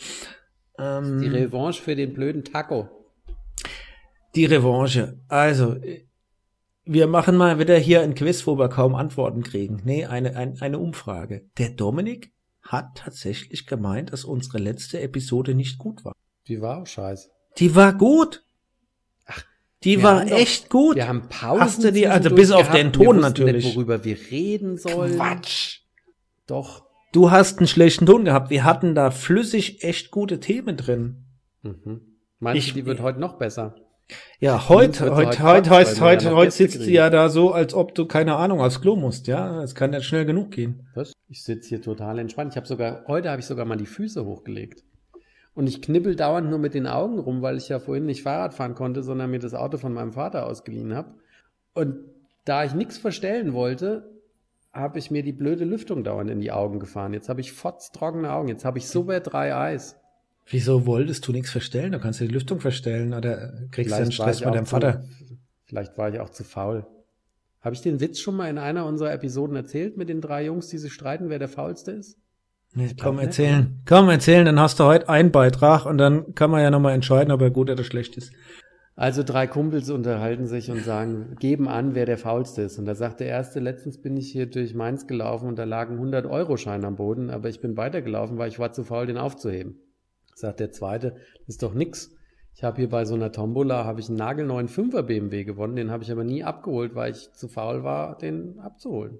Die 0.78 0.82
Ähm, 0.82 1.18
Revanche 1.20 1.82
für 1.82 1.96
den 1.96 2.14
blöden 2.14 2.44
Taco. 2.44 2.88
Die 4.36 4.44
Revanche. 4.44 5.18
Also, 5.28 5.76
wir 6.84 7.06
machen 7.08 7.36
mal 7.36 7.58
wieder 7.58 7.76
hier 7.76 8.02
ein 8.02 8.14
Quiz, 8.14 8.46
wo 8.46 8.56
wir 8.58 8.68
kaum 8.68 8.94
Antworten 8.94 9.42
kriegen. 9.42 9.82
Nee, 9.84 10.06
eine, 10.06 10.36
ein, 10.36 10.60
eine 10.60 10.78
Umfrage. 10.78 11.46
Der 11.58 11.70
Dominik 11.70 12.32
hat 12.62 12.94
tatsächlich 12.94 13.66
gemeint, 13.66 14.12
dass 14.12 14.24
unsere 14.24 14.58
letzte 14.58 15.00
Episode 15.00 15.54
nicht 15.54 15.78
gut 15.78 16.04
war. 16.04 16.14
Die 16.46 16.60
war 16.60 16.80
auch 16.82 16.86
scheiße. 16.86 17.28
Die 17.58 17.74
war 17.74 17.92
gut. 17.92 18.44
Die 19.84 19.96
wir 19.98 20.02
war 20.04 20.20
haben 20.20 20.28
doch- 20.28 20.36
echt 20.38 20.68
gut. 20.68 20.96
Wir 20.96 21.08
haben 21.08 21.22
Pausen 21.28 21.60
Hast 21.62 21.84
du 21.84 21.92
die- 21.92 22.06
also 22.06 22.30
bis 22.30 22.50
auf 22.50 22.62
gehabt. 22.62 22.76
den 22.78 22.86
Wir 22.88 22.92
Ton 22.92 23.06
wussten 23.06 23.20
natürlich. 23.20 23.64
Nicht, 23.64 23.76
worüber 23.76 24.04
wir 24.04 24.16
reden 24.30 24.76
sollen. 24.76 25.16
Quatsch. 25.16 25.80
Doch. 26.46 26.84
Du 27.12 27.30
hast 27.30 27.58
einen 27.58 27.66
schlechten 27.66 28.06
Ton 28.06 28.24
gehabt. 28.24 28.50
Wir 28.50 28.64
hatten 28.64 28.94
da 28.94 29.10
flüssig 29.10 29.82
echt 29.82 30.10
gute 30.10 30.38
Themen 30.38 30.76
drin. 30.76 31.24
Mhm. 31.62 32.02
Meinst 32.38 32.68
Ich- 32.68 32.74
die 32.74 32.84
wird 32.86 33.00
heute 33.00 33.20
noch 33.20 33.38
besser? 33.38 33.74
Ja, 34.40 34.68
heute, 34.68 35.14
heute, 35.14 35.40
heute 35.42 35.70
heißt, 35.70 36.00
wir 36.00 36.06
heute, 36.06 36.24
ja 36.26 36.34
heute 36.34 36.50
sitzt 36.50 36.80
du 36.80 36.90
ja 36.90 37.10
da 37.10 37.28
so, 37.28 37.52
als 37.52 37.74
ob 37.74 37.94
du 37.94 38.06
keine 38.06 38.34
Ahnung 38.36 38.60
aufs 38.60 38.80
Klo 38.80 38.96
musst, 38.96 39.28
ja? 39.28 39.62
Es 39.62 39.76
kann 39.76 39.90
nicht 39.90 40.04
schnell 40.04 40.24
genug 40.24 40.50
gehen. 40.50 40.88
Was? 40.96 41.12
Ich 41.28 41.44
sitze 41.44 41.68
hier 41.68 41.80
total 41.80 42.18
entspannt. 42.18 42.52
Ich 42.52 42.56
habe 42.56 42.66
sogar, 42.66 43.04
heute 43.06 43.30
habe 43.30 43.38
ich 43.40 43.46
sogar 43.46 43.66
mal 43.66 43.76
die 43.76 43.86
Füße 43.86 44.24
hochgelegt. 44.24 44.82
Und 45.54 45.68
ich 45.68 45.82
knibbel 45.82 46.16
dauernd 46.16 46.48
nur 46.48 46.58
mit 46.58 46.74
den 46.74 46.86
Augen 46.86 47.18
rum, 47.18 47.42
weil 47.42 47.56
ich 47.56 47.68
ja 47.68 47.78
vorhin 47.80 48.06
nicht 48.06 48.22
Fahrrad 48.22 48.54
fahren 48.54 48.74
konnte, 48.74 49.02
sondern 49.02 49.30
mir 49.30 49.40
das 49.40 49.54
Auto 49.54 49.78
von 49.78 49.92
meinem 49.92 50.12
Vater 50.12 50.46
ausgeliehen 50.46 50.94
habe. 50.94 51.14
Und 51.74 51.96
da 52.44 52.64
ich 52.64 52.74
nichts 52.74 52.98
verstellen 52.98 53.52
wollte, 53.52 54.08
habe 54.72 54.98
ich 54.98 55.10
mir 55.10 55.22
die 55.22 55.32
blöde 55.32 55.64
Lüftung 55.64 56.04
dauernd 56.04 56.30
in 56.30 56.40
die 56.40 56.52
Augen 56.52 56.78
gefahren. 56.78 57.12
Jetzt 57.12 57.28
habe 57.28 57.40
ich 57.40 57.52
fotztrockene 57.52 58.32
Augen. 58.32 58.48
Jetzt 58.48 58.64
habe 58.64 58.78
ich 58.78 58.88
super 58.88 59.20
drei 59.20 59.54
Eis. 59.54 59.96
Wieso 60.46 60.86
wolltest 60.86 61.26
du 61.26 61.32
nichts 61.32 61.50
verstellen? 61.50 61.92
Du 61.92 61.98
kannst 61.98 62.20
die 62.20 62.26
Lüftung 62.26 62.60
verstellen 62.60 63.12
oder 63.12 63.52
kriegst 63.72 63.92
du 63.92 63.96
einen 63.96 64.12
Stress 64.12 64.44
mit 64.44 64.54
deinem 64.54 64.64
zu- 64.64 64.70
Vater. 64.70 65.04
Vielleicht 65.66 65.98
war 65.98 66.12
ich 66.12 66.20
auch 66.20 66.30
zu 66.30 66.44
faul. 66.44 66.86
Habe 67.60 67.74
ich 67.74 67.82
den 67.82 68.00
Witz 68.00 68.18
schon 68.20 68.36
mal 68.36 68.48
in 68.48 68.58
einer 68.58 68.86
unserer 68.86 69.12
Episoden 69.12 69.54
erzählt 69.54 69.96
mit 69.96 70.08
den 70.08 70.20
drei 70.20 70.44
Jungs, 70.44 70.68
die 70.68 70.78
sich 70.78 70.92
streiten, 70.92 71.28
wer 71.28 71.38
der 71.38 71.48
faulste 71.48 71.92
ist? 71.92 72.16
Nee, 72.72 72.90
komm, 73.00 73.16
nicht, 73.16 73.26
erzählen. 73.26 73.82
Komm, 73.86 74.08
erzählen, 74.08 74.46
dann 74.46 74.60
hast 74.60 74.78
du 74.78 74.84
heute 74.84 75.08
einen 75.08 75.32
Beitrag 75.32 75.86
und 75.86 75.98
dann 75.98 76.34
kann 76.34 76.50
man 76.50 76.62
ja 76.62 76.70
nochmal 76.70 76.94
entscheiden, 76.94 77.32
ob 77.32 77.40
er 77.40 77.50
gut 77.50 77.68
oder 77.68 77.82
schlecht 77.82 78.16
ist. 78.16 78.32
Also 78.94 79.22
drei 79.22 79.46
Kumpels 79.46 79.88
unterhalten 79.88 80.46
sich 80.46 80.70
und 80.70 80.84
sagen, 80.84 81.36
geben 81.40 81.68
an, 81.68 81.94
wer 81.94 82.06
der 82.06 82.18
faulste 82.18 82.62
ist. 82.62 82.78
Und 82.78 82.84
da 82.84 82.94
sagt 82.94 83.20
der 83.20 83.28
erste, 83.28 83.58
letztens 83.58 84.00
bin 84.00 84.16
ich 84.16 84.30
hier 84.30 84.46
durch 84.46 84.74
Mainz 84.74 85.06
gelaufen 85.06 85.48
und 85.48 85.58
da 85.58 85.64
lagen 85.64 85.98
100-Euro-Schein 85.98 86.84
am 86.84 86.96
Boden, 86.96 87.30
aber 87.30 87.48
ich 87.48 87.60
bin 87.60 87.76
weitergelaufen, 87.76 88.36
weil 88.36 88.50
ich 88.50 88.58
war 88.58 88.72
zu 88.72 88.84
faul, 88.84 89.06
den 89.06 89.16
aufzuheben. 89.16 89.80
Sagt 90.34 90.60
der 90.60 90.70
zweite, 90.70 91.12
das 91.46 91.48
ist 91.48 91.62
doch 91.62 91.74
nix. 91.74 92.10
Ich 92.54 92.62
habe 92.62 92.76
hier 92.76 92.90
bei 92.90 93.04
so 93.04 93.14
einer 93.14 93.32
Tombola 93.32 93.84
habe 93.84 94.00
ich 94.00 94.08
einen 94.08 94.18
nagelneuen 94.18 94.68
5er 94.68 95.02
BMW 95.02 95.44
gewonnen, 95.44 95.76
den 95.76 95.90
habe 95.90 96.02
ich 96.02 96.12
aber 96.12 96.24
nie 96.24 96.44
abgeholt, 96.44 96.94
weil 96.94 97.12
ich 97.12 97.32
zu 97.32 97.48
faul 97.48 97.82
war, 97.82 98.18
den 98.18 98.58
abzuholen. 98.58 99.18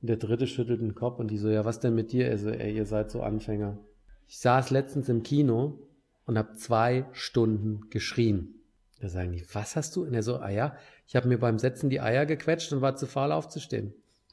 Und 0.00 0.08
der 0.08 0.16
dritte 0.16 0.46
schüttelt 0.46 0.80
den 0.80 0.94
Kopf 0.94 1.18
und 1.18 1.30
die 1.30 1.38
so, 1.38 1.48
ja, 1.48 1.64
was 1.64 1.80
denn 1.80 1.94
mit 1.94 2.12
dir? 2.12 2.28
Er 2.28 2.38
so, 2.38 2.48
ey, 2.50 2.74
ihr 2.74 2.86
seid 2.86 3.10
so 3.10 3.22
Anfänger. 3.22 3.78
Ich 4.26 4.38
saß 4.38 4.70
letztens 4.70 5.08
im 5.08 5.22
Kino 5.22 5.78
und 6.24 6.38
habe 6.38 6.54
zwei 6.54 7.06
Stunden 7.12 7.88
geschrien. 7.90 8.54
Da 9.00 9.08
sagen 9.08 9.32
die, 9.32 9.44
was 9.52 9.76
hast 9.76 9.96
du? 9.96 10.04
Und 10.04 10.14
er 10.14 10.22
so, 10.22 10.36
ah 10.36 10.50
ja, 10.50 10.76
ich 11.06 11.16
habe 11.16 11.28
mir 11.28 11.38
beim 11.38 11.58
Setzen 11.58 11.90
die 11.90 12.00
Eier 12.00 12.26
gequetscht 12.26 12.72
und 12.72 12.80
war 12.80 12.96
zu 12.96 13.06
faul 13.06 13.32
aufzustehen. 13.32 13.94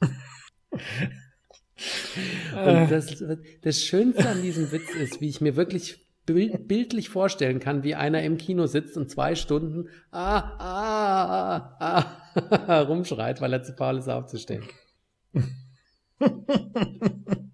Und 2.52 2.90
das, 2.90 3.22
das 3.62 3.82
Schönste 3.84 4.28
an 4.28 4.42
diesem 4.42 4.72
Witz 4.72 4.92
ist, 4.94 5.20
wie 5.20 5.28
ich 5.28 5.40
mir 5.40 5.54
wirklich 5.54 6.04
bil- 6.26 6.58
bildlich 6.58 7.08
vorstellen 7.08 7.60
kann, 7.60 7.84
wie 7.84 7.94
einer 7.94 8.22
im 8.22 8.36
Kino 8.36 8.66
sitzt 8.66 8.96
und 8.96 9.08
zwei 9.10 9.36
Stunden 9.36 9.88
ah, 10.10 10.38
ah, 10.58 11.76
ah, 11.78 12.04
ah, 12.66 12.80
rumschreit, 12.88 13.40
weil 13.40 13.52
er 13.52 13.62
zu 13.62 13.74
faul 13.74 13.98
ist 13.98 14.08
aufzustehen. 14.08 14.64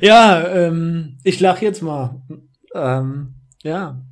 Ja, 0.00 0.48
ähm, 0.48 1.18
ich 1.24 1.40
lach 1.40 1.60
jetzt 1.62 1.82
mal. 1.82 2.22
Ähm, 2.74 3.34
ja. 3.62 4.04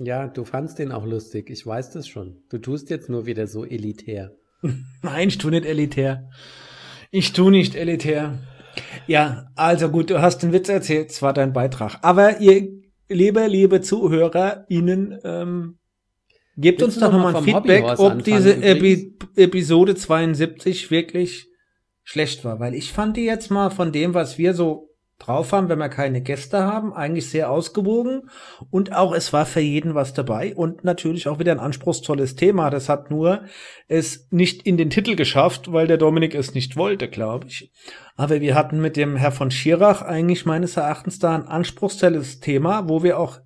Ja, 0.00 0.26
du 0.26 0.44
fandst 0.44 0.78
den 0.78 0.90
auch 0.90 1.06
lustig, 1.06 1.50
ich 1.50 1.64
weiß 1.64 1.92
das 1.92 2.08
schon. 2.08 2.42
Du 2.50 2.58
tust 2.58 2.90
jetzt 2.90 3.08
nur 3.08 3.26
wieder 3.26 3.46
so 3.46 3.64
elitär. 3.64 4.32
Nein, 5.02 5.28
ich 5.28 5.38
tu 5.38 5.50
nicht 5.50 5.66
elitär. 5.66 6.28
Ich 7.10 7.32
tu 7.32 7.50
nicht 7.50 7.74
elitär. 7.74 8.38
Ja, 9.06 9.48
also 9.54 9.90
gut, 9.90 10.10
du 10.10 10.20
hast 10.20 10.38
den 10.38 10.52
Witz 10.52 10.68
erzählt, 10.68 11.10
es 11.10 11.22
war 11.22 11.32
dein 11.32 11.52
Beitrag. 11.52 11.98
Aber 12.02 12.40
ihr, 12.40 12.68
liebe, 13.08 13.46
liebe 13.46 13.80
ZuhörerInnen, 13.80 15.18
ähm, 15.24 15.78
gebt 16.56 16.80
Willst 16.80 16.96
uns 16.96 17.04
doch 17.04 17.12
noch 17.12 17.18
nochmal 17.18 17.32
mal 17.32 17.38
ein 17.38 17.44
Feedback, 17.44 17.98
ob 17.98 18.24
diese 18.24 18.62
Epi? 18.62 19.18
Episode 19.36 19.94
72 19.94 20.90
wirklich 20.90 21.51
schlecht 22.02 22.44
war. 22.44 22.60
Weil 22.60 22.74
ich 22.74 22.92
fand 22.92 23.16
die 23.16 23.24
jetzt 23.24 23.50
mal 23.50 23.70
von 23.70 23.92
dem, 23.92 24.14
was 24.14 24.38
wir 24.38 24.54
so 24.54 24.92
drauf 25.22 25.52
haben, 25.52 25.68
wenn 25.68 25.78
wir 25.78 25.88
keine 25.88 26.20
Gäste 26.20 26.64
haben, 26.64 26.92
eigentlich 26.92 27.30
sehr 27.30 27.50
ausgewogen. 27.50 28.28
Und 28.70 28.92
auch 28.92 29.14
es 29.14 29.32
war 29.32 29.46
für 29.46 29.60
jeden 29.60 29.94
was 29.94 30.14
dabei. 30.14 30.54
Und 30.54 30.84
natürlich 30.84 31.28
auch 31.28 31.38
wieder 31.38 31.52
ein 31.52 31.60
anspruchsvolles 31.60 32.34
Thema. 32.34 32.70
Das 32.70 32.88
hat 32.88 33.10
nur 33.10 33.44
es 33.88 34.26
nicht 34.30 34.66
in 34.66 34.76
den 34.76 34.90
Titel 34.90 35.14
geschafft, 35.14 35.72
weil 35.72 35.86
der 35.86 35.98
Dominik 35.98 36.34
es 36.34 36.54
nicht 36.54 36.76
wollte, 36.76 37.08
glaube 37.08 37.46
ich. 37.46 37.72
Aber 38.16 38.40
wir 38.40 38.54
hatten 38.54 38.80
mit 38.80 38.96
dem 38.96 39.16
Herr 39.16 39.32
von 39.32 39.50
Schirach 39.50 40.02
eigentlich 40.02 40.44
meines 40.44 40.76
Erachtens 40.76 41.18
da 41.18 41.34
ein 41.34 41.46
anspruchsvolles 41.46 42.40
Thema, 42.40 42.88
wo 42.88 43.02
wir 43.02 43.18
auch 43.18 43.38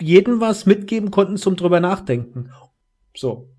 jedem 0.00 0.40
was 0.40 0.66
mitgeben 0.66 1.10
konnten 1.10 1.36
zum 1.36 1.56
drüber 1.56 1.80
nachdenken. 1.80 2.50
So. 3.14 3.53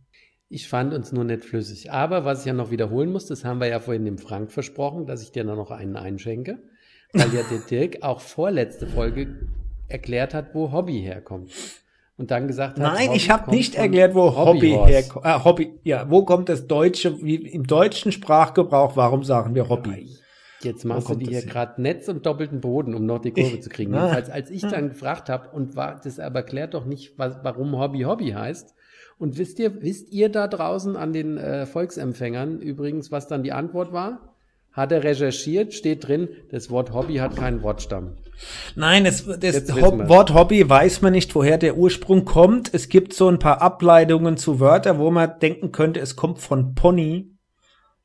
Ich 0.47 0.67
fand 0.67 0.93
uns 0.93 1.11
nur 1.11 1.23
nicht 1.23 1.43
flüssig. 1.43 1.91
Aber 1.91 2.23
was 2.23 2.41
ich 2.41 2.45
ja 2.45 2.53
noch 2.53 2.71
wiederholen 2.71 3.11
muss, 3.11 3.25
das 3.25 3.43
haben 3.43 3.59
wir 3.59 3.67
ja 3.67 3.79
vorhin 3.79 4.05
dem 4.05 4.17
Frank 4.17 4.51
versprochen, 4.51 5.05
dass 5.05 5.23
ich 5.23 5.31
dir 5.31 5.43
noch 5.43 5.71
einen 5.71 5.95
einschenke. 5.95 6.59
Weil 7.13 7.33
ja 7.33 7.41
der 7.49 7.59
Dirk 7.69 8.03
auch 8.03 8.19
vorletzte 8.19 8.87
Folge 8.87 9.47
erklärt 9.87 10.33
hat, 10.33 10.53
wo 10.53 10.71
Hobby 10.71 11.01
herkommt. 11.01 11.51
Und 12.17 12.31
dann 12.31 12.47
gesagt 12.47 12.79
hat, 12.79 12.93
Nein, 12.93 13.07
Hobby 13.09 13.17
ich 13.17 13.29
habe 13.29 13.51
nicht 13.51 13.75
erklärt, 13.75 14.15
wo 14.15 14.35
Hobby 14.35 14.71
herkommt. 14.71 15.25
Äh, 15.25 15.43
Hobby, 15.43 15.79
ja, 15.83 16.09
wo 16.09 16.23
kommt 16.23 16.47
das 16.47 16.67
deutsche, 16.67 17.21
wie 17.23 17.35
im 17.35 17.67
deutschen 17.67 18.11
Sprachgebrauch, 18.11 18.95
warum 18.95 19.23
sagen 19.23 19.55
wir 19.55 19.67
Hobby? 19.67 20.15
Jetzt 20.61 20.85
machst 20.85 21.09
du 21.09 21.15
dir 21.15 21.29
hier 21.29 21.41
gerade 21.45 21.81
Netz 21.81 22.07
und 22.07 22.25
doppelten 22.25 22.61
Boden, 22.61 22.95
um 22.95 23.05
noch 23.05 23.19
die 23.19 23.31
Kurve 23.31 23.55
Ich- 23.55 23.63
zu 23.63 23.69
kriegen. 23.69 23.93
Ah. 23.93 24.03
Jedenfalls, 24.03 24.29
als 24.29 24.49
ich 24.49 24.61
dann 24.61 24.89
gefragt 24.89 25.29
habe 25.29 25.49
und 25.49 25.75
war, 25.75 25.99
das 26.01 26.19
aber 26.19 26.43
klärt 26.43 26.73
doch 26.73 26.85
nicht, 26.85 27.17
was, 27.17 27.37
warum 27.43 27.77
Hobby 27.77 28.01
Hobby 28.01 28.29
heißt. 28.31 28.74
Und 29.17 29.37
wisst 29.37 29.59
ihr, 29.59 29.81
wisst 29.81 30.11
ihr 30.11 30.29
da 30.29 30.47
draußen 30.47 30.95
an 30.95 31.13
den 31.13 31.37
äh, 31.37 31.65
Volksempfängern 31.65 32.59
übrigens, 32.59 33.11
was 33.11 33.27
dann 33.27 33.43
die 33.43 33.53
Antwort 33.53 33.93
war? 33.93 34.35
Hat 34.71 34.91
er 34.91 35.03
recherchiert, 35.03 35.73
steht 35.73 36.05
drin, 36.05 36.27
das 36.51 36.69
Wort 36.69 36.91
Hobby 36.93 37.15
hat 37.15 37.37
keinen 37.37 37.63
Wortstamm. 37.63 38.17
Nein, 38.75 39.05
es, 39.05 39.25
das 39.25 39.71
Hob 39.73 39.99
wir's. 39.99 40.09
Wort 40.09 40.33
Hobby 40.33 40.69
weiß 40.69 41.01
man 41.01 41.13
nicht, 41.13 41.33
woher 41.33 41.57
der 41.57 41.77
Ursprung 41.77 42.25
kommt. 42.25 42.73
Es 42.73 42.89
gibt 42.89 43.13
so 43.13 43.29
ein 43.29 43.39
paar 43.39 43.61
Ableitungen 43.61 44.35
zu 44.35 44.59
Wörtern, 44.59 44.99
wo 44.99 45.11
man 45.11 45.39
denken 45.39 45.71
könnte, 45.71 46.01
es 46.01 46.17
kommt 46.17 46.39
von 46.39 46.75
Pony. 46.75 47.31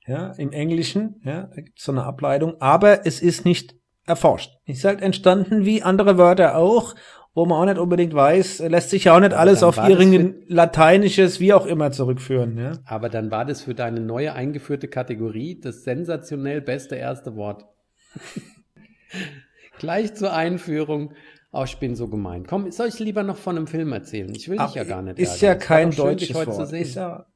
Ja, 0.07 0.33
im 0.39 0.53
Englischen, 0.53 1.21
ja, 1.25 1.49
da 1.55 1.61
gibt 1.61 1.81
so 1.81 1.93
eine 1.93 2.05
Ableitung, 2.05 2.61
aber 2.61 3.07
es 3.07 3.21
ist 3.21 3.45
nicht 3.45 3.77
erforscht. 4.07 4.51
Ist 4.65 4.85
halt 4.85 5.03
entstanden 5.03 5.65
wie 5.65 5.83
andere 5.83 6.19
Wörter 6.19 6.57
auch, 6.57 6.95
wo 7.35 7.47
man 7.47 7.59
auch 7.59 7.73
nicht 7.73 7.79
unbedingt 7.79 8.15
weiß, 8.15 8.61
lässt 8.69 8.91
sich 8.91 9.05
ja 9.05 9.17
auch 9.17 9.21
nicht 9.21 9.35
alles 9.35 9.63
auf 9.63 9.79
irgendein 9.79 10.43
lateinisches, 10.49 11.39
wie 11.39 11.53
auch 11.53 11.67
immer 11.67 11.93
zurückführen, 11.93 12.59
ja. 12.59 12.73
Aber 12.85 13.09
dann 13.09 13.31
war 13.31 13.45
das 13.45 13.63
für 13.63 13.75
deine 13.75 14.01
neue 14.01 14.35
eingeführte 14.35 14.89
Kategorie 14.89 15.61
das 15.61 15.85
sensationell 15.85 16.61
beste 16.61 16.97
erste 16.97 17.37
Wort. 17.37 17.67
Gleich 19.79 20.15
zur 20.15 20.33
Einführung. 20.33 21.15
Oh, 21.53 21.65
ich 21.65 21.79
bin 21.79 21.97
so 21.97 22.09
gemein. 22.09 22.47
Komm, 22.47 22.71
soll 22.71 22.89
ich 22.89 22.99
lieber 22.99 23.23
noch 23.23 23.37
von 23.37 23.57
einem 23.57 23.67
Film 23.67 23.93
erzählen? 23.93 24.33
Ich 24.35 24.49
will 24.49 24.59
dich 24.59 24.75
ja 24.75 24.85
gar 24.85 25.03
nicht 25.03 25.19
Ist 25.19 25.43
ärgern. 25.43 25.61
ja 25.61 25.67
kein 25.67 25.93
schön, 25.93 26.05
deutsches 26.05 26.35
heute 26.35 26.51
Wort. 26.53 26.73
Ist 26.73 26.95
ja, 26.95 27.27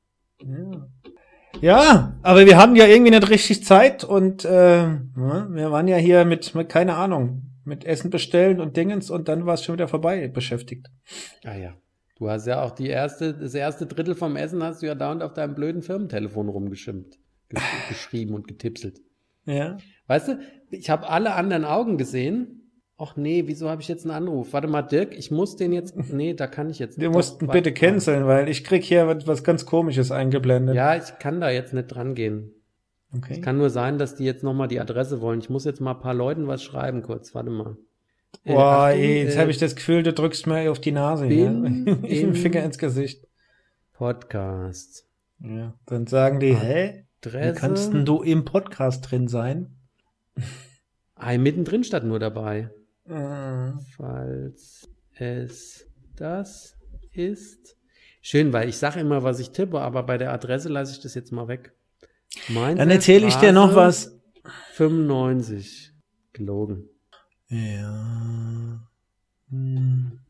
ja. 0.45 0.89
ja, 1.61 2.19
aber 2.23 2.47
wir 2.47 2.57
hatten 2.57 2.77
ja 2.77 2.87
irgendwie 2.87 3.11
nicht 3.11 3.31
richtig 3.31 3.65
Zeit 3.65 4.05
und 4.05 4.45
äh, 4.45 4.83
ja, 4.83 5.49
wir 5.51 5.71
waren 5.73 5.89
ja 5.89 5.97
hier 5.97 6.25
mit, 6.25 6.55
mit, 6.55 6.69
keine 6.69 6.95
Ahnung, 6.95 7.54
mit 7.65 7.85
Essen 7.85 8.11
bestellen 8.11 8.61
und 8.61 8.77
Dingens 8.77 9.11
und 9.11 9.29
dann 9.29 9.47
war 9.47 9.55
es 9.55 9.65
schon 9.65 9.75
wieder 9.75 9.89
vorbei 9.89 10.29
beschäftigt. 10.29 10.89
Ah 11.45 11.57
ja. 11.57 11.75
Du 12.17 12.31
hast 12.31 12.47
ja 12.47 12.63
auch 12.63 12.71
die 12.71 12.89
erste, 12.89 13.35
das 13.35 13.55
erste 13.55 13.87
Drittel 13.87 14.15
vom 14.15 14.37
Essen 14.37 14.63
hast 14.63 14.83
du 14.83 14.87
ja 14.87 14.95
dauernd 14.95 15.23
auf 15.23 15.35
deinem 15.35 15.55
blöden 15.55 15.83
Firmentelefon 15.83 16.49
rumgeschimpft, 16.49 17.19
gesch 17.49 17.63
geschrieben 17.89 18.35
und 18.35 18.47
getipselt. 18.47 19.01
Ja. 19.47 19.79
Weißt 20.07 20.29
du, 20.29 20.39
ich 20.71 20.91
habe 20.91 21.09
alle 21.09 21.35
anderen 21.35 21.65
Augen 21.65 21.99
gesehen. 21.99 22.61
Ach 22.97 23.17
nee, 23.17 23.45
wieso 23.47 23.69
habe 23.69 23.83
ich 23.83 23.89
jetzt 23.89 24.05
einen 24.05 24.15
Anruf? 24.15 24.53
Warte 24.53 24.69
mal, 24.69 24.83
Dirk, 24.83 25.19
ich 25.19 25.33
muss 25.33 25.57
den 25.57 25.73
jetzt. 25.73 25.97
Nee, 26.13 26.35
da 26.35 26.47
kann 26.47 26.71
ich 26.71 26.79
jetzt 26.79 26.99
Wir 26.99 27.09
Doch, 27.09 27.15
mussten 27.15 27.49
bitte 27.49 27.73
canceln, 27.73 28.27
weil 28.27 28.49
ich 28.49 28.63
krieg 28.63 28.85
hier 28.85 29.09
was, 29.09 29.27
was 29.27 29.43
ganz 29.43 29.67
komisches 29.67 30.13
eingeblendet. 30.13 30.77
Ja, 30.77 30.97
ich 30.97 31.19
kann 31.19 31.41
da 31.41 31.51
jetzt 31.51 31.75
nicht 31.75 31.89
dran 31.89 32.15
gehen. 32.15 32.54
Okay. 33.17 33.41
Kann 33.41 33.59
nur 33.59 33.71
sein, 33.71 33.99
dass 33.99 34.17
die 34.17 34.25
jetzt 34.25 34.43
nochmal 34.43 34.69
die 34.69 34.81
Adresse 34.81 35.21
wollen. 35.21 35.41
Ich 35.41 35.51
muss 35.51 35.65
jetzt 35.65 35.81
mal 35.81 35.93
ein 35.93 36.01
paar 36.01 36.15
Leuten 36.15 36.47
was 36.47 36.63
schreiben 36.63 37.03
kurz. 37.03 37.35
Warte 37.35 37.51
mal. 37.51 37.77
Äh, 38.45 38.55
Boah, 38.55 38.89
ey, 38.89 39.23
jetzt 39.23 39.37
äh, 39.37 39.41
habe 39.41 39.51
ich 39.51 39.59
das 39.59 39.77
Gefühl, 39.77 40.03
du 40.03 40.13
drückst 40.13 40.47
mir 40.47 40.71
auf 40.71 40.81
die 40.81 40.93
Nase. 40.93 41.29
bin 41.29 41.87
Ja? 41.87 41.97
Ich 42.03 42.21
den 42.21 42.35
Finger 42.35 42.63
ins 42.65 42.79
Gesicht. 42.79 43.27
Podcast. 43.93 45.07
Ja. 45.41 45.75
Dann 45.87 46.07
sagen 46.07 46.41
die, 46.41 46.55
hä? 46.55 47.05
Wie 47.23 47.29
Adresse. 47.29 47.61
kannst 47.61 47.93
denn 47.93 48.05
du 48.05 48.23
im 48.23 48.45
Podcast 48.45 49.11
drin 49.11 49.29
sein? 49.29 49.77
Ah, 51.15 51.39
mittendrin 51.39 51.85
stand 51.85 52.07
nur 52.07 52.19
dabei. 52.19 52.71
Äh, 53.09 53.73
Falls 53.97 54.89
es 55.15 55.87
das 56.17 56.77
ist. 57.13 57.77
Schön, 58.21 58.53
weil 58.53 58.69
ich 58.69 58.77
sage 58.79 59.01
immer, 59.01 59.23
was 59.23 59.39
ich 59.39 59.51
tippe, 59.51 59.81
aber 59.81 60.03
bei 60.03 60.19
der 60.19 60.33
Adresse 60.33 60.69
lasse 60.69 60.93
ich 60.93 61.01
das 61.01 61.15
jetzt 61.15 61.31
mal 61.33 61.49
weg. 61.49 61.73
Mainzer 62.49 62.79
Dann 62.79 62.91
erzähle 62.91 63.27
ich 63.27 63.37
dir 63.37 63.53
noch 63.53 63.75
was. 63.75 64.19
95. 64.75 65.93
Gelogen. 66.33 66.89
Ja. 67.49 68.81
Hm. 69.51 70.21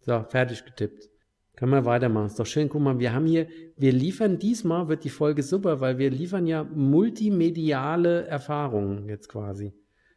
So, 0.00 0.24
fertig 0.28 0.64
getippt. 0.64 1.08
Können 1.56 1.72
wir 1.72 1.86
weitermachen. 1.86 2.26
Ist 2.26 2.38
doch 2.38 2.46
schön. 2.46 2.68
Guck 2.68 2.82
mal, 2.82 2.98
wir 2.98 3.14
haben 3.14 3.26
hier, 3.26 3.48
wir 3.76 3.92
liefern 3.92 4.38
diesmal, 4.38 4.88
wird 4.88 5.04
die 5.04 5.10
Folge 5.10 5.42
super, 5.42 5.80
weil 5.80 5.96
wir 5.96 6.10
liefern 6.10 6.46
ja 6.46 6.64
multimediale 6.64 8.26
Erfahrungen 8.26 9.08
jetzt 9.08 9.28
quasi. 9.28 9.72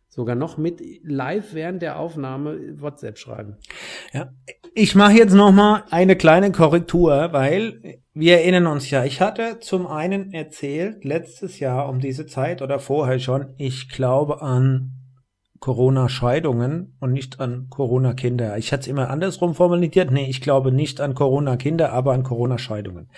Sogar 0.10 0.36
noch 0.36 0.58
mit 0.58 0.82
live 1.04 1.54
während 1.54 1.82
der 1.82 2.00
Aufnahme 2.00 2.82
WhatsApp 2.82 3.18
schreiben. 3.18 3.58
Ja. 4.12 4.34
Ich 4.74 4.96
mache 4.96 5.14
jetzt 5.14 5.34
noch 5.34 5.52
mal 5.52 5.84
eine 5.92 6.16
kleine 6.16 6.52
Korrektur, 6.52 7.30
weil 7.32 8.02
wir 8.20 8.40
erinnern 8.40 8.68
uns 8.68 8.90
ja, 8.90 9.06
ich 9.06 9.22
hatte 9.22 9.60
zum 9.60 9.88
einen 9.88 10.34
erzählt, 10.34 11.06
letztes 11.06 11.60
Jahr 11.60 11.88
um 11.88 12.00
diese 12.00 12.26
Zeit 12.26 12.62
oder 12.62 12.80
vorher 12.80 13.20
schon, 13.20 13.54
ich 13.58 13.90
glaube 13.90 14.42
an 14.42 14.92
Corona-Scheidungen 15.60 16.96
und 17.00 17.12
nicht 17.12 17.40
an 17.40 17.68
Corona-Kinder. 17.70 18.58
Ich 18.58 18.72
hatte 18.72 18.82
es 18.82 18.88
immer 18.88 19.10
andersrum 19.10 19.56
formuliert. 19.56 20.12
Nee, 20.12 20.30
ich 20.30 20.42
glaube 20.42 20.72
nicht 20.72 21.02
an 21.02 21.16
Corona-Kinder, 21.16 21.92
aber 21.92 22.14
an 22.14 22.24
Corona-Scheidungen. 22.24 23.10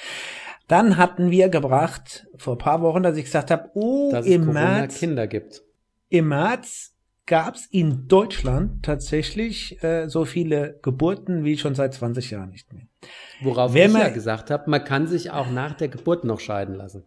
Dann 0.67 0.97
hatten 0.97 1.31
wir 1.31 1.49
gebracht, 1.49 2.27
vor 2.37 2.55
ein 2.55 2.59
paar 2.59 2.81
Wochen, 2.81 3.03
dass 3.03 3.17
ich 3.17 3.25
gesagt 3.25 3.51
habe, 3.51 3.69
oh, 3.73 4.11
Dass 4.11 4.25
es 4.25 4.31
im 4.31 4.45
März 4.45 4.55
Corona-Kinder 4.55 5.27
gibt. 5.27 5.61
im 6.09 6.27
März 6.29 6.90
gab 7.31 7.55
es 7.55 7.65
in 7.67 8.09
Deutschland 8.09 8.83
tatsächlich 8.83 9.81
äh, 9.81 10.09
so 10.09 10.25
viele 10.25 10.77
Geburten 10.81 11.45
wie 11.45 11.57
schon 11.57 11.75
seit 11.75 11.93
20 11.93 12.29
Jahren 12.31 12.49
nicht 12.49 12.73
mehr. 12.73 12.83
Worauf 13.41 13.73
Wenn 13.73 13.91
ich 13.91 13.97
ja 13.97 14.03
man- 14.03 14.13
gesagt 14.13 14.51
habe, 14.51 14.69
man 14.69 14.83
kann 14.83 15.07
sich 15.07 15.31
auch 15.31 15.49
nach 15.49 15.73
der 15.75 15.87
Geburt 15.87 16.25
noch 16.25 16.41
scheiden 16.41 16.75
lassen. 16.75 17.05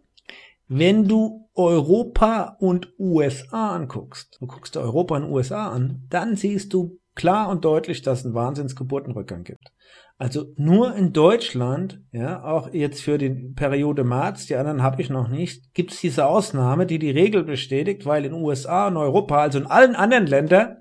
Wenn 0.67 1.07
du 1.07 1.51
Europa 1.55 2.57
und 2.59 2.89
USA 2.99 3.75
anguckst, 3.77 4.39
du 4.41 4.47
guckst 4.47 4.79
Europa 4.79 5.17
und 5.17 5.25
USA 5.31 5.69
an, 5.71 6.05
dann 6.09 6.37
siehst 6.37 6.73
du 6.73 6.99
klar 7.15 7.51
und 7.51 7.67
deutlich, 7.67 8.01
dass 8.01 8.21
es 8.21 8.25
einen 8.25 8.35
Wahnsinnsgeburtenrückgang 8.35 9.45
gibt. 9.45 9.73
Also 10.17 10.47
nur 10.57 10.95
in 10.95 11.13
Deutschland, 11.13 12.01
ja, 12.13 12.45
auch 12.45 12.73
jetzt 12.73 13.03
für 13.03 13.19
die 13.19 13.31
Periode 13.31 14.05
März, 14.05 14.47
die 14.47 14.55
anderen 14.55 14.83
habe 14.83 15.03
ich 15.03 15.11
noch 15.11 15.29
nicht, 15.29 15.75
gibt 15.75 15.93
es 15.93 16.01
diese 16.01 16.27
Ausnahme, 16.27 16.87
die 16.87 17.01
die 17.01 17.11
Regel 17.11 17.43
bestätigt, 17.43 18.07
weil 18.07 18.25
in 18.25 18.33
USA 18.33 18.87
und 18.87 18.97
Europa, 18.97 19.39
also 19.39 19.59
in 19.59 19.67
allen 19.67 19.97
anderen 19.97 20.27
Ländern, 20.27 20.77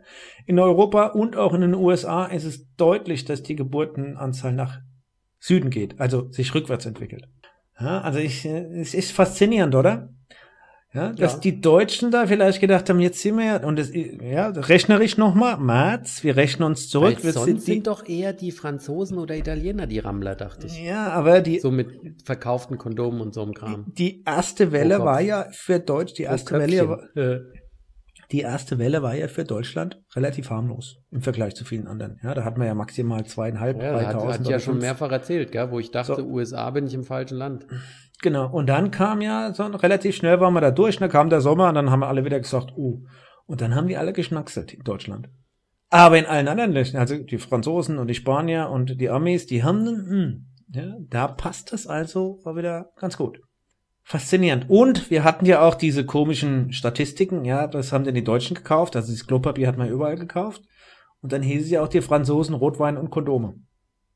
in 0.45 0.59
Europa 0.59 1.07
und 1.07 1.35
auch 1.35 1.53
in 1.53 1.61
den 1.61 1.73
USA 1.73 2.25
ist 2.25 2.43
es 2.43 2.73
deutlich, 2.75 3.25
dass 3.25 3.41
die 3.41 3.55
Geburtenanzahl 3.55 4.53
nach 4.53 4.81
Süden 5.39 5.71
geht, 5.71 5.99
also 5.99 6.31
sich 6.31 6.53
rückwärts 6.53 6.85
entwickelt. 6.85 7.27
Ja, 7.79 8.01
also 8.01 8.19
ich, 8.19 8.45
es 8.45 8.93
ist 8.93 9.11
faszinierend, 9.11 9.73
oder? 9.73 10.09
Ja, 10.93 11.11
dass 11.11 11.33
Ja. 11.33 11.39
die 11.39 11.59
Deutschen 11.59 12.11
da 12.11 12.27
vielleicht 12.27 12.61
gedacht 12.61 12.87
haben, 12.89 12.99
jetzt 12.99 13.19
sind 13.19 13.37
wir 13.37 13.45
ja, 13.45 13.57
und 13.65 13.79
das, 13.79 13.91
ja, 13.93 14.49
rechnerisch 14.49 15.17
nochmal, 15.17 15.57
März, 15.57 16.23
wir 16.23 16.35
rechnen 16.35 16.67
uns 16.67 16.87
zurück, 16.89 17.17
Weil 17.23 17.31
sonst 17.33 17.45
sind 17.45 17.61
sind, 17.63 17.75
die, 17.77 17.83
doch 17.83 18.07
eher 18.07 18.31
die 18.31 18.51
Franzosen 18.51 19.17
oder 19.17 19.35
Italiener 19.35 19.87
die 19.87 19.97
Rammler, 19.99 20.35
dachte 20.35 20.67
ich. 20.67 20.79
ja, 20.83 21.07
aber 21.09 21.41
die, 21.41 21.59
So 21.59 21.71
mit 21.71 22.21
verkauften 22.23 22.77
Kondomen 22.77 23.21
und 23.21 23.33
so 23.33 23.41
einem 23.41 23.53
Kram. 23.55 23.85
die 23.87 24.21
erste 24.23 24.71
Welle 24.71 24.99
war 24.99 25.19
ja 25.21 25.47
für 25.51 25.79
Deutsch, 25.79 26.13
die 26.13 26.23
erste 26.23 26.59
Welle, 26.59 26.87
war- 26.87 27.01
die 28.31 28.41
erste 28.41 28.79
Welle 28.79 29.01
war 29.03 29.15
ja 29.15 29.27
für 29.27 29.43
Deutschland 29.43 30.01
relativ 30.15 30.49
harmlos 30.49 30.97
im 31.11 31.21
Vergleich 31.21 31.55
zu 31.55 31.65
vielen 31.65 31.87
anderen. 31.87 32.19
Ja, 32.23 32.33
da 32.33 32.43
hatten 32.43 32.59
wir 32.59 32.65
ja 32.67 32.73
maximal 32.73 33.25
zweieinhalb, 33.25 33.77
Ja, 33.81 33.93
hat, 33.93 33.95
dreitausend 33.95 34.31
hat 34.33 34.39
oder 34.41 34.49
ja 34.51 34.59
schon 34.59 34.77
mehrfach 34.79 35.11
erzählt, 35.11 35.51
gell, 35.51 35.69
wo 35.71 35.79
ich 35.79 35.91
dachte, 35.91 36.15
So. 36.17 36.23
USA 36.23 36.69
bin 36.71 36.87
ich 36.87 36.93
im 36.93 37.03
falschen 37.03 37.37
Land. 37.37 37.67
Genau. 38.23 38.49
Und 38.49 38.67
dann 38.67 38.89
kam 38.89 39.19
ja 39.19 39.53
so 39.53 39.65
relativ 39.65 40.15
schnell 40.15 40.39
waren 40.39 40.53
wir 40.53 40.61
da 40.61 40.71
durch, 40.71 40.97
dann 40.97 41.09
kam 41.09 41.29
der 41.29 41.41
Sommer 41.41 41.67
und 41.67 41.75
dann 41.75 41.91
haben 41.91 41.99
wir 41.99 42.07
alle 42.07 42.23
wieder 42.23 42.39
gesagt, 42.39 42.71
uh. 42.77 43.03
Und 43.45 43.59
dann 43.59 43.75
haben 43.75 43.89
die 43.89 43.97
alle 43.97 44.13
geschnackselt 44.13 44.73
in 44.73 44.83
Deutschland. 44.83 45.29
Aber 45.89 46.17
in 46.17 46.25
allen 46.25 46.47
anderen 46.47 46.71
Ländern, 46.71 47.01
also 47.01 47.17
die 47.17 47.37
Franzosen 47.37 47.99
und 47.99 48.07
die 48.07 48.15
Spanier 48.15 48.69
und 48.69 49.01
die 49.01 49.09
Amis, 49.09 49.45
die 49.45 49.61
haben, 49.61 49.85
hm, 49.85 50.45
ja, 50.69 50.95
da 51.09 51.27
passt 51.27 51.73
das 51.73 51.85
also 51.85 52.39
war 52.45 52.55
wieder 52.55 52.91
ganz 52.95 53.17
gut. 53.17 53.41
Faszinierend. 54.03 54.69
Und 54.69 55.11
wir 55.11 55.25
hatten 55.25 55.45
ja 55.45 55.61
auch 55.61 55.75
diese 55.75 56.05
komischen 56.05 56.71
Statistiken, 56.71 57.43
ja, 57.43 57.67
das 57.67 57.91
haben 57.91 58.05
denn 58.05 58.15
die 58.15 58.23
Deutschen 58.23 58.55
gekauft, 58.55 58.95
also 58.95 59.11
das 59.11 59.27
Klopapier 59.27 59.67
hat 59.67 59.77
man 59.77 59.89
überall 59.89 60.15
gekauft. 60.15 60.61
Und 61.19 61.33
dann 61.33 61.41
hieß 61.41 61.65
es 61.65 61.71
ja 61.71 61.83
auch 61.83 61.89
die 61.89 62.01
Franzosen 62.01 62.55
Rotwein 62.55 62.97
und 62.97 63.09
Kondome. 63.09 63.55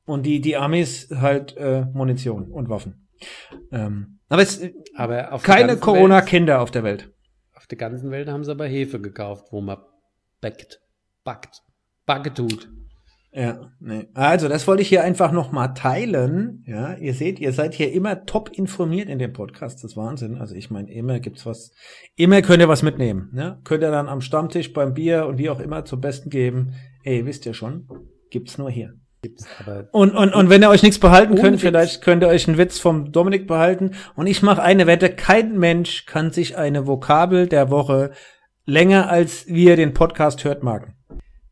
Und 0.05 0.26
die, 0.26 0.39
die 0.39 0.55
Amis 0.55 1.10
halt 1.14 1.58
äh, 1.58 1.86
Munition 1.93 2.49
und 2.49 2.70
Waffen. 2.70 3.07
Ähm, 3.72 4.20
aber 4.30 4.41
es 4.41 4.61
Aber 4.95 5.39
keine 5.41 5.78
Corona-Kinder 5.78 6.61
auf 6.61 6.72
der 6.72 6.84
Welt. 6.84 7.11
Auf 7.53 7.68
der 7.68 7.78
ganzen 7.78 8.11
Welt 8.11 8.30
haben 8.30 8.43
sie 8.43 8.51
aber 8.51 8.68
Hefe 8.68 8.99
gekauft, 9.01 9.47
wo 9.51 9.61
man 9.61 9.78
backt, 10.41 10.80
backt, 11.24 11.61
backe 12.05 12.34
tut. 12.34 12.70
Ja, 13.38 13.72
nee. 13.80 14.07
Also, 14.13 14.47
das 14.47 14.65
wollte 14.68 14.82
ich 14.82 14.88
hier 14.88 15.03
einfach 15.03 15.32
nochmal 15.32 15.74
teilen. 15.74 16.63
Ja, 16.65 16.95
ihr 16.95 17.13
seht, 17.13 17.39
ihr 17.39 17.53
seid 17.53 17.76
hier 17.76 17.91
immer 17.91 18.26
top 18.26 18.49
informiert 18.57 19.09
in 19.09 19.20
dem 19.20 19.34
Podcast. 19.34 19.84
Das 19.84 19.91
ist 19.91 19.97
Wahnsinn. 19.97 20.38
Also, 20.38 20.55
ich 20.55 20.72
meine, 20.72 20.91
immer 20.91 21.20
gibt's 21.20 21.45
was, 21.45 21.72
immer 22.15 22.41
könnt 22.41 22.61
ihr 22.61 22.70
was 22.70 22.84
mitnehmen. 22.84 23.32
Ja? 23.36 23.59
Könnt 23.63 23.84
ihr 23.84 23.91
dann 23.91 24.07
am 24.07 24.22
Stammtisch 24.22 24.74
beim 24.74 24.93
Bier 24.93 25.28
und 25.28 25.38
wie 25.38 25.49
auch 25.49 25.59
immer 25.59 25.86
zum 25.86 26.01
Besten 26.01 26.30
geben. 26.30 26.74
Ey, 27.03 27.26
wisst 27.26 27.45
ihr 27.45 27.53
schon, 27.53 27.88
gibt's 28.32 28.57
nur 28.57 28.72
hier. 28.72 28.93
Und, 29.91 30.15
und, 30.15 30.34
und 30.34 30.49
wenn 30.49 30.63
ihr 30.63 30.70
euch 30.70 30.84
nichts 30.84 30.99
behalten 30.99 31.36
könnt, 31.36 31.53
Witz. 31.53 31.61
vielleicht 31.61 32.01
könnt 32.01 32.24
ihr 32.24 32.28
euch 32.28 32.47
einen 32.47 32.57
Witz 32.57 32.80
vom 32.80 33.11
Dominik 33.11 33.47
behalten. 33.47 33.91
Und 34.15 34.28
ich 34.28 34.41
mache 34.41 34.61
eine 34.61 34.88
Wette, 34.88 35.09
kein 35.09 35.57
Mensch 35.57 36.05
kann 36.05 36.32
sich 36.32 36.57
eine 36.57 36.88
Vokabel 36.88 37.47
der 37.47 37.70
Woche 37.70 38.11
länger 38.65 39.09
als 39.09 39.47
wir 39.47 39.76
den 39.76 39.93
Podcast 39.93 40.43
hört, 40.43 40.61
Marken. 40.61 40.93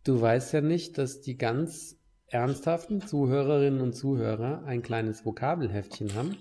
Du 0.03 0.21
weißt 0.21 0.53
ja 0.53 0.61
nicht, 0.61 0.97
dass 0.97 1.21
die 1.21 1.37
ganz 1.37 1.97
ernsthaften 2.27 3.01
Zuhörerinnen 3.01 3.81
und 3.81 3.93
Zuhörer 3.93 4.63
ein 4.65 4.81
kleines 4.81 5.25
Vokabelheftchen 5.25 6.13
haben 6.15 6.37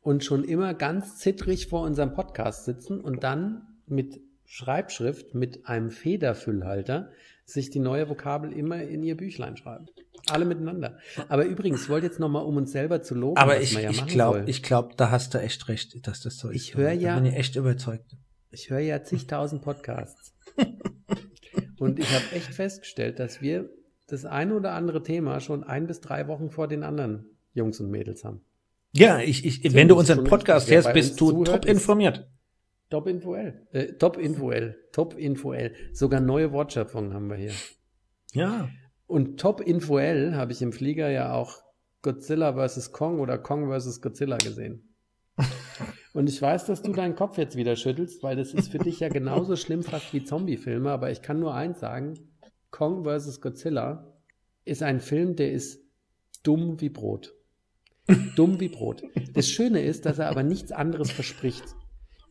und 0.00 0.24
schon 0.24 0.44
immer 0.44 0.74
ganz 0.74 1.18
zittrig 1.18 1.68
vor 1.68 1.82
unserem 1.82 2.12
Podcast 2.12 2.64
sitzen 2.64 3.00
und 3.00 3.22
dann 3.22 3.62
mit 3.86 4.20
Schreibschrift, 4.44 5.34
mit 5.34 5.66
einem 5.66 5.90
Federfüllhalter, 5.90 7.10
sich 7.46 7.70
die 7.70 7.78
neue 7.78 8.08
Vokabel 8.08 8.52
immer 8.52 8.82
in 8.82 9.02
ihr 9.02 9.16
Büchlein 9.16 9.56
schreiben. 9.56 9.86
Alle 10.28 10.44
miteinander. 10.44 10.98
Aber 11.28 11.46
übrigens, 11.46 11.84
ich 11.84 11.88
wollte 11.88 12.06
jetzt 12.06 12.18
nochmal, 12.18 12.44
um 12.44 12.56
uns 12.56 12.72
selber 12.72 13.00
zu 13.02 13.14
loben, 13.14 13.36
Aber 13.36 13.54
was 13.54 13.62
ich, 13.62 13.74
man 13.74 13.82
ja 13.84 13.90
ich 13.90 14.00
machen 14.00 14.10
glaube, 14.10 14.44
ich 14.46 14.62
glaub, 14.62 14.96
da 14.96 15.10
hast 15.12 15.32
du 15.32 15.38
echt 15.38 15.68
recht, 15.68 16.06
dass 16.06 16.20
das 16.20 16.36
so 16.38 16.50
ist. 16.50 16.56
Ich 16.56 16.74
höre 16.76 16.92
ja- 16.92 17.14
bin 17.14 17.26
ich 17.26 17.36
echt 17.36 17.54
überzeugt. 17.56 18.16
Ich 18.50 18.70
höre 18.70 18.80
ja 18.80 19.02
zigtausend 19.02 19.62
Podcasts. 19.62 20.34
und 21.78 21.98
ich 22.00 22.12
habe 22.12 22.24
echt 22.34 22.52
festgestellt, 22.52 23.20
dass 23.20 23.40
wir 23.40 23.70
das 24.08 24.24
eine 24.24 24.54
oder 24.54 24.72
andere 24.72 25.02
Thema 25.02 25.40
schon 25.40 25.62
ein 25.62 25.86
bis 25.86 26.00
drei 26.00 26.26
Wochen 26.26 26.50
vor 26.50 26.66
den 26.66 26.82
anderen 26.82 27.26
Jungs 27.54 27.78
und 27.80 27.90
Mädels 27.90 28.24
haben. 28.24 28.40
Ja, 28.92 29.20
ich, 29.20 29.44
ich, 29.44 29.74
wenn 29.74 29.88
du 29.88 29.96
unseren 29.96 30.24
Podcast 30.24 30.70
hörst, 30.70 30.92
bist 30.92 31.20
du 31.20 31.44
top 31.44 31.64
informiert. 31.66 32.26
Top 32.90 33.06
Infoel. 33.06 33.66
Äh, 33.72 33.92
Top 33.94 34.16
Infoel. 34.16 34.76
Top 34.92 35.18
Infoel. 35.18 35.74
Sogar 35.92 36.20
neue 36.20 36.52
Wortschöpfungen 36.52 37.14
haben 37.14 37.28
wir 37.28 37.36
hier. 37.36 37.52
Ja. 38.32 38.68
Und 39.06 39.40
Top 39.40 39.60
Infoel 39.60 40.34
habe 40.36 40.52
ich 40.52 40.62
im 40.62 40.72
Flieger 40.72 41.10
ja 41.10 41.32
auch 41.32 41.62
Godzilla 42.02 42.54
vs. 42.54 42.92
Kong 42.92 43.20
oder 43.20 43.38
Kong 43.38 43.70
vs. 43.70 44.00
Godzilla 44.00 44.36
gesehen. 44.36 44.94
Und 46.14 46.28
ich 46.28 46.40
weiß, 46.40 46.64
dass 46.64 46.80
du 46.82 46.92
deinen 46.92 47.14
Kopf 47.14 47.36
jetzt 47.36 47.56
wieder 47.56 47.76
schüttelst, 47.76 48.22
weil 48.22 48.36
das 48.36 48.54
ist 48.54 48.70
für 48.70 48.78
dich 48.78 49.00
ja 49.00 49.08
genauso 49.08 49.54
schlimm 49.54 49.82
fast 49.82 50.14
wie 50.14 50.24
Zombie-Filme, 50.24 50.90
aber 50.90 51.10
ich 51.10 51.20
kann 51.20 51.40
nur 51.40 51.54
eins 51.54 51.80
sagen, 51.80 52.14
Kong 52.70 53.04
vs. 53.04 53.40
Godzilla 53.40 54.16
ist 54.64 54.82
ein 54.82 55.00
Film, 55.00 55.36
der 55.36 55.52
ist 55.52 55.84
dumm 56.42 56.80
wie 56.80 56.88
Brot. 56.88 57.34
Dumm 58.36 58.60
wie 58.60 58.68
Brot. 58.68 59.02
Das 59.34 59.48
Schöne 59.48 59.82
ist, 59.82 60.06
dass 60.06 60.18
er 60.18 60.28
aber 60.28 60.42
nichts 60.42 60.72
anderes 60.72 61.10
verspricht. 61.10 61.64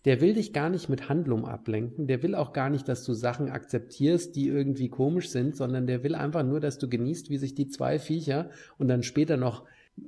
Der 0.06 0.22
will 0.22 0.36
dich 0.36 0.54
gar 0.54 0.70
nicht 0.70 0.88
mit 0.88 1.10
Handlung 1.10 1.46
ablenken. 1.46 2.06
Der 2.06 2.22
will 2.22 2.36
auch 2.36 2.54
gar 2.54 2.70
nicht, 2.70 2.88
dass 2.88 3.04
du 3.04 3.14
Sachen 3.14 3.50
akzeptierst, 3.50 4.36
die 4.36 4.48
irgendwie 4.48 4.90
komisch 4.90 5.30
sind, 5.30 5.56
sondern 5.56 5.88
der 5.88 6.04
will 6.04 6.14
einfach 6.14 6.44
nur, 6.44 6.60
dass 6.60 6.78
du 6.78 6.88
genießt, 6.88 7.32
wie 7.32 7.38
sich 7.38 7.56
die 7.56 7.68
zwei 7.68 7.98
Viecher 7.98 8.52
und 8.78 8.88
dann 8.88 9.02
später 9.02 9.36
noch 9.36 9.66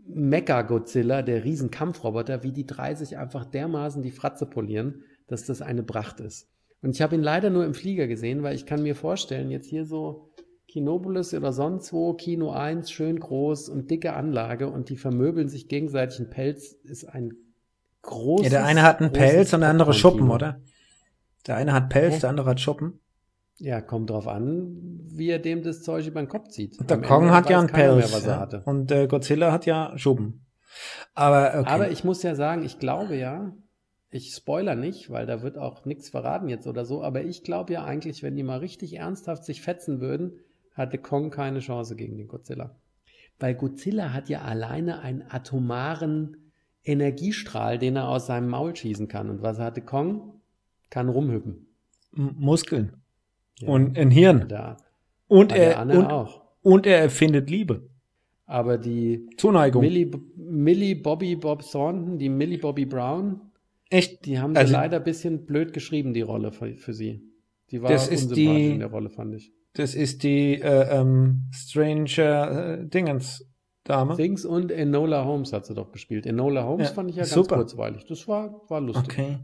Mecha-Godzilla, 0.07 1.23
der 1.23 1.43
Riesenkampfroboter, 1.43 2.43
wie 2.43 2.51
die 2.51 2.67
drei 2.67 2.93
sich 2.93 3.17
einfach 3.17 3.45
dermaßen 3.45 4.03
die 4.03 4.11
Fratze 4.11 4.45
polieren, 4.45 5.03
dass 5.27 5.45
das 5.45 5.61
eine 5.61 5.83
Pracht 5.83 6.19
ist. 6.19 6.47
Und 6.81 6.91
ich 6.91 7.01
habe 7.01 7.15
ihn 7.15 7.23
leider 7.23 7.49
nur 7.49 7.65
im 7.65 7.73
Flieger 7.73 8.07
gesehen, 8.07 8.43
weil 8.43 8.55
ich 8.55 8.65
kann 8.65 8.83
mir 8.83 8.95
vorstellen, 8.95 9.49
jetzt 9.49 9.67
hier 9.67 9.85
so 9.85 10.29
Kinopolis 10.67 11.33
oder 11.33 11.53
sonst 11.53 11.91
wo, 11.93 12.13
Kino 12.13 12.51
1, 12.51 12.91
schön 12.91 13.19
groß 13.19 13.69
und 13.69 13.89
dicke 13.89 14.13
Anlage 14.13 14.69
und 14.69 14.89
die 14.89 14.97
vermöbeln 14.97 15.47
sich 15.47 15.69
gegenseitig 15.69 16.19
einen 16.19 16.29
Pelz, 16.29 16.73
ist 16.83 17.05
ein 17.05 17.33
großes. 18.07 18.51
ja. 18.51 18.59
Der 18.59 18.65
eine 18.65 18.81
hat 18.81 18.99
einen 18.99 19.13
Pelz 19.13 19.53
und 19.53 19.61
der 19.61 19.69
andere 19.69 19.93
Schuppen, 19.93 20.31
oder? 20.31 20.59
Der 21.45 21.55
eine 21.55 21.73
hat 21.73 21.89
Pelz, 21.89 22.15
Hä? 22.15 22.19
der 22.21 22.29
andere 22.31 22.49
hat 22.49 22.59
Schuppen. 22.59 22.99
Ja, 23.59 23.81
kommt 23.81 24.09
drauf 24.09 24.27
an, 24.27 24.99
wie 25.07 25.29
er 25.29 25.39
dem 25.39 25.63
das 25.63 25.81
Zeug 25.81 26.05
über 26.05 26.21
den 26.21 26.27
Kopf 26.27 26.49
zieht. 26.49 26.77
Der 26.89 26.97
Am 26.97 27.03
Kong 27.03 27.23
Ende 27.23 27.35
hat 27.35 27.49
ja 27.49 27.59
einen 27.59 27.69
Pelz. 27.69 27.95
Mehr, 27.95 28.17
was 28.17 28.25
er 28.25 28.33
ja. 28.33 28.39
hatte. 28.39 28.61
Und 28.65 28.91
äh, 28.91 29.07
Godzilla 29.07 29.51
hat 29.51 29.65
ja 29.65 29.97
Schuppen. 29.97 30.45
Aber 31.15 31.59
okay. 31.59 31.69
Aber 31.69 31.89
ich 31.89 32.03
muss 32.03 32.21
ja 32.21 32.35
sagen, 32.35 32.63
ich 32.63 32.77
glaube 32.77 33.15
ja, 33.15 33.53
ich 34.09 34.33
spoiler 34.33 34.75
nicht, 34.75 35.09
weil 35.09 35.25
da 35.25 35.41
wird 35.41 35.57
auch 35.57 35.85
nichts 35.85 36.09
verraten 36.09 36.49
jetzt 36.49 36.67
oder 36.67 36.85
so, 36.85 37.03
aber 37.03 37.23
ich 37.23 37.43
glaube 37.43 37.73
ja 37.73 37.83
eigentlich, 37.83 38.21
wenn 38.21 38.35
die 38.35 38.43
mal 38.43 38.59
richtig 38.59 38.95
ernsthaft 38.95 39.43
sich 39.43 39.61
fetzen 39.61 39.99
würden, 40.01 40.39
hatte 40.73 40.99
Kong 40.99 41.31
keine 41.31 41.59
Chance 41.59 41.95
gegen 41.95 42.17
den 42.17 42.27
Godzilla. 42.27 42.75
Weil 43.39 43.55
Godzilla 43.55 44.13
hat 44.13 44.29
ja 44.29 44.41
alleine 44.41 44.99
einen 44.99 45.23
atomaren 45.27 46.46
Energiestrahl, 46.87 47.77
den 47.77 47.95
er 47.95 48.07
aus 48.07 48.27
seinem 48.27 48.49
Maul 48.49 48.75
schießen 48.75 49.07
kann. 49.07 49.29
Und 49.29 49.41
was 49.41 49.59
hatte 49.59 49.81
Kong? 49.81 50.41
Kann 50.89 51.09
rumhüppen. 51.09 51.67
M- 52.15 52.35
Muskeln. 52.37 52.93
Ja. 53.59 53.69
Und 53.69 53.97
ein 53.97 54.11
Hirn. 54.11 54.47
da 54.47 54.77
Und 55.27 55.51
hat 55.51 55.59
er, 55.59 55.81
und, 55.81 56.05
auch. 56.05 56.41
und 56.61 56.85
er 56.87 56.99
erfindet 56.99 57.49
Liebe. 57.49 57.89
Aber 58.45 58.77
die 58.77 59.27
Zuneigung. 59.37 59.81
Millie, 59.81 60.09
Millie 60.37 60.95
Bobby 60.95 61.35
Bob 61.35 61.63
Thornton, 61.69 62.17
die 62.17 62.29
Millie 62.29 62.59
Bobby 62.59 62.85
Brown, 62.85 63.41
Echt? 63.89 64.25
die 64.25 64.39
haben 64.39 64.55
Also- 64.55 64.67
sie 64.69 64.73
leider 64.73 64.97
ein 64.97 65.03
bisschen 65.03 65.45
blöd 65.45 65.73
geschrieben, 65.73 66.13
die 66.13 66.21
Rolle 66.21 66.51
für, 66.51 66.73
für 66.75 66.93
sie. 66.93 67.23
Die 67.71 67.81
war 67.81 67.89
Das 67.89 68.07
ist 68.07 68.35
die- 68.35 68.71
in 68.71 68.79
der 68.79 68.89
Rolle, 68.89 69.09
fand 69.09 69.35
ich. 69.35 69.51
Das 69.73 69.93
ist 69.95 70.23
die 70.23 70.53
äh, 70.61 70.99
ähm, 70.99 71.43
Stranger 71.51 72.79
äh, 72.79 72.85
Dingens 72.87 73.45
Dame. 73.87 74.15
Things 74.15 74.45
und 74.45 74.71
Enola 74.71 75.25
Holmes 75.25 75.53
hat 75.53 75.65
sie 75.65 75.73
doch 75.73 75.91
gespielt. 75.91 76.25
Enola 76.25 76.65
Holmes 76.65 76.89
Ja, 76.89 76.93
fand 76.93 77.09
ich 77.09 77.15
ja 77.15 77.23
ganz 77.23 77.33
super. 77.33 77.55
kurzweilig. 77.55 78.05
Das 78.05 78.27
war, 78.27 78.61
war 78.67 78.81
lustig. 78.81 79.05
Okay. 79.05 79.39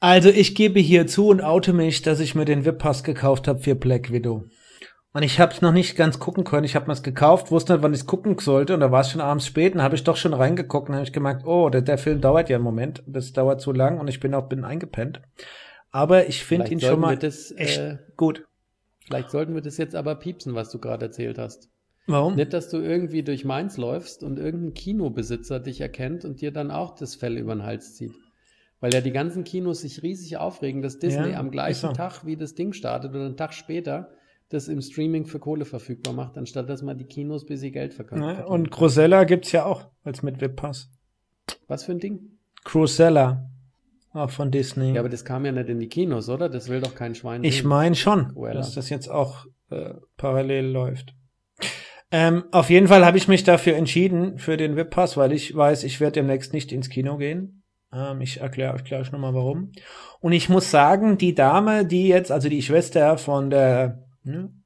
Also 0.00 0.28
ich 0.28 0.54
gebe 0.54 0.80
hier 0.80 1.06
zu 1.06 1.28
und 1.28 1.42
oute 1.42 1.72
mich, 1.72 2.02
dass 2.02 2.20
ich 2.20 2.34
mir 2.34 2.44
den 2.44 2.64
VIP-Pass 2.64 3.04
gekauft 3.04 3.48
habe 3.48 3.60
für 3.60 3.74
Black 3.74 4.12
Widow. 4.12 4.44
Und 5.14 5.22
ich 5.22 5.38
habe 5.38 5.52
es 5.52 5.62
noch 5.62 5.72
nicht 5.72 5.96
ganz 5.96 6.18
gucken 6.18 6.44
können. 6.44 6.64
Ich 6.64 6.74
habe 6.74 6.86
mir 6.88 6.92
es 6.92 7.02
gekauft, 7.02 7.50
wusste 7.50 7.72
nicht, 7.72 7.82
wann 7.82 7.94
ich 7.94 8.00
es 8.00 8.06
gucken 8.06 8.36
sollte. 8.38 8.74
Und 8.74 8.80
da 8.80 8.90
war 8.90 9.00
es 9.00 9.10
schon 9.10 9.20
abends 9.20 9.46
spät. 9.46 9.74
Und 9.74 9.82
habe 9.82 9.94
ich 9.94 10.04
doch 10.04 10.16
schon 10.16 10.34
reingeguckt 10.34 10.88
und 10.88 10.96
habe 10.96 11.04
ich 11.04 11.12
gemerkt, 11.12 11.46
oh, 11.46 11.70
der, 11.70 11.82
der 11.82 11.98
Film 11.98 12.20
dauert 12.20 12.48
ja 12.48 12.56
einen 12.56 12.64
Moment. 12.64 13.02
Das 13.06 13.32
dauert 13.32 13.60
zu 13.60 13.72
lang 13.72 13.98
und 13.98 14.08
ich 14.08 14.18
bin 14.18 14.34
auch 14.34 14.48
bin 14.48 14.64
eingepennt. 14.64 15.22
Aber 15.90 16.28
ich 16.28 16.44
finde 16.44 16.70
ihn 16.70 16.80
schon 16.80 16.98
mal 16.98 17.16
das, 17.16 17.52
echt 17.56 17.78
äh, 17.78 17.98
gut. 18.16 18.44
Vielleicht 19.06 19.30
sollten 19.30 19.54
wir 19.54 19.62
das 19.62 19.76
jetzt 19.76 19.94
aber 19.94 20.16
piepsen, 20.16 20.54
was 20.54 20.70
du 20.70 20.80
gerade 20.80 21.06
erzählt 21.06 21.38
hast. 21.38 21.68
Warum? 22.06 22.34
Nicht, 22.34 22.52
dass 22.52 22.68
du 22.68 22.78
irgendwie 22.78 23.22
durch 23.22 23.44
Mainz 23.44 23.76
läufst 23.78 24.22
und 24.22 24.38
irgendein 24.38 24.74
Kinobesitzer 24.74 25.58
dich 25.60 25.80
erkennt 25.80 26.24
und 26.24 26.40
dir 26.40 26.52
dann 26.52 26.70
auch 26.70 26.94
das 26.94 27.14
Fell 27.14 27.38
über 27.38 27.54
den 27.54 27.62
Hals 27.64 27.94
zieht. 27.94 28.12
Weil 28.80 28.92
ja 28.92 29.00
die 29.00 29.12
ganzen 29.12 29.44
Kinos 29.44 29.80
sich 29.80 30.02
riesig 30.02 30.36
aufregen, 30.36 30.82
dass 30.82 30.98
Disney 30.98 31.30
Ja, 31.30 31.38
am 31.38 31.50
gleichen 31.50 31.88
so. 31.88 31.92
Tag, 31.92 32.26
wie 32.26 32.36
das 32.36 32.54
Ding 32.54 32.74
startet 32.74 33.12
oder 33.14 33.24
einen 33.24 33.36
Tag 33.38 33.54
später, 33.54 34.10
das 34.50 34.68
im 34.68 34.82
Streaming 34.82 35.24
für 35.24 35.38
Kohle 35.38 35.64
verfügbar 35.64 36.12
macht, 36.12 36.36
anstatt 36.36 36.68
dass 36.68 36.82
man 36.82 36.98
die 36.98 37.06
Kinos 37.06 37.46
bis 37.46 37.60
sie 37.60 37.72
Geld 37.72 37.94
verkauft. 37.94 38.20
Ne? 38.20 38.46
Und 38.46 38.70
Cruella 38.70 39.24
gibt's 39.24 39.52
ja 39.52 39.64
auch 39.64 39.88
als 40.02 40.22
mit 40.22 40.40
VIP-Pass. 40.42 40.90
Was 41.66 41.84
für 41.84 41.92
ein 41.92 41.98
Ding? 42.00 42.38
Cruella. 42.64 43.48
Auch 44.12 44.30
von 44.30 44.50
Disney. 44.50 44.92
Ja, 44.92 45.00
aber 45.00 45.08
das 45.08 45.24
kam 45.24 45.44
ja 45.46 45.52
nicht 45.52 45.68
in 45.70 45.80
die 45.80 45.88
Kinos, 45.88 46.28
oder? 46.28 46.48
Das 46.48 46.68
will 46.68 46.80
doch 46.80 46.94
kein 46.94 47.14
Schwein 47.14 47.42
Ich 47.42 47.64
meine 47.64 47.94
schon, 47.96 48.32
Cruella. 48.34 48.54
dass 48.60 48.74
das 48.74 48.90
jetzt 48.90 49.08
auch 49.10 49.46
äh, 49.70 49.94
parallel 50.18 50.66
läuft. 50.66 51.14
Ähm, 52.16 52.44
auf 52.52 52.70
jeden 52.70 52.86
Fall 52.86 53.04
habe 53.04 53.16
ich 53.16 53.26
mich 53.26 53.42
dafür 53.42 53.74
entschieden, 53.74 54.38
für 54.38 54.56
den 54.56 54.76
VIP-Pass, 54.76 55.16
weil 55.16 55.32
ich 55.32 55.52
weiß, 55.52 55.82
ich 55.82 55.98
werde 55.98 56.20
demnächst 56.20 56.52
nicht 56.52 56.70
ins 56.70 56.88
Kino 56.88 57.16
gehen. 57.16 57.64
Ähm, 57.92 58.20
ich 58.20 58.40
erkläre 58.40 58.72
euch 58.72 58.84
gleich 58.84 59.10
nochmal 59.10 59.34
warum. 59.34 59.72
Und 60.20 60.30
ich 60.30 60.48
muss 60.48 60.70
sagen, 60.70 61.18
die 61.18 61.34
Dame, 61.34 61.84
die 61.84 62.06
jetzt, 62.06 62.30
also 62.30 62.48
die 62.48 62.62
Schwester 62.62 63.18
von 63.18 63.50
der, 63.50 64.04
hm, 64.22 64.62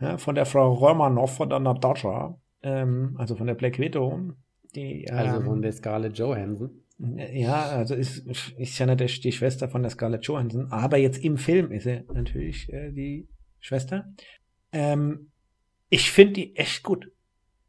ja, 0.00 0.16
von 0.16 0.36
der 0.36 0.46
Frau 0.46 0.72
Romanov, 0.72 1.36
von 1.36 1.50
der 1.50 1.58
Natascha, 1.58 2.38
ähm, 2.62 3.14
also 3.18 3.36
von 3.36 3.46
der 3.46 3.56
Black 3.56 3.78
Widow, 3.78 4.32
die, 4.74 5.06
Also 5.10 5.36
ähm, 5.36 5.44
von 5.44 5.60
der 5.60 5.72
Scarlett 5.72 6.16
Johansson. 6.16 6.70
ja, 6.98 7.60
also 7.62 7.94
ist, 7.94 8.26
ist 8.56 8.78
ja 8.78 8.86
nicht 8.86 9.22
die 9.22 9.32
Schwester 9.32 9.68
von 9.68 9.82
der 9.82 9.90
Scarlett 9.90 10.24
Johansson, 10.24 10.72
aber 10.72 10.96
jetzt 10.96 11.22
im 11.22 11.36
Film 11.36 11.72
ist 11.72 11.84
sie 11.84 12.04
natürlich 12.10 12.72
äh, 12.72 12.90
die 12.90 13.28
Schwester. 13.60 14.06
Ähm, 14.72 15.28
ich 15.88 16.10
finde 16.10 16.34
die 16.34 16.56
echt 16.56 16.82
gut. 16.82 17.10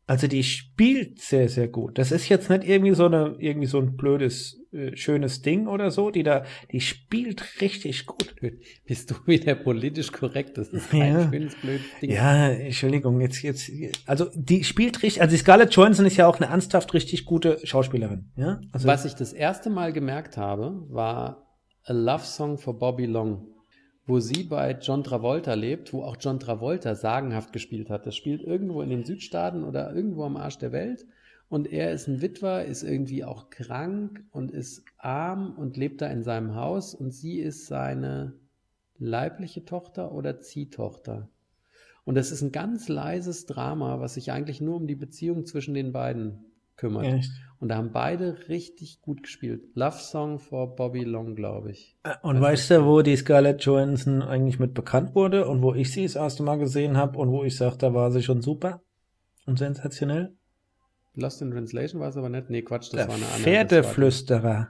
Also 0.10 0.28
die 0.28 0.42
spielt 0.44 1.20
sehr, 1.20 1.50
sehr 1.50 1.68
gut. 1.68 1.98
Das 1.98 2.14
ist 2.14 2.30
jetzt 2.30 2.50
nicht 2.50 2.64
irgendwie 2.64 2.94
so 2.96 3.08
eine, 3.08 3.36
irgendwie 3.40 3.68
so 3.68 3.78
ein 3.78 3.98
blödes, 3.98 4.58
äh, 4.72 4.96
schönes 4.96 5.42
Ding 5.42 5.68
oder 5.68 5.92
so. 5.92 6.12
Die 6.12 6.24
da, 6.24 6.46
die 6.72 6.80
spielt 6.80 7.60
richtig 7.60 8.06
gut. 8.06 8.34
Bist 8.86 9.12
du 9.12 9.16
wieder 9.26 9.56
politisch 9.56 10.14
korrekt? 10.14 10.58
Das 10.58 10.70
ist 10.70 10.92
kein 10.92 11.14
Ja. 11.14 11.30
schönes, 11.30 11.56
blödes 11.56 11.86
Ding. 12.02 12.10
Ja, 12.12 12.48
Entschuldigung, 12.48 13.20
jetzt, 13.20 13.42
jetzt, 13.42 13.70
also 14.06 14.28
die 14.34 14.64
spielt 14.64 15.04
richtig, 15.04 15.22
also 15.22 15.36
Scarlett 15.36 15.74
Johansson 15.76 16.06
ist 16.06 16.16
ja 16.16 16.26
auch 16.28 16.38
eine 16.40 16.46
ernsthaft 16.52 16.94
richtig 16.94 17.26
gute 17.26 17.60
Schauspielerin, 17.68 18.32
ja? 18.38 18.62
Also, 18.72 18.88
Was 18.88 19.04
ich 19.04 19.14
das 19.16 19.34
erste 19.34 19.70
Mal 19.70 19.92
gemerkt 19.92 20.38
habe, 20.38 20.86
war 20.88 21.46
A 21.84 21.92
Love 21.92 22.24
Song 22.24 22.58
for 22.58 22.80
Bobby 22.80 23.08
Long, 23.08 23.46
wo 24.08 24.22
sie 24.22 24.44
bei 24.44 24.72
John 24.72 25.04
Travolta 25.04 25.54
lebt, 25.54 25.92
wo 25.92 26.02
auch 26.02 26.16
John 26.20 26.40
Travolta 26.40 26.96
sagenhaft 26.96 27.52
gespielt 27.52 27.90
hat. 27.90 28.06
Das 28.06 28.16
spielt 28.16 28.42
irgendwo 28.42 28.82
in 28.82 28.90
den 28.90 29.04
Südstaaten 29.04 29.66
oder 29.66 29.94
irgendwo 29.94 30.24
am 30.24 30.38
Arsch 30.38 30.58
der 30.58 30.72
Welt. 30.72 31.06
Und 31.50 31.72
er 31.72 31.92
ist 31.92 32.08
ein 32.08 32.22
Witwer, 32.22 32.66
ist 32.66 32.84
irgendwie 32.84 33.26
auch 33.26 33.50
krank 33.50 34.24
und 34.32 34.52
ist 34.52 34.86
arm 34.98 35.56
und 35.58 35.76
lebt 35.76 36.02
da 36.02 36.08
in 36.08 36.24
seinem 36.24 36.56
Haus. 36.56 36.96
Und 36.96 37.12
sie 37.12 37.40
ist 37.40 37.68
seine 37.68 38.34
leibliche 38.98 39.66
Tochter 39.66 40.14
oder 40.14 40.40
Ziehtochter. 40.40 41.30
Und 42.06 42.16
das 42.16 42.32
ist 42.32 42.42
ein 42.42 42.54
ganz 42.54 42.88
leises 42.88 43.46
Drama, 43.46 44.00
was 44.00 44.14
sich 44.14 44.32
eigentlich 44.32 44.62
nur 44.62 44.78
um 44.78 44.88
die 44.88 44.96
Beziehung 44.96 45.46
zwischen 45.46 45.74
den 45.74 45.92
beiden 45.92 46.46
kümmert. 46.78 47.06
Echt? 47.06 47.32
Und 47.60 47.70
da 47.70 47.78
haben 47.78 47.92
beide 47.92 48.48
richtig 48.50 49.02
gut 49.02 49.24
gespielt. 49.24 49.64
Love 49.74 49.98
Song 49.98 50.38
for 50.40 50.76
Bobby 50.76 51.04
Long, 51.04 51.36
glaube 51.36 51.72
ich. 51.72 51.98
Äh, 52.04 52.14
Und 52.22 52.40
weißt 52.40 52.70
du, 52.72 52.86
wo 52.86 53.02
die 53.02 53.16
Scarlett 53.16 53.64
Johansson 53.66 54.22
eigentlich 54.22 54.60
mit 54.60 54.74
bekannt 54.76 55.16
wurde 55.16 55.48
und 55.48 55.62
wo 55.64 55.74
ich 55.74 55.92
sie 55.92 56.04
das 56.04 56.16
erste 56.16 56.44
Mal 56.44 56.58
gesehen 56.60 56.98
habe 56.98 57.18
und 57.18 57.32
wo 57.32 57.44
ich 57.44 57.58
sage, 57.58 57.78
da 57.78 57.94
war 57.96 58.12
sie 58.12 58.22
schon 58.22 58.42
super 58.42 58.82
und 59.48 59.58
sensationell? 59.58 60.34
Lost 61.16 61.42
in 61.42 61.50
Translation 61.50 62.00
war 62.00 62.10
es 62.10 62.18
aber 62.18 62.30
nicht. 62.30 62.52
Nee, 62.52 62.62
Quatsch, 62.62 62.94
das 62.94 62.98
Der 63.00 63.08
war 63.08 63.16
eine 63.16 63.26
andere. 63.26 63.42
Pferdeflüsterer 63.42 64.68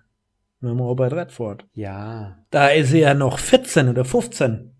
mit 0.61 0.71
dem 0.71 0.79
Robert 0.79 1.11
Redford. 1.11 1.65
Ja, 1.73 2.37
Da 2.51 2.69
ist 2.69 2.91
sie 2.91 2.99
ja 3.01 3.13
noch 3.13 3.37
14 3.37 3.89
oder 3.89 4.05
15. 4.05 4.71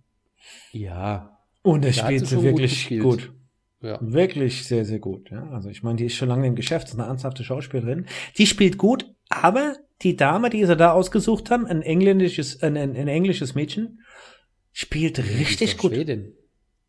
ja, 0.72 1.38
Und 1.62 1.84
da 1.84 1.92
spielt 1.92 2.22
sie 2.22 2.26
sie 2.28 2.36
gut 2.38 2.44
wirklich 2.46 2.72
gespielt. 2.72 3.04
gut. 3.04 3.34
Ja. 3.82 3.98
Wirklich 4.02 4.66
sehr, 4.68 4.86
sehr 4.86 5.00
gut. 5.00 5.30
Ja, 5.30 5.50
also 5.52 5.70
ich 5.70 5.84
meine, 5.84 5.98
die 5.98 6.06
ist 6.06 6.16
schon 6.16 6.30
lange 6.30 6.48
im 6.48 6.56
Geschäft, 6.56 6.88
ist 6.88 6.96
eine 7.00 7.08
ernsthafte 7.08 7.44
Schauspielerin. 7.44 8.06
Die 8.38 8.48
spielt 8.48 8.78
gut, 8.78 9.06
aber 9.30 9.76
die 10.02 10.16
Dame, 10.16 10.50
die 10.50 10.66
sie 10.66 10.76
da 10.76 10.92
ausgesucht 10.94 11.50
haben, 11.52 11.66
ein 11.66 11.82
englisches, 11.82 12.62
ein, 12.64 12.78
ein, 12.78 12.96
ein 12.96 13.08
englisches 13.08 13.56
Mädchen, 13.56 14.02
spielt 14.72 15.18
Die 15.18 15.22
richtig 15.22 15.76
doch 15.76 15.84
gut. 15.84 15.94
Schwedin. 15.94 16.34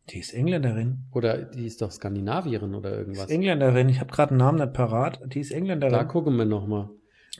Die 0.09 0.19
ist 0.19 0.33
Engländerin. 0.33 1.05
Oder 1.13 1.37
die 1.43 1.65
ist 1.67 1.81
doch 1.83 1.91
Skandinavierin 1.91 2.73
oder 2.73 2.91
Die 2.91 2.97
irgendwas. 2.97 3.25
ist 3.25 3.31
Engländerin. 3.31 3.89
Ich 3.89 3.99
habe 3.99 4.11
gerade 4.11 4.31
einen 4.31 4.39
Namen 4.39 4.59
nicht 4.59 4.73
parat. 4.73 5.19
Die 5.33 5.39
ist 5.39 5.51
Engländerin. 5.51 5.93
Da 5.93 6.03
gucken 6.03 6.35
wir 6.35 6.45
nochmal. 6.45 6.89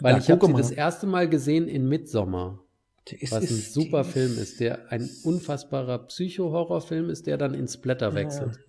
Weil 0.01 0.13
Da 0.13 0.19
ich 0.19 0.29
habe 0.29 0.45
sie 0.45 0.53
das 0.53 0.71
erste 0.71 1.07
Mal 1.07 1.27
gesehen 1.27 1.67
in 1.67 1.87
Midsommar, 1.87 2.59
Die 3.07 3.15
ist, 3.15 3.31
was 3.31 3.39
ein 3.39 3.45
ist- 3.45 3.73
super 3.73 4.03
die 4.03 4.09
Film 4.11 4.37
ist, 4.37 4.59
der 4.59 4.91
ein 4.91 5.09
unfassbarer 5.23 6.05
Psycho-Horrorfilm 6.05 7.09
ist, 7.09 7.25
der 7.25 7.37
dann 7.37 7.55
ins 7.55 7.77
Blätter 7.77 8.13
wechselt. 8.13 8.59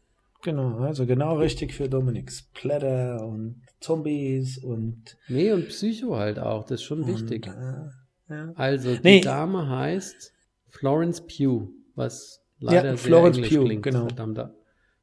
Genau, 0.43 0.79
also 0.79 1.07
genau 1.07 1.37
richtig 1.39 1.75
für 1.75 1.89
Dominik. 1.89 2.31
Splatter 2.33 3.27
und 3.27 3.63
Zombies 3.81 4.59
und, 4.59 5.17
Nee, 5.29 5.53
und 5.53 5.69
Psycho 5.69 6.17
halt 6.17 6.39
auch, 6.39 6.63
das 6.65 6.81
ist 6.81 6.85
schon 6.85 7.07
wichtig. 7.07 7.47
Und, 7.47 7.55
äh, 7.55 8.35
ja. 8.35 8.53
Also, 8.55 8.95
die 8.95 9.01
Nee. 9.03 9.21
Dame 9.21 9.69
heißt 9.69 10.33
Florence 10.69 11.21
Pugh, 11.27 11.69
was 11.95 12.43
leider 12.59 12.77
Ja, 12.91 12.97
sehr 12.97 12.99
Florence 12.99 13.37
englisch 13.39 13.53
Pugh, 13.55 13.65
klingt. 13.67 13.83
genau. 13.83 14.07
Verdammter, 14.07 14.55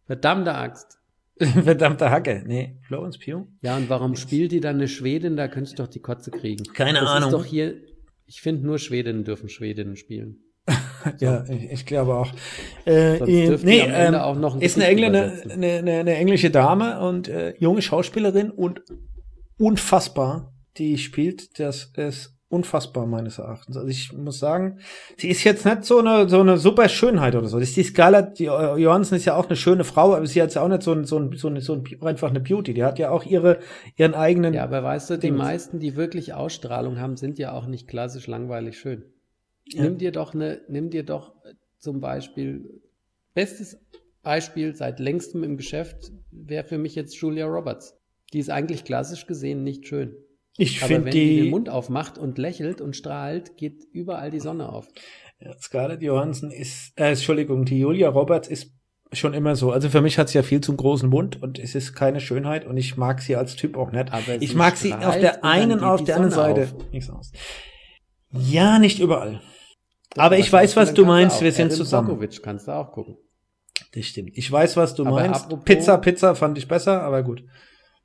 verdammte 0.06 0.54
Axt. 0.56 1.00
Verdammte 1.40 2.10
Hacke. 2.10 2.44
Nee, 2.48 2.80
Florence 2.88 3.20
Pugh. 3.20 3.46
Ja, 3.62 3.78
und 3.78 3.90
warum 3.90 4.16
spielt 4.16 4.52
die 4.52 4.60
dann 4.60 4.78
eine 4.78 4.88
Schwedin? 4.88 5.36
Da 5.38 5.48
könnte 5.48 5.70
ich 5.70 5.76
doch 5.76 5.88
die 5.88 6.00
Kotze 6.00 6.32
kriegen. 6.32 6.64
Keine 6.74 7.00
das 7.00 7.10
Ahnung. 7.10 7.30
Ist 7.30 7.34
doch 7.34 7.46
hier, 7.46 7.76
ich 8.26 8.42
finde, 8.42 8.66
nur 8.66 8.80
Schwedinnen 8.80 9.24
dürfen 9.24 9.48
Schwedinnen 9.48 9.96
spielen. 9.98 10.40
Ja, 11.20 11.43
ich, 11.49 11.72
ich 11.72 11.86
glaube 11.86 12.16
auch. 12.16 12.32
Äh, 12.86 13.18
Sonst 13.18 13.30
äh, 13.30 13.58
nee, 13.64 13.82
die 13.82 13.89
ähm, 13.91 14.16
auch 14.16 14.36
noch 14.36 14.55
ein 14.55 14.62
ist 14.62 14.76
eine, 14.78 14.88
Engländer, 14.88 15.32
eine, 15.49 15.74
eine, 15.74 15.91
eine 15.99 16.16
englische 16.16 16.49
Dame 16.49 16.99
und 16.99 17.28
äh, 17.28 17.53
junge 17.60 17.82
Schauspielerin 17.82 18.51
und 18.51 18.82
unfassbar, 19.58 20.53
die 20.78 20.97
spielt. 20.97 21.60
Das 21.60 21.91
ist 21.95 22.34
unfassbar 22.49 23.05
meines 23.05 23.39
Erachtens. 23.39 23.76
Also 23.76 23.89
ich 23.89 24.14
muss 24.14 24.39
sagen, 24.39 24.80
sie 25.18 25.28
ist 25.30 25.43
jetzt 25.43 25.66
nicht 25.66 25.84
so 25.84 25.99
eine 25.99 26.30
so 26.30 26.39
eine 26.39 26.58
super 26.58 26.88
Schönheit 26.88 27.36
oder 27.36 27.47
so. 27.47 27.60
Das 27.60 27.70
ist 27.70 27.78
die 27.78 27.84
Scarlett 27.84 28.39
Jo- 28.39 28.78
Johansson 28.78 29.18
ist 29.18 29.26
ja 29.26 29.36
auch 29.36 29.47
eine 29.47 29.58
schöne 29.58 29.84
Frau, 29.84 30.16
aber 30.16 30.26
sie 30.28 30.41
hat 30.41 30.53
ja 30.53 30.62
auch 30.62 30.70
nicht 30.70 30.84
so 30.84 30.93
ein, 30.93 31.03
so 31.03 31.20
ein, 31.20 31.34
so 31.36 31.49
ein, 31.49 31.60
so 31.60 31.74
ein 31.74 31.84
einfach 32.01 32.30
eine 32.30 32.39
Beauty. 32.39 32.74
Die 32.74 32.86
hat 32.86 32.99
ja 32.99 33.10
auch 33.10 33.26
ihre 33.26 33.60
ihren 33.97 34.14
eigenen. 34.14 34.53
Ja, 34.53 34.64
aber 34.64 34.82
weißt 34.82 35.10
du, 35.10 35.18
die 35.18 35.32
meisten, 35.32 35.80
die 35.80 35.97
wirklich 35.97 36.34
Ausstrahlung 36.34 36.99
haben, 36.99 37.18
sind 37.18 37.38
ja 37.38 37.51
auch 37.51 37.68
nicht 37.68 37.88
klassisch 37.88 38.28
langweilig 38.28 38.78
schön. 38.80 39.03
Ja. 39.74 39.84
Nimm 39.84 39.97
dir 39.97 40.11
doch 40.11 40.34
eine, 40.34 40.61
nimm 40.68 40.89
dir 40.89 41.03
doch 41.03 41.36
äh, 41.45 41.53
zum 41.80 41.99
Beispiel, 41.99 42.82
bestes 43.34 43.78
Beispiel 44.24 44.76
seit 44.76 44.99
längstem 44.99 45.43
im 45.43 45.57
Geschäft 45.57 46.11
wäre 46.32 46.65
für 46.65 46.78
mich 46.78 46.95
jetzt 46.95 47.15
Julia 47.15 47.45
Roberts. 47.45 47.97
Die 48.34 48.39
ist 48.39 48.49
eigentlich 48.49 48.84
klassisch 48.84 49.26
gesehen 49.26 49.63
nicht 49.63 49.88
schön. 49.88 50.15
ich 50.57 50.80
finde 50.80 51.05
wenn 51.05 51.11
die, 51.11 51.36
den 51.36 51.43
die 51.45 51.49
Mund 51.49 51.70
aufmacht 51.70 52.18
und 52.18 52.38
lächelt 52.38 52.82
und 52.82 52.95
strahlt, 52.95 53.55
geht 53.57 53.86
überall 53.91 54.32
die 54.32 54.39
Sonne 54.39 54.70
auf. 54.70 54.88
Ja, 55.39 55.55
Scarlett 55.59 56.01
Johansson 56.01 56.51
ist, 56.51 56.91
äh, 56.99 57.09
Entschuldigung, 57.09 57.63
die 57.63 57.80
Julia 57.80 58.09
Roberts 58.09 58.47
ist 58.47 58.74
schon 59.13 59.34
immer 59.34 59.55
so. 59.55 59.72
Also 59.72 59.89
für 59.89 60.01
mich 60.01 60.18
hat 60.18 60.30
sie 60.30 60.38
ja 60.38 60.43
viel 60.43 60.61
zu 60.61 60.76
großen 60.76 61.09
Mund 61.09 61.41
und 61.41 61.59
es 61.59 61.76
ist 61.76 61.93
keine 61.93 62.20
Schönheit 62.20 62.65
und 62.65 62.76
ich 62.76 62.97
mag 62.97 63.22
sie 63.22 63.36
als 63.36 63.55
Typ 63.55 63.78
auch 63.78 63.91
nicht. 63.91 64.11
Aber 64.11 64.41
ich 64.41 64.55
mag 64.55 64.76
sie 64.76 64.93
auf 64.93 65.18
der 65.18 65.45
einen, 65.45 65.80
auf 65.80 66.01
die 66.01 66.05
der 66.05 66.15
anderen 66.18 66.34
Seite. 66.34 66.70
auf. 67.11 67.32
Ja, 68.32 68.80
nicht 68.80 68.99
überall. 68.99 69.41
Aber 70.18 70.38
ich 70.38 70.51
weiß, 70.51 70.76
was 70.76 70.89
dann 70.89 70.95
du 70.95 71.05
meinst. 71.05 71.41
Wir 71.41 71.51
sind 71.51 71.68
Erin 71.68 71.78
zusammen. 71.78 72.07
Brockovich 72.07 72.41
kannst 72.41 72.68
du 72.68 72.72
auch 72.72 72.91
gucken. 72.91 73.18
Das 73.93 74.05
stimmt. 74.05 74.32
Ich 74.34 74.51
weiß, 74.51 74.76
was 74.78 74.95
du 74.95 75.05
Aber 75.05 75.15
meinst. 75.18 75.45
apropos- 75.45 75.65
Pizza, 75.65 75.97
Pizza 75.97 76.36
fand 76.36 76.57
ich 76.57 76.68
besser, 76.68 77.01
aber 77.03 77.24
gut. 77.24 77.43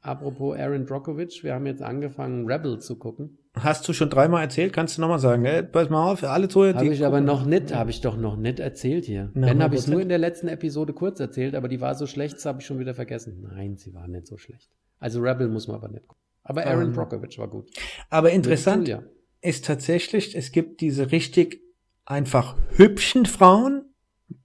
Apropos 0.01 0.59
Aaron 0.59 0.85
Brockovich, 0.85 1.45
wir 1.45 1.55
haben 1.55 1.67
jetzt 1.67 1.81
angefangen, 1.83 2.47
Rebel 2.51 2.81
zu 2.81 2.99
gucken. 2.99 3.39
Hast 3.55 3.87
du 3.87 3.93
schon 3.93 4.11
dreimal 4.11 4.43
erzählt? 4.43 4.73
Kannst 4.73 4.97
du 4.97 5.01
nochmal 5.01 5.19
sagen? 5.21 5.45
Äh, 5.45 5.63
pass 5.63 5.91
mal 5.91 6.11
auf, 6.11 6.25
alle 6.25 6.49
Zuhörer. 6.49 6.75
Habe 6.79 6.89
ich 6.89 7.05
aber 7.05 7.19
gucken. 7.19 7.27
noch 7.27 7.45
nicht, 7.47 7.73
habe 7.75 7.91
ich 7.91 8.01
doch 8.01 8.17
noch 8.17 8.37
nicht 8.37 8.59
erzählt 8.59 9.05
hier. 9.05 9.31
Na, 9.35 9.47
Wenn 9.49 9.63
habe 9.63 9.75
ich 9.75 9.83
es 9.83 9.87
100%. 9.87 9.91
nur 9.93 10.01
in 10.01 10.09
der 10.09 10.19
letzten 10.19 10.49
Episode 10.49 10.93
kurz 10.93 11.21
erzählt, 11.21 11.55
aber 11.55 11.69
die 11.69 11.81
war 11.81 11.95
so 11.95 12.07
schlecht, 12.07 12.35
das 12.37 12.47
habe 12.47 12.61
ich 12.61 12.67
schon 12.67 12.79
wieder 12.81 12.95
vergessen. 12.95 13.47
Nein, 13.55 13.77
sie 13.77 13.95
war 13.95 14.09
nicht 14.09 14.27
so 14.27 14.39
schlecht. 14.39 14.71
Also 14.99 15.21
Rebel 15.21 15.49
muss 15.49 15.69
man 15.69 15.77
aber 15.77 15.89
nicht 15.89 16.07
gucken. 16.09 16.21
Aber 16.43 16.67
Aaron 16.67 16.87
Ähm, 16.87 16.93
Brockovich 16.95 17.39
war 17.39 17.49
gut. 17.49 17.71
Aber 18.11 18.31
interessant 18.31 18.99
ist 19.41 19.65
tatsächlich, 19.67 20.35
es 20.37 20.51
gibt 20.51 20.81
diese 20.81 21.13
richtig 21.13 21.61
einfach 22.05 22.57
hübschen 22.77 23.27
Frauen. 23.27 23.87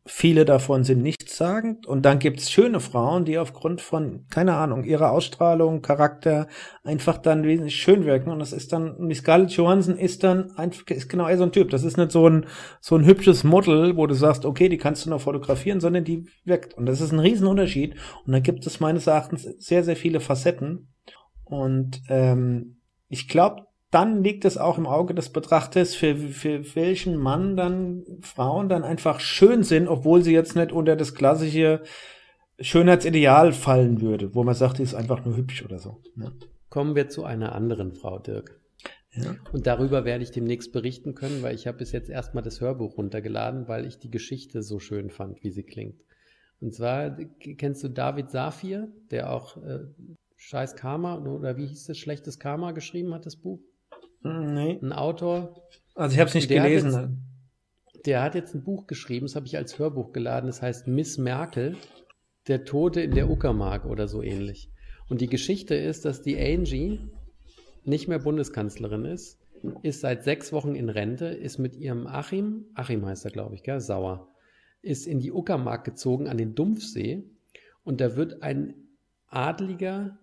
Viele 0.06 0.46
davon 0.46 0.86
sind 0.86 1.02
nichtssagend. 1.02 1.86
Und 1.86 2.04
dann 2.04 2.20
gibt's 2.20 2.50
schöne 2.50 2.80
Frauen, 2.80 3.26
die 3.26 3.38
aufgrund 3.38 3.82
von, 3.82 4.26
keine 4.30 4.56
Ahnung, 4.56 4.86
ihrer 4.86 5.12
Ausstrahlung, 5.12 5.82
Charakter 5.82 6.48
einfach 6.84 7.18
dann 7.18 7.44
wesentlich 7.44 7.76
schön 7.76 8.06
wirken. 8.06 8.32
Und 8.32 8.40
das 8.40 8.54
ist 8.54 8.72
dann, 8.72 9.10
die 9.10 9.16
Scarlett 9.16 9.52
Johansson 9.52 9.98
ist 9.98 10.24
dann 10.24 10.52
einfach, 10.52 10.86
ist 10.88 11.10
genau 11.10 11.34
so 11.36 11.44
ein 11.44 11.52
Typ. 11.52 11.70
Das 11.72 11.84
ist 11.84 11.98
nicht 11.98 12.12
so 12.12 12.30
ein, 12.30 12.46
so 12.80 12.96
ein 12.96 13.06
hübsches 13.06 13.44
Model, 13.44 13.98
wo 13.98 14.08
du 14.08 14.14
sagst, 14.14 14.46
okay, 14.46 14.70
die 14.70 14.78
kannst 14.78 15.06
du 15.06 15.10
noch 15.10 15.22
fotografieren, 15.22 15.82
sondern 15.82 16.06
die 16.06 16.26
wirkt. 16.46 16.74
Und 16.76 16.86
das 16.86 17.02
ist 17.02 17.12
ein 17.12 17.20
Riesenunterschied. 17.20 17.96
Und 18.26 18.32
dann 18.32 18.44
gibt 18.44 18.66
es 18.66 18.80
meines 18.80 19.08
Erachtens 19.08 19.44
sehr, 19.44 19.84
sehr 19.84 19.98
viele 19.98 20.22
Facetten. 20.22 20.94
Und 21.44 22.02
ähm, 22.08 22.82
ich 23.10 23.28
glaube, 23.28 23.68
dann 23.92 24.24
liegt 24.24 24.44
es 24.44 24.58
auch 24.58 24.78
im 24.78 24.86
Auge 24.86 25.14
des 25.14 25.30
Betrachters, 25.30 25.96
für, 25.96 26.16
für 26.16 26.76
welchen 26.76 27.16
Mann 27.16 27.56
dann 27.56 28.04
Frauen 28.22 28.68
dann 28.68 28.84
einfach 28.84 29.20
schön 29.20 29.64
sind, 29.64 29.88
obwohl 29.88 30.24
sie 30.24 30.34
jetzt 30.34 30.56
nicht 30.56 30.72
unter 30.72 30.96
das 30.96 31.16
klassische 31.16 31.84
Schönheitsideal 32.60 33.54
fallen 33.54 34.02
würde, 34.02 34.36
wo 34.36 34.44
man 34.44 34.56
sagt, 34.56 34.80
die 34.80 34.84
ist 34.84 34.96
einfach 34.96 35.24
nur 35.24 35.38
hübsch 35.38 35.64
oder 35.64 35.80
so. 35.80 36.02
Ne? 36.16 36.34
Kommen 36.70 36.96
wir 36.96 37.08
zu 37.08 37.24
einer 37.24 37.54
anderen 37.54 37.94
Frau, 37.94 38.20
Dirk. 38.20 38.60
Ja. 39.14 39.36
Und 39.52 39.68
darüber 39.68 40.06
werde 40.06 40.24
ich 40.24 40.32
demnächst 40.32 40.74
berichten 40.74 41.16
können, 41.16 41.42
weil 41.42 41.56
ich 41.56 41.66
habe 41.66 41.78
bis 41.78 41.92
jetzt 41.92 42.10
erstmal 42.10 42.44
das 42.44 42.62
Hörbuch 42.62 42.98
runtergeladen, 42.98 43.68
weil 43.68 43.86
ich 43.86 44.00
die 44.00 44.12
Geschichte 44.12 44.62
so 44.64 44.80
schön 44.80 45.10
fand, 45.10 45.44
wie 45.44 45.52
sie 45.52 45.64
klingt. 45.64 46.02
Und 46.60 46.74
zwar 46.74 47.18
kennst 47.58 47.84
du 47.84 47.90
David 47.90 48.32
Safir, 48.32 48.92
der 49.12 49.32
auch 49.32 49.58
äh, 49.64 49.80
Scheiß 50.36 50.76
Karma 50.76 51.18
oder 51.24 51.58
wie 51.58 51.68
hieß 51.68 51.90
es, 51.90 51.98
Schlechtes 51.98 52.40
Karma 52.40 52.72
geschrieben 52.72 53.14
hat, 53.14 53.26
das 53.26 53.38
Buch? 53.38 53.60
Nee. 54.24 54.80
Ein 54.82 54.94
Autor, 54.94 55.62
Also 55.96 56.14
ich 56.14 56.20
habe 56.20 56.30
es 56.30 56.36
nicht 56.36 56.50
Der 56.50 56.62
hat 56.62 56.70
gelesen. 56.70 57.24
der 58.06 58.22
hat 58.24 58.36
jetzt 58.36 58.54
ein 58.56 58.64
Buch 58.64 58.88
geschrieben, 58.88 59.26
das 59.26 59.36
habe 59.36 59.46
ich 59.46 59.58
als 59.58 59.80
Hörbuch 59.80 60.12
geladen, 60.14 60.48
das 60.48 60.62
heißt 60.62 60.88
Miss 60.88 61.18
Merkel, 61.18 61.76
der 62.48 62.66
Tote 62.66 63.02
in 63.02 63.12
der 63.12 63.30
Uckermark 63.30 63.86
oder 63.86 64.08
so 64.08 64.22
ähnlich. 64.22 64.70
Und 65.10 65.22
die 65.22 65.28
Geschichte 65.28 65.76
ist, 65.76 66.06
dass 66.06 66.22
die 66.22 66.38
Angie 66.38 67.00
nicht 67.84 68.08
mehr 68.08 68.20
Bundeskanzlerin 68.20 69.06
ist, 69.06 69.40
ist 69.82 70.02
seit 70.02 70.24
sechs 70.24 70.52
Wochen 70.54 70.76
in 70.76 70.90
Rente, 70.90 71.28
ist 71.28 71.58
mit 71.58 71.76
ihrem 71.76 72.06
Achim, 72.08 72.66
Achim 72.76 73.06
heißt 73.06 73.26
er, 73.26 73.32
glaube 73.32 73.56
ich, 73.56 73.64
gell, 73.64 73.80
Sauer, 73.80 74.28
ist 74.82 75.08
in 75.08 75.20
die 75.20 75.32
Uckermark 75.32 75.84
gezogen 75.84 76.28
an 76.28 76.38
den 76.38 76.54
Dumpfsee 76.56 77.24
und 77.84 78.00
da 78.02 78.16
wird 78.16 78.44
ein 78.44 78.76
adliger 79.28 80.20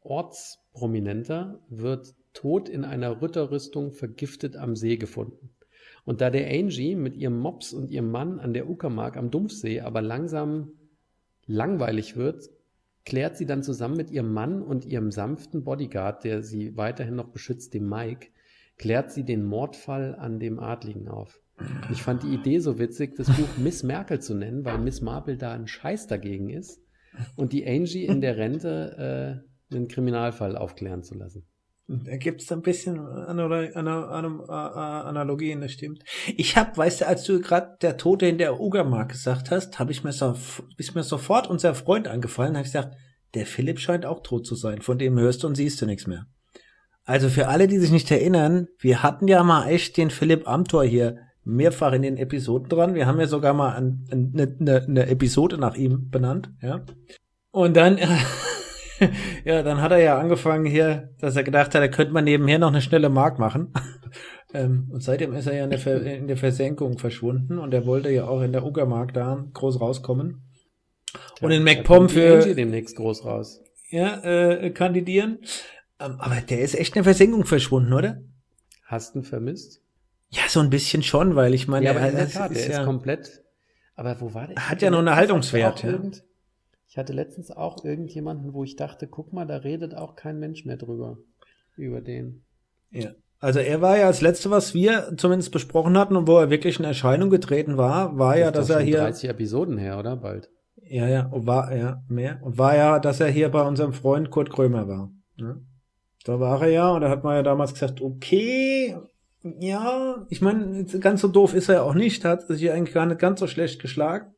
Ortsprominenter 0.00 1.60
wird 1.68 2.14
tot 2.36 2.68
in 2.68 2.84
einer 2.84 3.22
Ritterrüstung 3.22 3.92
vergiftet 3.92 4.56
am 4.56 4.76
See 4.76 4.96
gefunden. 4.96 5.50
Und 6.04 6.20
da 6.20 6.30
der 6.30 6.48
Angie 6.48 6.94
mit 6.94 7.16
ihrem 7.16 7.38
Mops 7.38 7.72
und 7.72 7.90
ihrem 7.90 8.10
Mann 8.10 8.38
an 8.38 8.52
der 8.52 8.68
Uckermark 8.68 9.16
am 9.16 9.30
Dumpfsee 9.30 9.80
aber 9.80 10.02
langsam 10.02 10.72
langweilig 11.46 12.16
wird, 12.16 12.50
klärt 13.04 13.36
sie 13.36 13.46
dann 13.46 13.62
zusammen 13.62 13.96
mit 13.96 14.10
ihrem 14.10 14.32
Mann 14.32 14.62
und 14.62 14.84
ihrem 14.84 15.10
sanften 15.10 15.64
Bodyguard, 15.64 16.24
der 16.24 16.42
sie 16.42 16.76
weiterhin 16.76 17.16
noch 17.16 17.28
beschützt, 17.28 17.72
dem 17.72 17.88
Mike, 17.88 18.28
klärt 18.76 19.10
sie 19.12 19.24
den 19.24 19.44
Mordfall 19.44 20.14
an 20.14 20.38
dem 20.38 20.58
Adligen 20.58 21.08
auf. 21.08 21.40
Ich 21.90 22.02
fand 22.02 22.22
die 22.22 22.34
Idee 22.34 22.58
so 22.58 22.78
witzig, 22.78 23.16
das 23.16 23.28
Buch 23.28 23.56
Miss 23.56 23.82
Merkel 23.82 24.20
zu 24.20 24.34
nennen, 24.34 24.64
weil 24.64 24.78
Miss 24.78 25.00
Marple 25.00 25.38
da 25.38 25.52
ein 25.52 25.66
Scheiß 25.66 26.06
dagegen 26.06 26.50
ist 26.50 26.82
und 27.34 27.54
die 27.54 27.66
Angie 27.66 28.04
in 28.04 28.20
der 28.20 28.36
Rente 28.36 29.42
äh, 29.72 29.74
einen 29.74 29.88
Kriminalfall 29.88 30.56
aufklären 30.56 31.02
zu 31.02 31.14
lassen. 31.14 31.46
Da 31.88 32.16
gibt's 32.16 32.50
ein 32.50 32.62
bisschen 32.62 32.98
Analo- 32.98 33.72
Ana- 33.74 34.08
Ana- 34.08 34.44
Ana- 34.48 35.02
Analogien, 35.02 35.60
das 35.60 35.70
stimmt. 35.72 36.02
Ich 36.36 36.56
hab, 36.56 36.76
weißt 36.76 37.02
du, 37.02 37.06
als 37.06 37.22
du 37.22 37.40
gerade 37.40 37.76
der 37.80 37.96
Tote 37.96 38.26
in 38.26 38.38
der 38.38 38.60
Uckermark 38.60 39.10
gesagt 39.10 39.52
hast, 39.52 39.78
habe 39.78 39.92
ich 39.92 40.02
mir 40.02 40.12
so, 40.12 40.34
ist 40.78 40.96
mir 40.96 41.04
sofort 41.04 41.46
unser 41.48 41.74
Freund 41.76 42.08
angefallen, 42.08 42.56
habe 42.56 42.66
ich 42.66 42.72
gesagt, 42.72 42.96
der 43.34 43.46
Philipp 43.46 43.78
scheint 43.78 44.04
auch 44.04 44.20
tot 44.24 44.46
zu 44.46 44.56
sein, 44.56 44.82
von 44.82 44.98
dem 44.98 45.16
hörst 45.18 45.44
und 45.44 45.54
siehst 45.54 45.80
du 45.80 45.86
nichts 45.86 46.06
mehr. 46.08 46.26
Also 47.04 47.28
für 47.28 47.46
alle, 47.46 47.68
die 47.68 47.78
sich 47.78 47.92
nicht 47.92 48.10
erinnern, 48.10 48.66
wir 48.80 49.04
hatten 49.04 49.28
ja 49.28 49.44
mal 49.44 49.68
echt 49.68 49.96
den 49.96 50.10
Philipp 50.10 50.48
Amthor 50.48 50.82
hier 50.84 51.18
mehrfach 51.44 51.92
in 51.92 52.02
den 52.02 52.16
Episoden 52.16 52.68
dran. 52.68 52.94
Wir 52.94 53.06
haben 53.06 53.20
ja 53.20 53.28
sogar 53.28 53.54
mal 53.54 53.76
eine, 53.76 53.96
eine, 54.10 54.84
eine 54.88 55.06
Episode 55.06 55.56
nach 55.56 55.76
ihm 55.76 56.10
benannt, 56.10 56.50
ja. 56.60 56.84
Und 57.52 57.76
dann, 57.76 57.96
ja, 59.44 59.62
dann 59.62 59.80
hat 59.80 59.92
er 59.92 59.98
ja 59.98 60.18
angefangen 60.18 60.64
hier, 60.64 61.10
dass 61.18 61.36
er 61.36 61.44
gedacht 61.44 61.74
hat, 61.74 61.80
er 61.80 61.90
könnte 61.90 62.12
mal 62.12 62.22
nebenher 62.22 62.58
noch 62.58 62.68
eine 62.68 62.80
schnelle 62.80 63.08
Mark 63.08 63.38
machen. 63.38 63.72
ähm, 64.54 64.88
und 64.92 65.02
seitdem 65.02 65.34
ist 65.34 65.46
er 65.46 65.54
ja 65.54 65.64
in 65.64 65.70
der, 65.70 65.78
Ver 65.78 66.02
in 66.02 66.28
der 66.28 66.36
Versenkung 66.36 66.98
verschwunden 66.98 67.58
und 67.58 67.72
er 67.74 67.86
wollte 67.86 68.10
ja 68.10 68.26
auch 68.26 68.42
in 68.42 68.52
der 68.52 68.64
Uckermark 68.64 69.12
da 69.14 69.44
groß 69.52 69.80
rauskommen. 69.80 70.42
Und 71.40 71.50
in 71.50 71.62
MacPom 71.62 72.08
für 72.08 72.54
demnächst 72.54 72.96
groß 72.96 73.24
raus. 73.24 73.60
Ja, 73.90 74.22
äh, 74.22 74.70
kandidieren. 74.70 75.38
Ähm, 76.00 76.16
aber 76.18 76.40
der 76.40 76.60
ist 76.60 76.74
echt 76.74 76.94
in 76.94 77.02
der 77.02 77.04
Versenkung 77.04 77.44
verschwunden, 77.44 77.92
oder? 77.92 78.20
Hast 78.84 79.14
du 79.14 79.20
ihn 79.20 79.24
vermisst? 79.24 79.80
Ja, 80.30 80.42
so 80.48 80.60
ein 80.60 80.70
bisschen 80.70 81.02
schon, 81.02 81.36
weil 81.36 81.54
ich 81.54 81.68
meine, 81.68 81.86
ja, 81.86 81.92
aber 81.92 82.08
in 82.08 82.16
der 82.16 82.28
Tat, 82.28 82.50
ist, 82.50 82.66
ist 82.66 82.68
ja, 82.68 82.84
komplett. 82.84 83.42
Aber 83.94 84.20
wo 84.20 84.34
war 84.34 84.46
der? 84.46 84.68
Hat 84.68 84.82
ja 84.82 84.90
noch 84.90 84.98
einen 84.98 85.14
Haltungswert. 85.14 85.82
Ja. 85.82 85.90
Irgend, 85.90 86.22
ich 86.96 86.98
hatte 86.98 87.12
letztens 87.12 87.50
auch 87.50 87.84
irgendjemanden, 87.84 88.54
wo 88.54 88.64
ich 88.64 88.74
dachte, 88.74 89.06
guck 89.06 89.30
mal, 89.30 89.44
da 89.44 89.58
redet 89.58 89.94
auch 89.94 90.16
kein 90.16 90.38
Mensch 90.38 90.64
mehr 90.64 90.78
drüber. 90.78 91.18
Über 91.76 92.00
den. 92.00 92.46
Ja. 92.90 93.10
Also 93.38 93.58
er 93.58 93.82
war 93.82 93.98
ja 93.98 94.06
das 94.06 94.22
letzte, 94.22 94.50
was 94.50 94.72
wir 94.72 95.12
zumindest 95.18 95.52
besprochen 95.52 95.98
hatten 95.98 96.16
und 96.16 96.26
wo 96.26 96.38
er 96.38 96.48
wirklich 96.48 96.78
in 96.78 96.86
Erscheinung 96.86 97.28
getreten 97.28 97.76
war, 97.76 98.16
war 98.16 98.32
das 98.32 98.40
ja, 98.40 98.50
dass 98.50 98.70
er 98.70 98.80
hier 98.80 98.96
30 98.96 99.28
Episoden 99.28 99.76
her, 99.76 99.98
oder 99.98 100.16
bald? 100.16 100.48
Ja, 100.88 101.06
ja, 101.06 101.28
war 101.30 101.76
ja 101.76 102.02
mehr 102.08 102.38
und 102.42 102.56
war 102.56 102.74
ja, 102.74 102.98
dass 102.98 103.20
er 103.20 103.28
hier 103.28 103.50
bei 103.50 103.60
unserem 103.60 103.92
Freund 103.92 104.30
Kurt 104.30 104.48
Krömer 104.48 104.88
war. 104.88 105.10
Ne? 105.36 105.60
Da 106.24 106.40
war 106.40 106.62
er 106.62 106.68
ja 106.68 106.88
und 106.92 107.02
da 107.02 107.10
hat 107.10 107.24
man 107.24 107.36
ja 107.36 107.42
damals 107.42 107.74
gesagt, 107.74 108.00
okay, 108.00 108.96
ja, 109.42 110.24
ich 110.30 110.40
meine, 110.40 110.86
ganz 110.98 111.20
so 111.20 111.28
doof 111.28 111.52
ist 111.52 111.68
er 111.68 111.74
ja 111.74 111.82
auch 111.82 111.92
nicht, 111.92 112.24
hat 112.24 112.46
sich 112.46 112.70
eigentlich 112.70 112.94
gar 112.94 113.04
nicht 113.04 113.18
ganz 113.18 113.38
so 113.38 113.46
schlecht 113.46 113.82
geschlagen. 113.82 114.32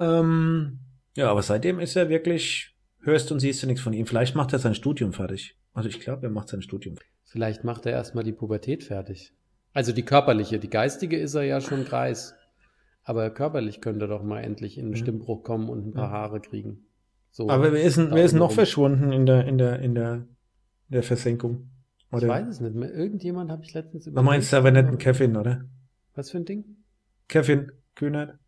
Ähm, 0.00 0.80
ja, 1.14 1.30
aber 1.30 1.42
seitdem 1.42 1.80
ist 1.80 1.96
er 1.96 2.08
wirklich, 2.08 2.74
hörst 3.00 3.32
und 3.32 3.40
siehst 3.40 3.62
du 3.62 3.66
nichts 3.66 3.82
von 3.82 3.92
ihm. 3.92 4.06
Vielleicht 4.06 4.34
macht 4.34 4.52
er 4.52 4.58
sein 4.58 4.74
Studium 4.74 5.12
fertig. 5.12 5.56
Also 5.74 5.88
ich 5.88 6.00
glaube, 6.00 6.26
er 6.26 6.30
macht 6.30 6.48
sein 6.48 6.62
Studium. 6.62 6.96
Vielleicht 7.24 7.64
macht 7.64 7.86
er 7.86 7.92
erstmal 7.92 8.24
die 8.24 8.32
Pubertät 8.32 8.84
fertig. 8.84 9.32
Also 9.72 9.92
die 9.92 10.02
körperliche, 10.02 10.58
die 10.58 10.68
geistige 10.68 11.18
ist 11.18 11.34
er 11.34 11.44
ja 11.44 11.60
schon 11.60 11.84
Kreis. 11.84 12.34
Aber 13.04 13.30
körperlich 13.30 13.80
könnte 13.80 14.04
er 14.04 14.08
doch 14.08 14.22
mal 14.22 14.40
endlich 14.40 14.78
in 14.78 14.86
einen 14.86 14.96
Stimmbruch 14.96 15.42
kommen 15.42 15.68
und 15.68 15.86
ein 15.86 15.92
paar 15.92 16.10
Haare 16.10 16.40
kriegen. 16.40 16.86
So 17.30 17.48
aber 17.48 17.72
wer 17.72 17.82
ist, 17.82 17.96
wer 17.96 18.24
ist 18.24 18.34
noch 18.34 18.50
rum. 18.50 18.54
verschwunden 18.54 19.12
in 19.12 19.26
der, 19.26 19.46
in 19.46 19.56
der, 19.56 19.78
in 19.80 19.94
der, 19.94 20.14
in 20.14 20.26
der 20.90 21.02
Versenkung? 21.02 21.70
Oder? 22.12 22.24
Ich 22.24 22.28
weiß 22.28 22.46
es 22.48 22.60
nicht 22.60 22.74
mehr. 22.74 22.92
Irgendjemand 22.92 23.50
habe 23.50 23.64
ich 23.64 23.72
letztens 23.72 24.06
über. 24.06 24.20
Du 24.20 24.24
meinst 24.24 24.52
aber 24.52 24.70
nicht 24.70 24.86
einen 24.86 24.98
Kevin, 24.98 25.36
oder? 25.36 25.64
Was 26.14 26.30
für 26.30 26.36
ein 26.36 26.44
Ding? 26.44 26.64
Kevin 27.28 27.72
Kühnert. 27.94 28.38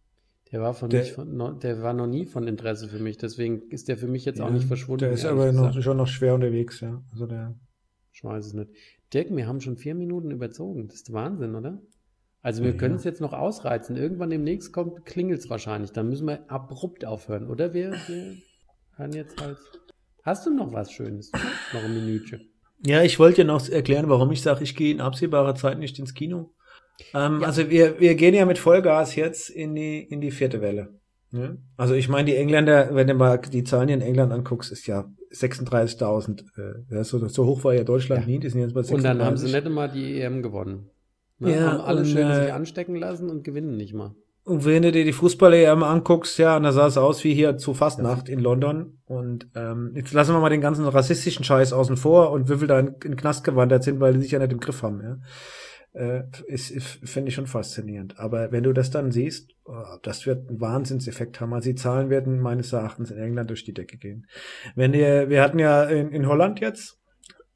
Der 0.54 0.60
war, 0.60 0.72
von 0.72 0.88
der, 0.88 1.04
von, 1.04 1.58
der 1.58 1.82
war 1.82 1.94
noch 1.94 2.06
nie 2.06 2.26
von 2.26 2.46
Interesse 2.46 2.86
für 2.86 3.00
mich, 3.00 3.18
deswegen 3.18 3.62
ist 3.70 3.88
der 3.88 3.96
für 3.98 4.06
mich 4.06 4.24
jetzt 4.24 4.38
ja, 4.38 4.46
auch 4.46 4.52
nicht 4.52 4.68
verschwunden. 4.68 5.00
Der 5.00 5.10
ist 5.10 5.24
aber 5.24 5.50
noch, 5.50 5.82
schon 5.82 5.96
noch 5.96 6.06
schwer 6.06 6.32
unterwegs, 6.32 6.80
ja. 6.80 7.02
Also 7.10 7.26
der. 7.26 7.58
Ich 8.12 8.22
weiß 8.22 8.46
es 8.46 8.52
nicht. 8.54 8.70
Dirk, 9.12 9.34
wir 9.34 9.48
haben 9.48 9.60
schon 9.60 9.76
vier 9.76 9.96
Minuten 9.96 10.30
überzogen. 10.30 10.86
Das 10.86 10.98
ist 10.98 11.12
Wahnsinn, 11.12 11.56
oder? 11.56 11.82
Also 12.40 12.62
wir 12.62 12.70
ja. 12.70 12.76
können 12.76 12.94
es 12.94 13.02
jetzt 13.02 13.20
noch 13.20 13.32
ausreizen. 13.32 13.96
Irgendwann 13.96 14.30
demnächst 14.30 14.72
kommt, 14.72 15.04
klingelt 15.04 15.40
es 15.40 15.50
wahrscheinlich. 15.50 15.90
Dann 15.90 16.08
müssen 16.08 16.28
wir 16.28 16.48
abrupt 16.48 17.04
aufhören, 17.04 17.48
oder? 17.48 17.74
Wir, 17.74 17.90
wir 18.06 18.36
hören 18.96 19.12
jetzt 19.12 19.42
halt. 19.42 19.58
Hast 20.22 20.46
du 20.46 20.54
noch 20.54 20.72
was 20.72 20.92
Schönes? 20.92 21.32
noch 21.72 21.82
ein 21.82 21.94
Minütchen. 21.94 22.48
Ja, 22.86 23.02
ich 23.02 23.18
wollte 23.18 23.38
ja 23.42 23.44
noch 23.48 23.68
erklären, 23.68 24.08
warum 24.08 24.30
ich 24.30 24.42
sage, 24.42 24.62
ich 24.62 24.76
gehe 24.76 24.92
in 24.92 25.00
absehbarer 25.00 25.56
Zeit 25.56 25.80
nicht 25.80 25.98
ins 25.98 26.14
Kino. 26.14 26.52
Ähm, 27.12 27.40
ja. 27.40 27.46
Also 27.46 27.70
wir, 27.70 28.00
wir 28.00 28.14
gehen 28.14 28.34
ja 28.34 28.46
mit 28.46 28.58
Vollgas 28.58 29.16
jetzt 29.16 29.50
in 29.50 29.74
die, 29.74 30.02
in 30.02 30.20
die 30.20 30.30
vierte 30.30 30.60
Welle. 30.60 30.94
Ja? 31.32 31.56
Also 31.76 31.94
ich 31.94 32.08
meine, 32.08 32.26
die 32.26 32.36
Engländer, 32.36 32.94
wenn 32.94 33.08
du 33.08 33.14
mal 33.14 33.38
die 33.38 33.64
Zahlen 33.64 33.88
hier 33.88 33.96
in 33.96 34.02
England 34.02 34.32
anguckst, 34.32 34.70
ist 34.70 34.86
ja 34.86 35.04
36.000. 35.32 36.44
Äh, 36.90 37.04
so, 37.04 37.26
so 37.26 37.46
hoch 37.46 37.64
war 37.64 37.74
ja 37.74 37.84
Deutschland 37.84 38.22
ja. 38.22 38.26
nie, 38.26 38.38
die 38.38 38.48
sind 38.48 38.60
jetzt 38.60 38.74
bei 38.74 38.82
36. 38.82 38.94
Und 38.94 39.04
dann 39.04 39.26
haben 39.26 39.36
sie 39.36 39.52
nicht 39.52 39.68
mal 39.68 39.88
die 39.88 40.20
EM 40.20 40.42
gewonnen. 40.42 40.90
Ne? 41.38 41.56
Ja, 41.56 41.72
haben 41.72 41.80
alle 41.80 42.00
und, 42.00 42.06
schön 42.06 42.30
äh, 42.30 42.44
sich 42.44 42.52
anstecken 42.52 42.94
lassen 42.94 43.28
und 43.28 43.42
gewinnen 43.42 43.76
nicht 43.76 43.94
mal. 43.94 44.14
Und 44.44 44.66
wenn 44.66 44.82
du 44.82 44.92
dir 44.92 45.04
die 45.04 45.14
Fußball-EM 45.14 45.82
anguckst, 45.82 46.38
ja, 46.38 46.58
und 46.58 46.64
da 46.64 46.72
sah 46.72 46.86
es 46.86 46.98
aus 46.98 47.24
wie 47.24 47.32
hier 47.32 47.56
zu 47.56 47.72
Fastnacht 47.72 48.28
in 48.28 48.40
London. 48.40 48.98
Und 49.06 49.48
ähm, 49.54 49.92
jetzt 49.96 50.12
lassen 50.12 50.34
wir 50.34 50.40
mal 50.40 50.50
den 50.50 50.60
ganzen 50.60 50.86
rassistischen 50.86 51.44
Scheiß 51.44 51.72
außen 51.72 51.96
vor 51.96 52.30
und 52.30 52.50
wie 52.50 52.58
viel 52.58 52.68
da 52.68 52.78
in, 52.78 52.94
in 53.02 53.16
Knast 53.16 53.42
gewandert 53.42 53.84
sind, 53.84 54.00
weil 54.00 54.12
die 54.12 54.20
sich 54.20 54.32
ja 54.32 54.38
nicht 54.38 54.52
im 54.52 54.60
Griff 54.60 54.82
haben, 54.82 55.00
ja. 55.02 55.16
Äh, 55.94 56.24
ist, 56.46 56.70
ist 56.70 56.98
finde 57.04 57.28
ich 57.28 57.36
schon 57.36 57.46
faszinierend. 57.46 58.18
Aber 58.18 58.50
wenn 58.50 58.64
du 58.64 58.72
das 58.72 58.90
dann 58.90 59.12
siehst, 59.12 59.54
oh, 59.64 59.96
das 60.02 60.26
wird 60.26 60.48
einen 60.48 60.60
Wahnsinnseffekt 60.60 61.40
haben. 61.40 61.54
Also 61.54 61.70
die 61.70 61.76
Zahlen 61.76 62.10
werden 62.10 62.40
meines 62.40 62.72
Erachtens 62.72 63.12
in 63.12 63.18
England 63.18 63.48
durch 63.50 63.64
die 63.64 63.74
Decke 63.74 63.96
gehen. 63.96 64.26
Wenn 64.74 64.92
ihr, 64.92 65.28
wir 65.30 65.40
hatten 65.40 65.60
ja 65.60 65.84
in, 65.84 66.10
in 66.10 66.26
Holland 66.26 66.58
jetzt 66.58 66.98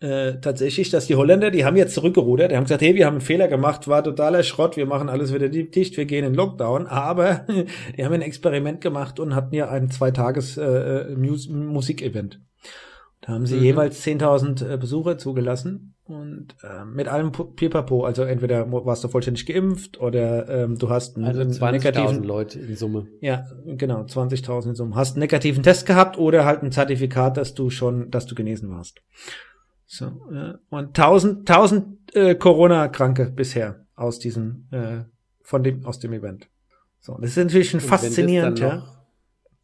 äh, 0.01 0.34
tatsächlich, 0.41 0.91
dass 0.91 1.09
die 1.09 1.16
Holländer, 1.16 1.51
die 1.51 1.64
haben 1.64 1.76
jetzt 1.76 1.95
zurückgerudert, 1.95 2.53
die 2.53 2.57
haben 2.57 2.62
gesagt, 2.62 2.82
hey, 2.82 2.95
wir 2.95 3.07
haben 3.07 3.14
einen 3.14 3.20
Fehler 3.20 3.49
gemacht, 3.49 3.89
war 3.89 4.05
totaler 4.05 4.45
Schrott, 4.45 4.76
wir 4.76 4.86
machen 4.86 5.09
alles 5.09 5.34
wieder 5.34 5.49
dicht, 5.49 5.97
wir 5.97 6.05
gehen 6.05 6.24
in 6.24 6.34
Lockdown, 6.34 6.86
aber 6.86 7.45
die 7.97 8.05
haben 8.05 8.12
ein 8.12 8.22
Experiment 8.22 8.80
gemacht 8.80 9.18
und 9.18 9.34
hatten 9.34 9.57
ja 9.57 9.68
ein 9.68 9.91
Zweitages 9.91 10.57
äh, 10.57 10.62
äh 10.62 11.16
Musikevent. 11.16 12.41
Da 13.20 13.32
haben 13.32 13.47
sie 13.47 13.57
mhm. 13.57 13.64
jeweils 13.64 14.07
10.000 14.07 14.74
äh, 14.74 14.76
Besucher 14.76 15.18
zugelassen 15.18 15.97
und 16.09 16.57
äh, 16.63 16.87
mit 16.87 17.07
allem 17.07 17.33
Pipapo, 17.33 18.05
also 18.05 18.23
entweder 18.23 18.71
warst 18.73 19.05
du 19.05 19.09
vollständig 19.09 19.45
geimpft 19.45 20.01
oder 20.01 20.49
ähm, 20.49 20.79
du 20.79 20.89
hast 20.89 21.17
einen, 21.17 21.27
also 21.27 21.43
20.000 21.43 21.71
negativen 21.73 22.25
Leute 22.25 22.59
in 22.59 22.77
Summe. 22.77 23.07
Ja, 23.21 23.47
genau, 23.67 24.03
20.000 24.03 24.71
in 24.71 24.75
Summe. 24.75 24.95
Hast 24.95 25.13
einen 25.13 25.21
negativen 25.21 25.63
Test 25.63 25.87
gehabt 25.87 26.17
oder 26.19 26.47
halt 26.47 26.63
ein 26.63 26.73
Zertifikat, 26.73 27.37
dass 27.37 27.55
du 27.55 27.69
schon, 27.69 28.11
dass 28.11 28.25
du 28.25 28.35
genesen 28.35 28.71
warst. 28.71 29.03
So, 29.85 30.07
äh, 30.33 30.55
und 30.71 30.97
tausend, 30.97 31.47
tausend 31.47 32.15
äh, 32.15 32.35
Corona-Kranke 32.35 33.31
bisher 33.31 33.87
aus 33.95 34.19
diesem, 34.19 34.67
äh, 34.71 35.05
von 35.43 35.63
dem, 35.63 35.85
aus 35.85 35.99
dem 35.99 36.15
Event. 36.15 36.49
So, 37.01 37.19
das 37.21 37.31
ist 37.31 37.37
natürlich 37.37 37.71
schon 37.71 37.81
faszinierend, 37.81 38.59
ja. 38.61 38.77
Noch, 38.77 38.99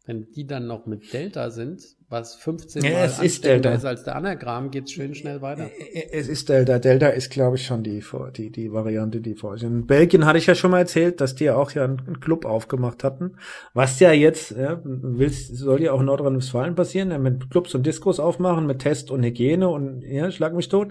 wenn 0.05 0.31
die 0.31 0.45
dann 0.45 0.67
noch 0.67 0.85
mit 0.85 1.11
Delta 1.11 1.49
sind, 1.49 1.81
was 2.07 2.35
15 2.35 2.83
ja, 2.83 2.91
Mal 2.91 3.05
es 3.05 3.19
ist 3.19 3.45
Delta. 3.45 3.73
ist 3.73 3.83
als 3.83 4.03
der 4.03 4.15
Anagramm, 4.15 4.69
geht's 4.69 4.91
schön 4.91 5.15
schnell 5.15 5.41
weiter. 5.41 5.71
Es 6.11 6.27
ist 6.27 6.49
Delta. 6.49 6.77
Delta 6.77 7.07
ist, 7.07 7.31
glaube 7.31 7.55
ich, 7.55 7.65
schon 7.65 7.81
die, 7.81 8.03
die, 8.35 8.51
die 8.51 8.71
Variante, 8.71 9.21
die 9.21 9.33
vor 9.33 9.55
In 9.59 9.87
Belgien 9.87 10.25
hatte 10.25 10.37
ich 10.37 10.45
ja 10.45 10.53
schon 10.53 10.69
mal 10.69 10.79
erzählt, 10.79 11.19
dass 11.19 11.33
die 11.33 11.45
ja 11.45 11.55
auch 11.55 11.71
ja 11.71 11.83
einen 11.83 12.19
Club 12.19 12.45
aufgemacht 12.45 13.03
hatten. 13.03 13.37
Was 13.73 13.99
ja 13.99 14.11
jetzt, 14.11 14.51
ja, 14.51 14.79
willst, 14.83 15.55
soll 15.55 15.81
ja 15.81 15.93
auch 15.93 15.99
in 15.99 16.05
Nordrhein-Westfalen 16.05 16.75
passieren, 16.75 17.09
ja, 17.09 17.17
mit 17.17 17.49
Clubs 17.49 17.73
und 17.73 17.85
Diskos 17.85 18.19
aufmachen, 18.19 18.67
mit 18.67 18.79
Test 18.79 19.09
und 19.09 19.23
Hygiene 19.23 19.67
und, 19.67 20.03
ja, 20.03 20.29
schlag 20.29 20.53
mich 20.53 20.69
tot. 20.69 20.89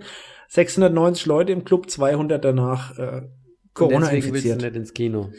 690 0.49 1.27
Leute 1.27 1.53
im 1.53 1.65
Club, 1.65 1.91
200 1.91 2.45
danach, 2.45 2.99
äh, 2.99 3.23
Corona 3.73 3.97
und 3.97 4.03
deswegen 4.12 4.35
willst 4.35 4.47
du 4.47 4.57
nicht 4.57 4.77
ins 4.77 4.95
Kino. 4.95 5.31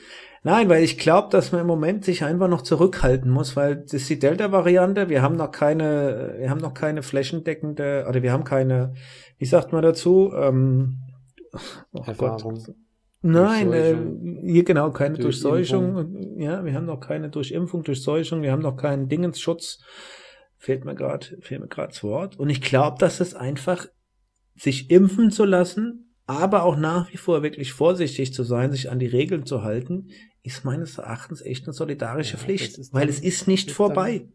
Nein, 0.45 0.69
weil 0.69 0.83
ich 0.83 0.99
glaube, 0.99 1.29
dass 1.31 1.51
man 1.51 1.61
im 1.61 1.65
Moment 1.65 2.05
sich 2.05 2.23
einfach 2.23 2.47
noch 2.47 2.61
zurückhalten 2.61 3.31
muss, 3.31 3.55
weil 3.55 3.77
das 3.77 3.93
ist 3.93 4.09
die 4.11 4.19
Delta-Variante. 4.19 5.09
Wir 5.09 5.23
haben 5.23 5.37
noch 5.37 5.49
keine, 5.49 6.35
wir 6.37 6.51
haben 6.51 6.61
noch 6.61 6.75
keine 6.75 7.01
flächendeckende, 7.01 8.05
oder 8.07 8.21
wir 8.21 8.31
haben 8.31 8.43
keine, 8.43 8.93
wie 9.39 9.47
sagt 9.47 9.73
man 9.73 9.81
dazu? 9.81 10.31
Ähm, 10.35 10.99
oh 11.93 12.03
Erfahrung. 12.05 12.63
Gott. 12.63 12.75
Nein, 13.23 13.73
äh, 13.73 13.95
hier 14.43 14.63
genau, 14.63 14.91
keine 14.91 15.15
durch 15.15 15.41
Durchseuchung. 15.41 16.39
Ja, 16.39 16.63
wir 16.63 16.75
haben 16.75 16.85
noch 16.85 16.99
keine 16.99 17.31
Durchimpfung, 17.31 17.81
Durchseuchung, 17.81 18.43
wir 18.43 18.51
haben 18.51 18.61
noch 18.61 18.77
keinen 18.77 19.09
Dingensschutz. 19.09 19.79
Fehlt 20.59 20.85
mir 20.85 20.93
gerade, 20.93 21.25
fehlt 21.41 21.61
mir 21.61 21.67
gerade 21.67 21.87
das 21.87 22.03
Wort. 22.03 22.37
Und 22.37 22.51
ich 22.51 22.61
glaube, 22.61 22.97
dass 22.99 23.19
es 23.19 23.33
einfach 23.33 23.87
sich 24.53 24.91
impfen 24.91 25.31
zu 25.31 25.43
lassen, 25.43 26.13
aber 26.27 26.65
auch 26.65 26.75
nach 26.75 27.11
wie 27.11 27.17
vor 27.17 27.41
wirklich 27.41 27.73
vorsichtig 27.73 28.31
zu 28.31 28.43
sein, 28.43 28.71
sich 28.71 28.91
an 28.91 28.99
die 28.99 29.07
Regeln 29.07 29.47
zu 29.47 29.63
halten, 29.63 30.09
ist 30.45 30.63
meines 30.63 30.97
Erachtens 30.97 31.41
echt 31.41 31.65
eine 31.65 31.73
solidarische 31.73 32.37
ja, 32.37 32.43
Pflicht, 32.43 32.77
dann, 32.77 32.87
weil 32.91 33.09
es 33.09 33.19
ist 33.19 33.47
nicht 33.47 33.69
ist 33.69 33.75
vorbei. 33.75 34.27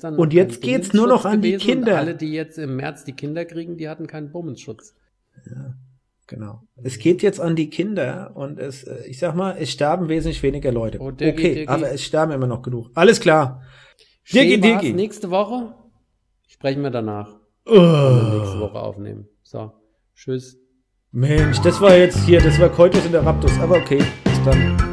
Dann, 0.00 0.14
und 0.14 0.32
jetzt 0.32 0.60
geht's 0.60 0.92
nur 0.92 1.08
noch 1.08 1.24
an 1.24 1.42
die 1.42 1.56
Kinder. 1.56 1.98
alle, 1.98 2.14
die 2.14 2.32
jetzt 2.32 2.56
im 2.56 2.76
März 2.76 3.02
die 3.04 3.14
Kinder 3.14 3.44
kriegen, 3.44 3.76
die 3.76 3.88
hatten 3.88 4.06
keinen 4.06 4.30
Bummensschutz. 4.30 4.94
Ja, 5.44 5.74
genau. 6.28 6.62
Es 6.84 6.98
geht 6.98 7.20
jetzt 7.22 7.40
an 7.40 7.56
die 7.56 7.68
Kinder 7.68 8.30
und 8.34 8.60
es, 8.60 8.84
äh, 8.84 9.04
ich 9.06 9.18
sag 9.18 9.34
mal, 9.34 9.56
es 9.58 9.72
sterben 9.72 10.08
wesentlich 10.08 10.40
weniger 10.44 10.70
Leute. 10.70 11.00
Oh, 11.00 11.10
Dirgi, 11.10 11.32
okay, 11.32 11.54
Dirgi. 11.54 11.68
aber 11.68 11.90
es 11.90 12.04
sterben 12.04 12.30
immer 12.30 12.46
noch 12.46 12.62
genug. 12.62 12.90
Alles 12.94 13.18
klar. 13.18 13.62
Dirgi, 14.32 14.60
Dirgi. 14.60 14.92
Nächste 14.92 15.30
Woche 15.30 15.74
sprechen 16.46 16.82
wir 16.82 16.90
danach. 16.90 17.40
Oh. 17.66 17.72
Wir 17.72 18.38
nächste 18.38 18.60
Woche 18.60 18.78
aufnehmen. 18.78 19.26
So, 19.42 19.72
tschüss. 20.14 20.58
Mensch, 21.10 21.58
das 21.60 21.80
war 21.80 21.96
jetzt 21.96 22.24
hier, 22.24 22.40
das 22.40 22.60
war 22.60 22.68
Coitus 22.68 23.04
in 23.04 23.12
der 23.12 23.26
Raptus, 23.26 23.58
aber 23.58 23.78
okay, 23.78 24.02
bis 24.24 24.44
dann. 24.44 24.91